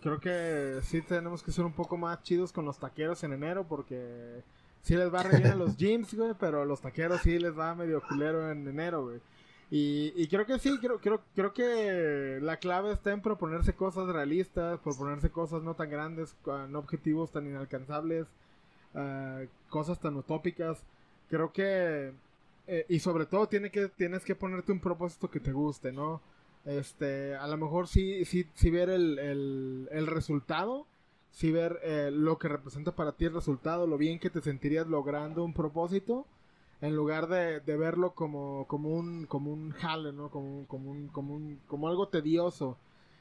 creo, 0.00 0.18
que 0.18 0.78
sí 0.82 1.02
tenemos 1.02 1.42
que 1.42 1.52
ser 1.52 1.66
un 1.66 1.74
poco 1.74 1.98
más 1.98 2.22
chidos 2.22 2.52
con 2.52 2.64
los 2.64 2.78
taqueros 2.78 3.22
en 3.22 3.34
enero 3.34 3.66
porque 3.68 4.42
sí 4.82 4.96
les 4.96 5.12
va 5.12 5.22
re 5.22 5.38
bien 5.38 5.52
a 5.52 5.56
los 5.56 5.76
gyms, 5.78 6.14
güey, 6.14 6.34
pero 6.38 6.62
a 6.62 6.64
los 6.64 6.80
taqueros 6.80 7.20
sí 7.22 7.38
les 7.38 7.56
va 7.58 7.74
medio 7.74 8.02
culero 8.02 8.50
en 8.50 8.66
enero, 8.68 9.04
güey. 9.04 9.20
Y, 9.68 10.28
creo 10.28 10.46
que 10.46 10.60
sí, 10.60 10.78
creo, 10.78 11.00
creo, 11.00 11.20
creo 11.34 11.52
que 11.52 12.38
la 12.40 12.58
clave 12.58 12.92
está 12.92 13.12
en 13.12 13.20
proponerse 13.20 13.74
cosas 13.74 14.06
realistas, 14.06 14.78
proponerse 14.78 15.30
cosas 15.30 15.62
no 15.64 15.74
tan 15.74 15.90
grandes, 15.90 16.36
no 16.68 16.78
objetivos 16.78 17.32
tan 17.32 17.48
inalcanzables, 17.48 18.28
ah, 18.94 19.40
cosas 19.68 19.98
tan 19.98 20.14
utópicas. 20.14 20.84
Creo 21.28 21.52
que, 21.52 22.12
eh, 22.68 22.86
y 22.88 23.00
sobre 23.00 23.26
todo 23.26 23.48
tiene 23.48 23.70
que, 23.70 23.88
tienes 23.88 24.24
que 24.24 24.36
ponerte 24.36 24.70
un 24.70 24.80
propósito 24.80 25.30
que 25.30 25.40
te 25.40 25.52
guste, 25.52 25.90
¿no? 25.90 26.20
Este, 26.64 27.34
a 27.34 27.46
lo 27.48 27.56
mejor 27.56 27.88
sí, 27.88 28.24
sí, 28.24 28.46
sí 28.54 28.70
ver 28.70 28.90
el, 28.90 29.18
el, 29.18 29.88
el 29.90 30.06
resultado, 30.06 30.86
sí 31.30 31.52
ver 31.52 31.80
eh, 31.82 32.10
lo 32.12 32.38
que 32.38 32.48
representa 32.48 32.92
para 32.92 33.12
ti 33.12 33.26
el 33.26 33.34
resultado, 33.34 33.86
lo 33.86 33.98
bien 33.98 34.18
que 34.18 34.30
te 34.30 34.40
sentirías 34.40 34.86
logrando 34.86 35.44
un 35.44 35.52
propósito 35.52 36.26
en 36.80 36.94
lugar 36.94 37.28
de, 37.28 37.60
de 37.60 37.76
verlo 37.76 38.12
como, 38.14 38.66
como 38.68 38.90
un 38.90 39.26
como 39.26 39.52
un 39.52 39.72
jale, 39.72 40.12
¿no? 40.12 40.30
Como, 40.30 40.66
como, 40.66 40.90
un, 40.90 41.08
como, 41.08 41.34
un, 41.34 41.60
como 41.66 41.88
algo 41.88 42.08
tedioso. 42.08 42.76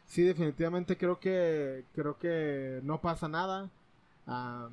Sí, 0.07 0.23
definitivamente 0.23 0.97
creo 0.97 1.19
que 1.19 1.85
creo 1.93 2.17
que 2.17 2.79
no 2.83 3.01
pasa 3.01 3.27
nada. 3.27 3.69
Ah, 4.27 4.69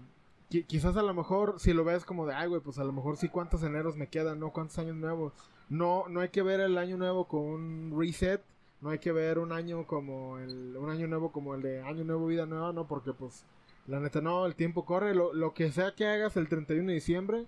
quizás 0.48 0.96
a 0.96 1.02
lo 1.02 1.14
mejor 1.14 1.58
si 1.58 1.72
lo 1.72 1.84
ves 1.84 2.04
como 2.04 2.26
de, 2.26 2.34
ay, 2.34 2.48
güey, 2.48 2.60
pues 2.60 2.78
a 2.78 2.84
lo 2.84 2.92
mejor 2.92 3.16
sí 3.16 3.28
cuántos 3.28 3.62
eneros 3.62 3.96
me 3.96 4.08
quedan, 4.08 4.40
¿no? 4.40 4.50
Cuántos 4.52 4.78
años 4.78 4.96
nuevos. 4.96 5.32
No 5.68 6.04
no 6.08 6.20
hay 6.20 6.28
que 6.30 6.42
ver 6.42 6.60
el 6.60 6.76
año 6.78 6.96
nuevo 6.96 7.26
con 7.28 7.40
un 7.42 7.94
reset, 7.98 8.42
no 8.82 8.90
hay 8.90 8.98
que 8.98 9.12
ver 9.12 9.38
un 9.38 9.52
año 9.52 9.86
como 9.86 10.38
el 10.38 10.76
un 10.76 10.90
año 10.90 11.06
nuevo 11.06 11.32
como 11.32 11.54
el 11.54 11.62
de 11.62 11.80
año 11.82 12.04
nuevo 12.04 12.26
vida 12.26 12.46
nueva, 12.46 12.72
no, 12.72 12.86
porque 12.86 13.12
pues 13.12 13.44
la 13.86 14.00
neta 14.00 14.20
no, 14.20 14.44
el 14.44 14.54
tiempo 14.54 14.84
corre, 14.84 15.14
lo, 15.14 15.32
lo 15.32 15.54
que 15.54 15.72
sea 15.72 15.94
que 15.94 16.06
hagas 16.06 16.36
el 16.36 16.48
31 16.48 16.88
de 16.88 16.94
diciembre 16.94 17.46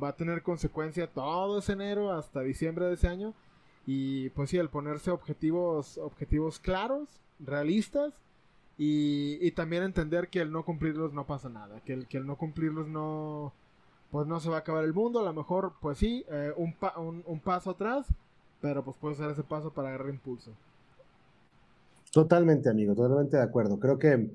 va 0.00 0.08
a 0.08 0.16
tener 0.16 0.42
consecuencia 0.42 1.06
todo 1.06 1.58
ese 1.58 1.72
enero 1.72 2.12
hasta 2.12 2.40
diciembre 2.40 2.86
de 2.86 2.94
ese 2.94 3.08
año. 3.08 3.34
Y 3.86 4.30
pues 4.30 4.50
sí, 4.50 4.58
el 4.58 4.68
ponerse 4.68 5.10
objetivos, 5.10 5.98
objetivos 5.98 6.60
claros, 6.60 7.20
realistas, 7.40 8.14
y, 8.78 9.50
también 9.52 9.82
entender 9.82 10.28
que 10.28 10.40
el 10.40 10.50
no 10.50 10.64
cumplirlos 10.64 11.12
no 11.12 11.26
pasa 11.26 11.48
nada, 11.48 11.80
que 11.84 11.92
el, 11.92 12.08
que 12.08 12.16
el 12.18 12.26
no 12.26 12.36
cumplirlos 12.36 12.88
no, 12.88 13.52
pues 14.10 14.26
no 14.26 14.40
se 14.40 14.48
va 14.48 14.56
a 14.56 14.58
acabar 14.60 14.82
el 14.82 14.94
mundo, 14.94 15.20
a 15.20 15.24
lo 15.24 15.32
mejor, 15.32 15.74
pues 15.80 15.98
sí, 15.98 16.24
eh, 16.30 16.52
un, 16.56 16.74
un, 17.26 17.40
paso 17.40 17.70
atrás, 17.70 18.08
pero 18.60 18.82
pues 18.82 18.96
puede 18.96 19.14
ser 19.14 19.30
ese 19.30 19.44
paso 19.44 19.72
para 19.72 19.88
agarrar 19.88 20.08
impulso. 20.08 20.52
Totalmente, 22.12 22.68
amigo, 22.68 22.94
totalmente 22.94 23.38
de 23.38 23.42
acuerdo. 23.42 23.80
Creo 23.80 23.98
que, 23.98 24.30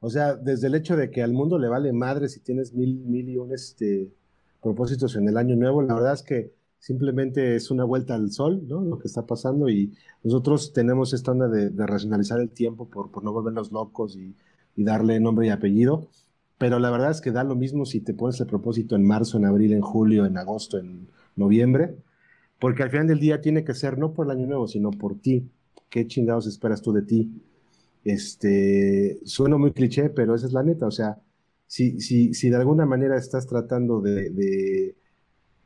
o 0.00 0.10
sea, 0.10 0.34
desde 0.34 0.66
el 0.66 0.74
hecho 0.74 0.96
de 0.96 1.10
que 1.10 1.22
al 1.22 1.32
mundo 1.32 1.58
le 1.58 1.68
vale 1.68 1.92
madre 1.92 2.28
si 2.28 2.40
tienes 2.40 2.74
mil, 2.74 2.98
mil 3.06 3.28
y 3.28 3.36
un, 3.38 3.52
este, 3.52 4.10
propósitos 4.60 5.16
en 5.16 5.28
el 5.28 5.36
año 5.36 5.56
nuevo. 5.56 5.82
La 5.82 5.94
verdad 5.94 6.14
es 6.14 6.22
que 6.22 6.52
simplemente 6.78 7.54
es 7.56 7.70
una 7.70 7.84
vuelta 7.84 8.14
al 8.16 8.32
sol, 8.32 8.62
¿no? 8.68 8.80
Lo 8.82 8.98
que 8.98 9.08
está 9.08 9.24
pasando 9.24 9.68
y 9.68 9.92
nosotros 10.24 10.72
tenemos 10.72 11.12
esta 11.12 11.30
onda 11.30 11.48
de, 11.48 11.70
racionalizar 11.86 12.40
el 12.40 12.50
tiempo 12.50 12.88
por, 12.88 13.12
por, 13.12 13.22
no 13.24 13.32
volvernos 13.32 13.70
locos 13.72 14.16
y, 14.16 14.34
darle 14.74 15.20
nombre 15.20 15.46
y 15.46 15.50
apellido. 15.50 16.08
Pero 16.58 16.78
la 16.78 16.90
verdad 16.90 17.10
es 17.12 17.20
que 17.20 17.30
da 17.30 17.44
lo 17.44 17.54
mismo 17.54 17.84
si 17.86 18.00
te 18.00 18.14
pones 18.14 18.40
el 18.40 18.46
propósito 18.46 18.96
en 18.96 19.04
marzo, 19.04 19.36
en 19.38 19.44
abril, 19.44 19.72
en 19.74 19.82
julio, 19.82 20.26
en 20.26 20.38
agosto, 20.38 20.78
en 20.78 21.08
noviembre, 21.36 21.96
porque 22.58 22.82
al 22.82 22.90
final 22.90 23.06
del 23.06 23.20
día 23.20 23.40
tiene 23.40 23.64
que 23.64 23.74
ser 23.74 23.98
no 23.98 24.12
por 24.12 24.26
el 24.26 24.32
año 24.32 24.46
nuevo, 24.46 24.66
sino 24.68 24.90
por 24.90 25.20
ti. 25.20 25.50
¿Qué 25.92 26.06
chingados 26.06 26.46
esperas 26.46 26.80
tú 26.80 26.90
de 26.94 27.02
ti? 27.02 27.30
Este, 28.02 29.20
suena 29.26 29.58
muy 29.58 29.72
cliché, 29.72 30.08
pero 30.08 30.34
esa 30.34 30.46
es 30.46 30.54
la 30.54 30.62
neta, 30.62 30.86
o 30.86 30.90
sea, 30.90 31.20
si, 31.66 32.00
si, 32.00 32.32
si 32.32 32.48
de 32.48 32.56
alguna 32.56 32.86
manera 32.86 33.18
estás 33.18 33.46
tratando 33.46 34.00
de, 34.00 34.30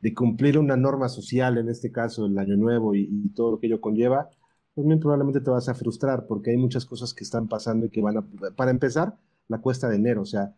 de, 0.01 0.13
cumplir 0.13 0.59
una 0.59 0.75
norma 0.75 1.07
social, 1.07 1.57
en 1.57 1.69
este 1.69 1.93
caso 1.93 2.25
el 2.25 2.37
año 2.37 2.57
nuevo 2.57 2.93
y, 2.93 3.29
todo 3.35 3.51
lo 3.51 3.59
que 3.59 3.67
ello 3.67 3.79
conlleva, 3.79 4.29
pues 4.75 4.85
bien 4.85 4.99
probablemente 4.99 5.39
te 5.39 5.49
vas 5.49 5.69
a 5.69 5.75
frustrar 5.75 6.27
porque 6.27 6.51
hay 6.51 6.57
muchas 6.57 6.85
cosas 6.85 7.13
que 7.13 7.23
están 7.23 7.47
pasando 7.47 7.85
y 7.85 7.89
que 7.89 8.01
van 8.01 8.17
a... 8.17 8.27
Para 8.57 8.71
empezar, 8.71 9.17
la 9.47 9.59
cuesta 9.59 9.87
de 9.87 9.95
enero, 9.95 10.23
o 10.23 10.25
sea, 10.25 10.53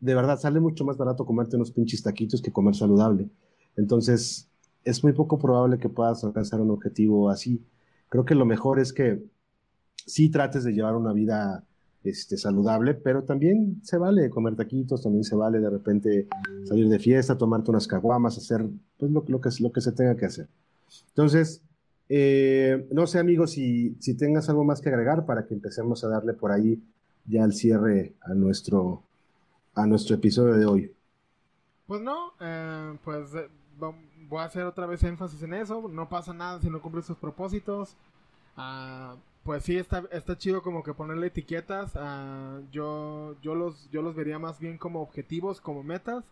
de 0.00 0.14
verdad 0.14 0.40
sale 0.40 0.60
mucho 0.60 0.86
más 0.86 0.96
barato 0.96 1.26
comerte 1.26 1.56
unos 1.56 1.72
pinches 1.72 2.02
taquitos 2.02 2.40
que 2.40 2.52
comer 2.52 2.74
saludable. 2.74 3.28
Entonces, 3.76 4.48
es 4.82 5.04
muy 5.04 5.12
poco 5.12 5.38
probable 5.38 5.78
que 5.78 5.90
puedas 5.90 6.24
alcanzar 6.24 6.62
un 6.62 6.70
objetivo 6.70 7.28
así. 7.28 7.62
Creo 8.12 8.26
que 8.26 8.34
lo 8.34 8.44
mejor 8.44 8.78
es 8.78 8.92
que 8.92 9.22
sí 9.94 10.28
trates 10.28 10.64
de 10.64 10.74
llevar 10.74 10.96
una 10.96 11.14
vida 11.14 11.64
este, 12.04 12.36
saludable, 12.36 12.92
pero 12.92 13.22
también 13.24 13.80
se 13.84 13.96
vale 13.96 14.28
comer 14.28 14.54
taquitos, 14.54 15.02
también 15.02 15.24
se 15.24 15.34
vale 15.34 15.60
de 15.60 15.70
repente 15.70 16.28
salir 16.64 16.90
de 16.90 16.98
fiesta, 16.98 17.38
tomarte 17.38 17.70
unas 17.70 17.86
caguamas, 17.86 18.36
hacer 18.36 18.66
pues, 18.98 19.10
lo, 19.10 19.24
lo, 19.26 19.40
que, 19.40 19.48
lo 19.60 19.72
que 19.72 19.80
se 19.80 19.92
tenga 19.92 20.14
que 20.14 20.26
hacer. 20.26 20.46
Entonces, 21.08 21.62
eh, 22.10 22.86
no 22.90 23.06
sé, 23.06 23.18
amigos, 23.18 23.52
si, 23.52 23.96
si 23.98 24.14
tengas 24.14 24.50
algo 24.50 24.62
más 24.62 24.82
que 24.82 24.90
agregar 24.90 25.24
para 25.24 25.46
que 25.46 25.54
empecemos 25.54 26.04
a 26.04 26.08
darle 26.08 26.34
por 26.34 26.52
ahí 26.52 26.82
ya 27.24 27.44
el 27.44 27.54
cierre 27.54 28.12
a 28.20 28.34
nuestro, 28.34 29.04
a 29.74 29.86
nuestro 29.86 30.16
episodio 30.16 30.52
de 30.52 30.66
hoy. 30.66 30.92
Pues 31.86 32.02
no, 32.02 32.34
eh, 32.42 32.94
pues 33.04 33.34
eh, 33.34 33.48
voy 34.32 34.40
a 34.40 34.44
hacer 34.44 34.64
otra 34.64 34.86
vez 34.86 35.02
énfasis 35.04 35.42
en 35.42 35.52
eso. 35.52 35.88
No 35.88 36.08
pasa 36.08 36.32
nada 36.32 36.58
si 36.58 36.70
no 36.70 36.80
cumples 36.80 37.06
tus 37.06 37.18
propósitos. 37.18 37.94
Ah, 38.56 39.16
pues 39.44 39.62
sí, 39.64 39.76
está, 39.76 40.04
está 40.10 40.38
chido 40.38 40.62
como 40.62 40.82
que 40.82 40.94
ponerle 40.94 41.26
etiquetas. 41.26 41.94
Uh, 41.94 42.66
yo, 42.72 43.36
yo, 43.42 43.54
los, 43.54 43.90
yo 43.90 44.00
los 44.00 44.14
vería 44.14 44.38
más 44.38 44.58
bien 44.58 44.78
como 44.78 45.02
objetivos, 45.02 45.60
como 45.60 45.82
metas 45.82 46.24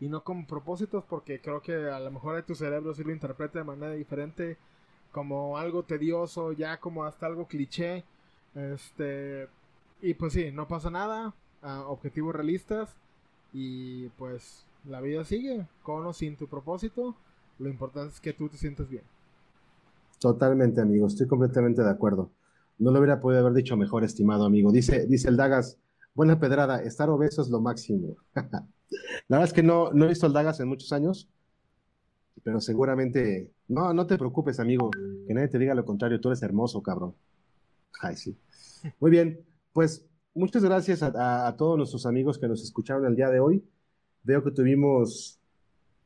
y 0.00 0.08
no 0.08 0.22
como 0.22 0.46
propósitos 0.46 1.02
porque 1.04 1.40
creo 1.40 1.60
que 1.60 1.90
a 1.90 1.98
lo 1.98 2.12
mejor 2.12 2.40
tu 2.44 2.54
cerebro 2.54 2.94
sí 2.94 3.02
lo 3.02 3.12
interpreta 3.12 3.58
de 3.58 3.64
manera 3.64 3.92
diferente 3.92 4.56
como 5.10 5.58
algo 5.58 5.82
tedioso, 5.82 6.52
ya 6.52 6.78
como 6.78 7.04
hasta 7.04 7.26
algo 7.26 7.48
cliché. 7.48 8.04
Este, 8.54 9.48
y 10.00 10.14
pues 10.14 10.32
sí, 10.32 10.52
no 10.52 10.68
pasa 10.68 10.90
nada. 10.90 11.34
objetivos 11.88 12.36
realistas 12.36 12.94
y 13.52 14.06
pues 14.10 14.64
la 14.84 15.00
vida 15.00 15.24
sigue, 15.24 15.66
con 15.82 16.06
o 16.06 16.12
sin 16.12 16.36
tu 16.36 16.46
propósito, 16.46 17.16
lo 17.58 17.68
importante 17.68 18.14
es 18.14 18.20
que 18.20 18.32
tú 18.32 18.48
te 18.48 18.56
sientas 18.56 18.88
bien. 18.88 19.02
Totalmente, 20.20 20.80
amigo, 20.80 21.06
estoy 21.06 21.26
completamente 21.26 21.82
de 21.82 21.90
acuerdo. 21.90 22.30
No 22.78 22.90
lo 22.90 22.98
hubiera 22.98 23.20
podido 23.20 23.40
haber 23.40 23.54
dicho 23.54 23.76
mejor, 23.76 24.04
estimado 24.04 24.44
amigo. 24.44 24.72
Dice, 24.72 25.06
dice 25.06 25.28
el 25.28 25.36
Dagas, 25.36 25.78
buena 26.14 26.38
pedrada, 26.38 26.82
estar 26.82 27.08
obeso 27.10 27.42
es 27.42 27.48
lo 27.48 27.60
máximo. 27.60 28.16
la 28.34 28.66
verdad 29.28 29.44
es 29.44 29.52
que 29.52 29.62
no, 29.62 29.92
no 29.92 30.04
he 30.04 30.08
visto 30.08 30.26
el 30.26 30.32
Dagas 30.32 30.60
en 30.60 30.68
muchos 30.68 30.92
años, 30.92 31.28
pero 32.42 32.60
seguramente, 32.60 33.52
no, 33.68 33.92
no 33.92 34.06
te 34.06 34.18
preocupes, 34.18 34.60
amigo, 34.60 34.90
que 35.26 35.34
nadie 35.34 35.48
te 35.48 35.58
diga 35.58 35.74
lo 35.74 35.84
contrario, 35.84 36.20
tú 36.20 36.28
eres 36.28 36.42
hermoso, 36.42 36.82
cabrón. 36.82 37.14
Ay, 38.00 38.16
sí. 38.16 38.36
Muy 39.00 39.10
bien, 39.10 39.44
pues 39.72 40.06
muchas 40.34 40.64
gracias 40.64 41.02
a, 41.02 41.54
todos 41.56 41.76
nuestros 41.76 42.06
amigos 42.06 42.38
que 42.38 42.48
nos 42.48 42.62
escucharon 42.62 43.06
el 43.06 43.16
día 43.16 43.28
de 43.28 43.40
hoy. 43.40 43.64
Veo 44.22 44.42
que 44.42 44.50
tuvimos, 44.50 45.38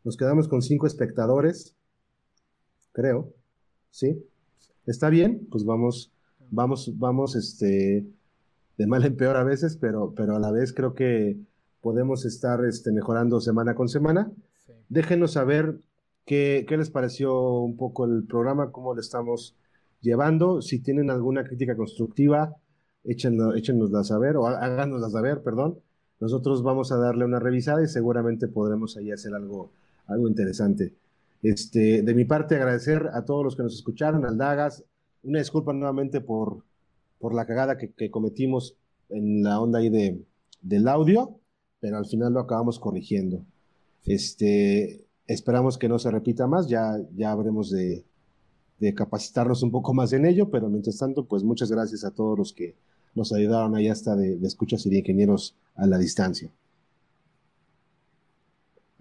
nos 0.04 0.16
quedamos 0.16 0.48
con 0.48 0.62
cinco 0.62 0.86
espectadores, 0.86 1.74
creo, 2.92 3.32
¿sí? 3.90 4.24
¿Está 4.86 5.10
bien? 5.10 5.46
Pues 5.50 5.64
vamos, 5.64 6.12
vamos, 6.50 6.92
vamos, 6.98 7.36
este, 7.36 8.06
de 8.76 8.86
mal 8.86 9.04
en 9.04 9.16
peor 9.16 9.36
a 9.36 9.44
veces, 9.44 9.76
pero, 9.76 10.12
pero 10.14 10.36
a 10.36 10.40
la 10.40 10.50
vez 10.50 10.72
creo 10.72 10.94
que 10.94 11.38
podemos 11.80 12.24
estar 12.24 12.64
este, 12.64 12.92
mejorando 12.92 13.40
semana 13.40 13.74
con 13.74 13.88
semana. 13.88 14.30
Déjenos 14.88 15.32
saber 15.32 15.80
qué, 16.24 16.64
qué 16.68 16.76
les 16.76 16.90
pareció 16.90 17.60
un 17.60 17.76
poco 17.76 18.04
el 18.04 18.24
programa, 18.24 18.72
cómo 18.72 18.94
lo 18.94 19.00
estamos 19.00 19.56
llevando. 20.00 20.62
Si 20.62 20.80
tienen 20.80 21.10
alguna 21.10 21.44
crítica 21.44 21.76
constructiva, 21.76 22.56
échenosla 23.04 24.04
saber 24.04 24.36
o 24.36 24.46
háganosla 24.46 25.10
saber, 25.10 25.42
perdón. 25.42 25.78
Nosotros 26.20 26.62
vamos 26.62 26.92
a 26.92 26.98
darle 26.98 27.24
una 27.24 27.40
revisada 27.40 27.82
y 27.82 27.88
seguramente 27.88 28.46
podremos 28.46 28.96
ahí 28.96 29.10
hacer 29.10 29.34
algo, 29.34 29.72
algo 30.06 30.28
interesante. 30.28 30.94
Este, 31.42 32.02
de 32.02 32.14
mi 32.14 32.24
parte, 32.24 32.56
agradecer 32.56 33.10
a 33.12 33.24
todos 33.24 33.44
los 33.44 33.56
que 33.56 33.62
nos 33.62 33.74
escucharon, 33.74 34.24
al 34.24 34.38
Dagas. 34.38 34.84
Una 35.22 35.38
disculpa 35.38 35.72
nuevamente 35.72 36.20
por, 36.20 36.64
por 37.18 37.34
la 37.34 37.46
cagada 37.46 37.76
que, 37.78 38.10
cometimos 38.10 38.76
en 39.08 39.42
la 39.42 39.60
onda 39.60 39.78
ahí 39.78 39.88
de, 39.88 40.22
del 40.60 40.88
audio, 40.88 41.38
pero 41.80 41.98
al 41.98 42.06
final 42.06 42.32
lo 42.32 42.40
acabamos 42.40 42.78
corrigiendo. 42.78 43.44
Este, 44.04 45.04
esperamos 45.26 45.78
que 45.78 45.88
no 45.88 45.98
se 45.98 46.10
repita 46.10 46.46
más, 46.46 46.68
ya, 46.68 46.98
ya 47.14 47.32
habremos 47.32 47.70
de, 47.70 48.04
de 48.82 48.94
capacitarnos 48.94 49.62
un 49.62 49.70
poco 49.70 49.94
más 49.94 50.12
en 50.12 50.26
ello, 50.26 50.50
pero 50.50 50.68
mientras 50.68 50.98
tanto, 50.98 51.24
pues 51.24 51.44
muchas 51.44 51.70
gracias 51.70 52.04
a 52.04 52.10
todos 52.10 52.36
los 52.36 52.52
que 52.52 52.74
nos 53.14 53.32
ayudaron 53.32 53.76
ahí 53.76 53.88
hasta 53.88 54.16
de, 54.16 54.38
escuchas 54.42 54.84
y 54.86 54.90
de 54.90 54.98
ingenieros 54.98 55.54
a 55.76 55.86
la 55.86 55.98
distancia. 55.98 56.50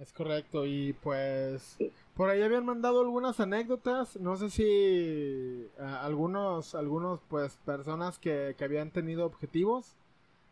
Es 0.01 0.13
correcto, 0.13 0.65
y 0.65 0.93
pues 0.93 1.77
por 2.15 2.31
ahí 2.31 2.41
habían 2.41 2.65
mandado 2.65 3.01
algunas 3.01 3.39
anécdotas, 3.39 4.19
no 4.19 4.35
sé 4.35 4.49
si 4.49 5.69
algunos, 5.77 6.73
algunos 6.73 7.19
pues 7.29 7.59
personas 7.65 8.17
que, 8.17 8.55
que, 8.57 8.63
habían 8.63 8.89
tenido 8.89 9.27
objetivos 9.27 9.95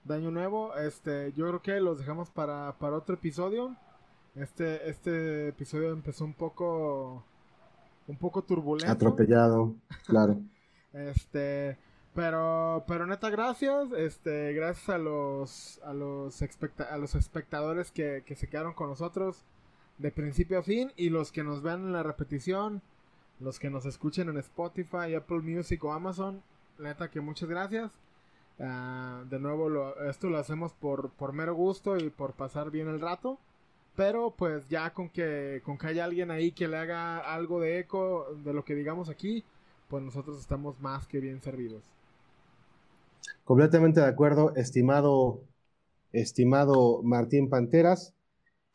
de 0.04 0.14
año 0.14 0.30
nuevo, 0.30 0.76
este, 0.76 1.34
yo 1.34 1.48
creo 1.48 1.62
que 1.64 1.80
los 1.80 1.98
dejamos 1.98 2.30
para, 2.30 2.76
para 2.78 2.98
otro 2.98 3.16
episodio. 3.16 3.76
Este, 4.36 4.88
este 4.88 5.48
episodio 5.48 5.94
empezó 5.94 6.26
un 6.26 6.36
poco, 6.36 7.24
un 8.08 8.18
poco 8.18 8.44
turbulento. 8.44 8.92
Atropellado, 8.92 9.74
claro. 10.06 10.38
este, 10.94 11.76
pero, 12.20 12.84
pero 12.86 13.08
neta, 13.08 13.30
gracias. 13.30 13.94
Este, 13.94 14.52
gracias 14.52 14.90
a 14.90 14.98
los, 14.98 15.80
a 15.86 15.94
los, 15.94 16.42
a 16.92 16.98
los 16.98 17.16
espectadores 17.16 17.92
que, 17.92 18.24
que 18.26 18.36
se 18.36 18.50
quedaron 18.50 18.74
con 18.74 18.90
nosotros 18.90 19.46
de 20.00 20.12
principio 20.12 20.60
a 20.60 20.62
fin 20.64 20.92
y 20.98 21.12
los 21.12 21.32
que 21.32 21.46
nos 21.46 21.62
vean 21.62 21.80
en 21.86 21.94
la 21.94 22.04
repetición, 22.04 22.82
los 23.40 23.58
que 23.58 23.70
nos 23.70 23.86
escuchen 23.86 24.28
en 24.28 24.38
Spotify, 24.38 25.16
Apple 25.16 25.40
Music 25.40 25.82
o 25.86 25.94
Amazon. 25.94 26.44
Neta, 26.78 27.10
que 27.10 27.22
muchas 27.22 27.48
gracias. 27.48 27.90
Ah, 28.60 29.24
de 29.30 29.40
nuevo, 29.40 29.96
esto 30.02 30.30
lo 30.30 30.40
hacemos 30.40 30.74
por, 30.74 31.12
por 31.12 31.32
mero 31.32 31.56
gusto 31.56 31.96
y 31.96 32.10
por 32.10 32.34
pasar 32.34 32.70
bien 32.70 32.90
el 32.90 33.00
rato. 33.00 33.40
Pero 33.96 34.32
pues 34.32 34.68
ya 34.68 34.92
con 34.94 35.08
que, 35.08 35.62
con 35.64 35.78
que 35.78 35.88
haya 35.88 36.04
alguien 36.04 36.32
ahí 36.32 36.52
que 36.52 36.68
le 36.68 36.76
haga 36.76 37.20
algo 37.20 37.62
de 37.62 37.80
eco 37.80 38.28
de 38.44 38.54
lo 38.54 38.66
que 38.66 38.76
digamos 38.76 39.08
aquí, 39.08 39.46
pues 39.88 40.04
nosotros 40.04 40.38
estamos 40.38 40.82
más 40.82 41.08
que 41.08 41.22
bien 41.22 41.42
servidos. 41.42 41.82
Completamente 43.44 44.00
de 44.00 44.08
acuerdo, 44.08 44.54
estimado, 44.56 45.44
estimado 46.12 47.02
Martín 47.04 47.50
Panteras. 47.50 48.14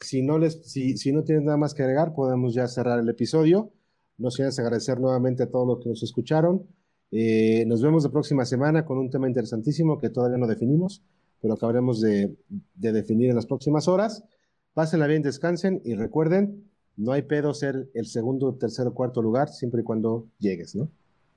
Si 0.00 0.22
no, 0.22 0.38
les, 0.38 0.60
si, 0.64 0.96
si 0.96 1.12
no 1.12 1.22
tienes 1.22 1.44
nada 1.44 1.56
más 1.56 1.74
que 1.74 1.82
agregar, 1.82 2.14
podemos 2.14 2.54
ya 2.54 2.66
cerrar 2.66 2.98
el 2.98 3.08
episodio. 3.08 3.70
Nos 4.18 4.36
quieres 4.36 4.58
agradecer 4.58 5.00
nuevamente 5.00 5.44
a 5.44 5.50
todos 5.50 5.66
los 5.66 5.80
que 5.80 5.88
nos 5.88 6.02
escucharon. 6.02 6.66
Eh, 7.10 7.64
nos 7.66 7.82
vemos 7.82 8.04
la 8.04 8.10
próxima 8.10 8.44
semana 8.44 8.84
con 8.84 8.98
un 8.98 9.10
tema 9.10 9.28
interesantísimo 9.28 10.00
que 10.00 10.10
todavía 10.10 10.38
no 10.38 10.46
definimos, 10.46 11.02
pero 11.40 11.54
acabaremos 11.54 12.00
de, 12.00 12.36
de 12.74 12.92
definir 12.92 13.30
en 13.30 13.36
las 13.36 13.46
próximas 13.46 13.86
horas. 13.86 14.24
Pásenla 14.72 15.06
bien, 15.06 15.22
descansen 15.22 15.80
y 15.84 15.94
recuerden, 15.94 16.68
no 16.96 17.12
hay 17.12 17.22
pedo 17.22 17.54
ser 17.54 17.88
el 17.94 18.06
segundo, 18.06 18.54
tercero, 18.54 18.94
cuarto 18.94 19.22
lugar, 19.22 19.48
siempre 19.48 19.82
y 19.82 19.84
cuando 19.84 20.26
llegues, 20.38 20.74
¿no? 20.74 20.88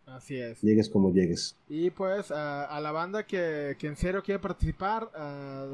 Así 0.08 0.39
es. 0.39 0.62
Llegues 0.62 0.89
como 0.89 1.12
llegues. 1.12 1.55
Y 1.68 1.91
pues 1.91 2.32
a 2.32 2.80
la 2.82 2.91
banda 2.91 3.26
que, 3.26 3.76
que, 3.78 3.88
en 3.88 3.97
serio 3.97 4.24
quiere 4.24 4.39
participar, 4.39 5.12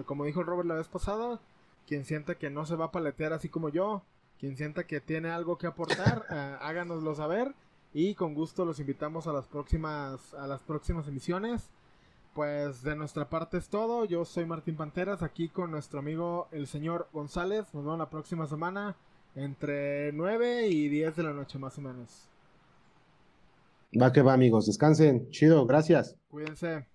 como 0.06 0.26
dijo 0.26 0.44
Robert 0.44 0.68
la 0.68 0.76
vez 0.76 0.88
pasada, 0.88 1.40
quien 1.88 2.04
sienta 2.04 2.36
que 2.36 2.50
no 2.50 2.66
se 2.66 2.76
va 2.76 2.86
a 2.86 2.92
paletear 2.92 3.32
así 3.34 3.48
como 3.50 3.70
yo, 3.70 4.04
quien 4.40 4.58
sienta 4.58 4.86
que 4.86 5.00
tiene 5.00 5.30
algo 5.30 5.58
que 5.58 5.68
aportar, 5.68 6.26
háganoslo 6.62 7.16
saber 7.16 7.54
y 7.94 8.16
con 8.16 8.34
gusto 8.34 8.66
los 8.66 8.80
invitamos 8.80 9.28
a 9.28 9.34
las 9.34 9.46
próximas 9.46 10.34
a 10.34 10.48
las 10.48 10.62
próximas 10.62 11.08
emisiones. 11.08 11.70
Pues 12.34 12.82
de 12.82 12.96
nuestra 12.96 13.30
parte 13.30 13.58
es 13.58 13.70
todo. 13.70 14.06
Yo 14.06 14.26
soy 14.26 14.46
Martín 14.46 14.76
Panteras 14.76 15.22
aquí 15.22 15.50
con 15.50 15.70
nuestro 15.70 16.00
amigo 16.00 16.48
el 16.52 16.66
señor 16.66 17.08
González. 17.14 17.66
Nos 17.74 17.84
vemos 17.84 18.00
la 18.00 18.10
próxima 18.10 18.48
semana 18.48 18.96
entre 19.36 20.12
9 20.14 20.68
y 20.68 20.90
10 20.90 21.16
de 21.16 21.24
la 21.24 21.34
noche 21.34 21.60
más 21.60 21.78
o 21.78 21.82
menos. 21.82 22.33
Va 24.02 24.12
que 24.12 24.22
va, 24.22 24.34
amigos. 24.34 24.66
Descansen. 24.66 25.30
Chido, 25.30 25.66
gracias. 25.66 26.16
Cuídense. 26.28 26.88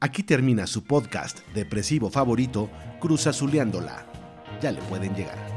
Aquí 0.00 0.22
termina 0.22 0.66
su 0.66 0.84
podcast 0.84 1.38
depresivo 1.54 2.10
favorito, 2.10 2.68
Cruz 3.00 3.26
Azuleándola. 3.26 4.06
Ya 4.60 4.72
le 4.72 4.80
pueden 4.82 5.14
llegar. 5.14 5.55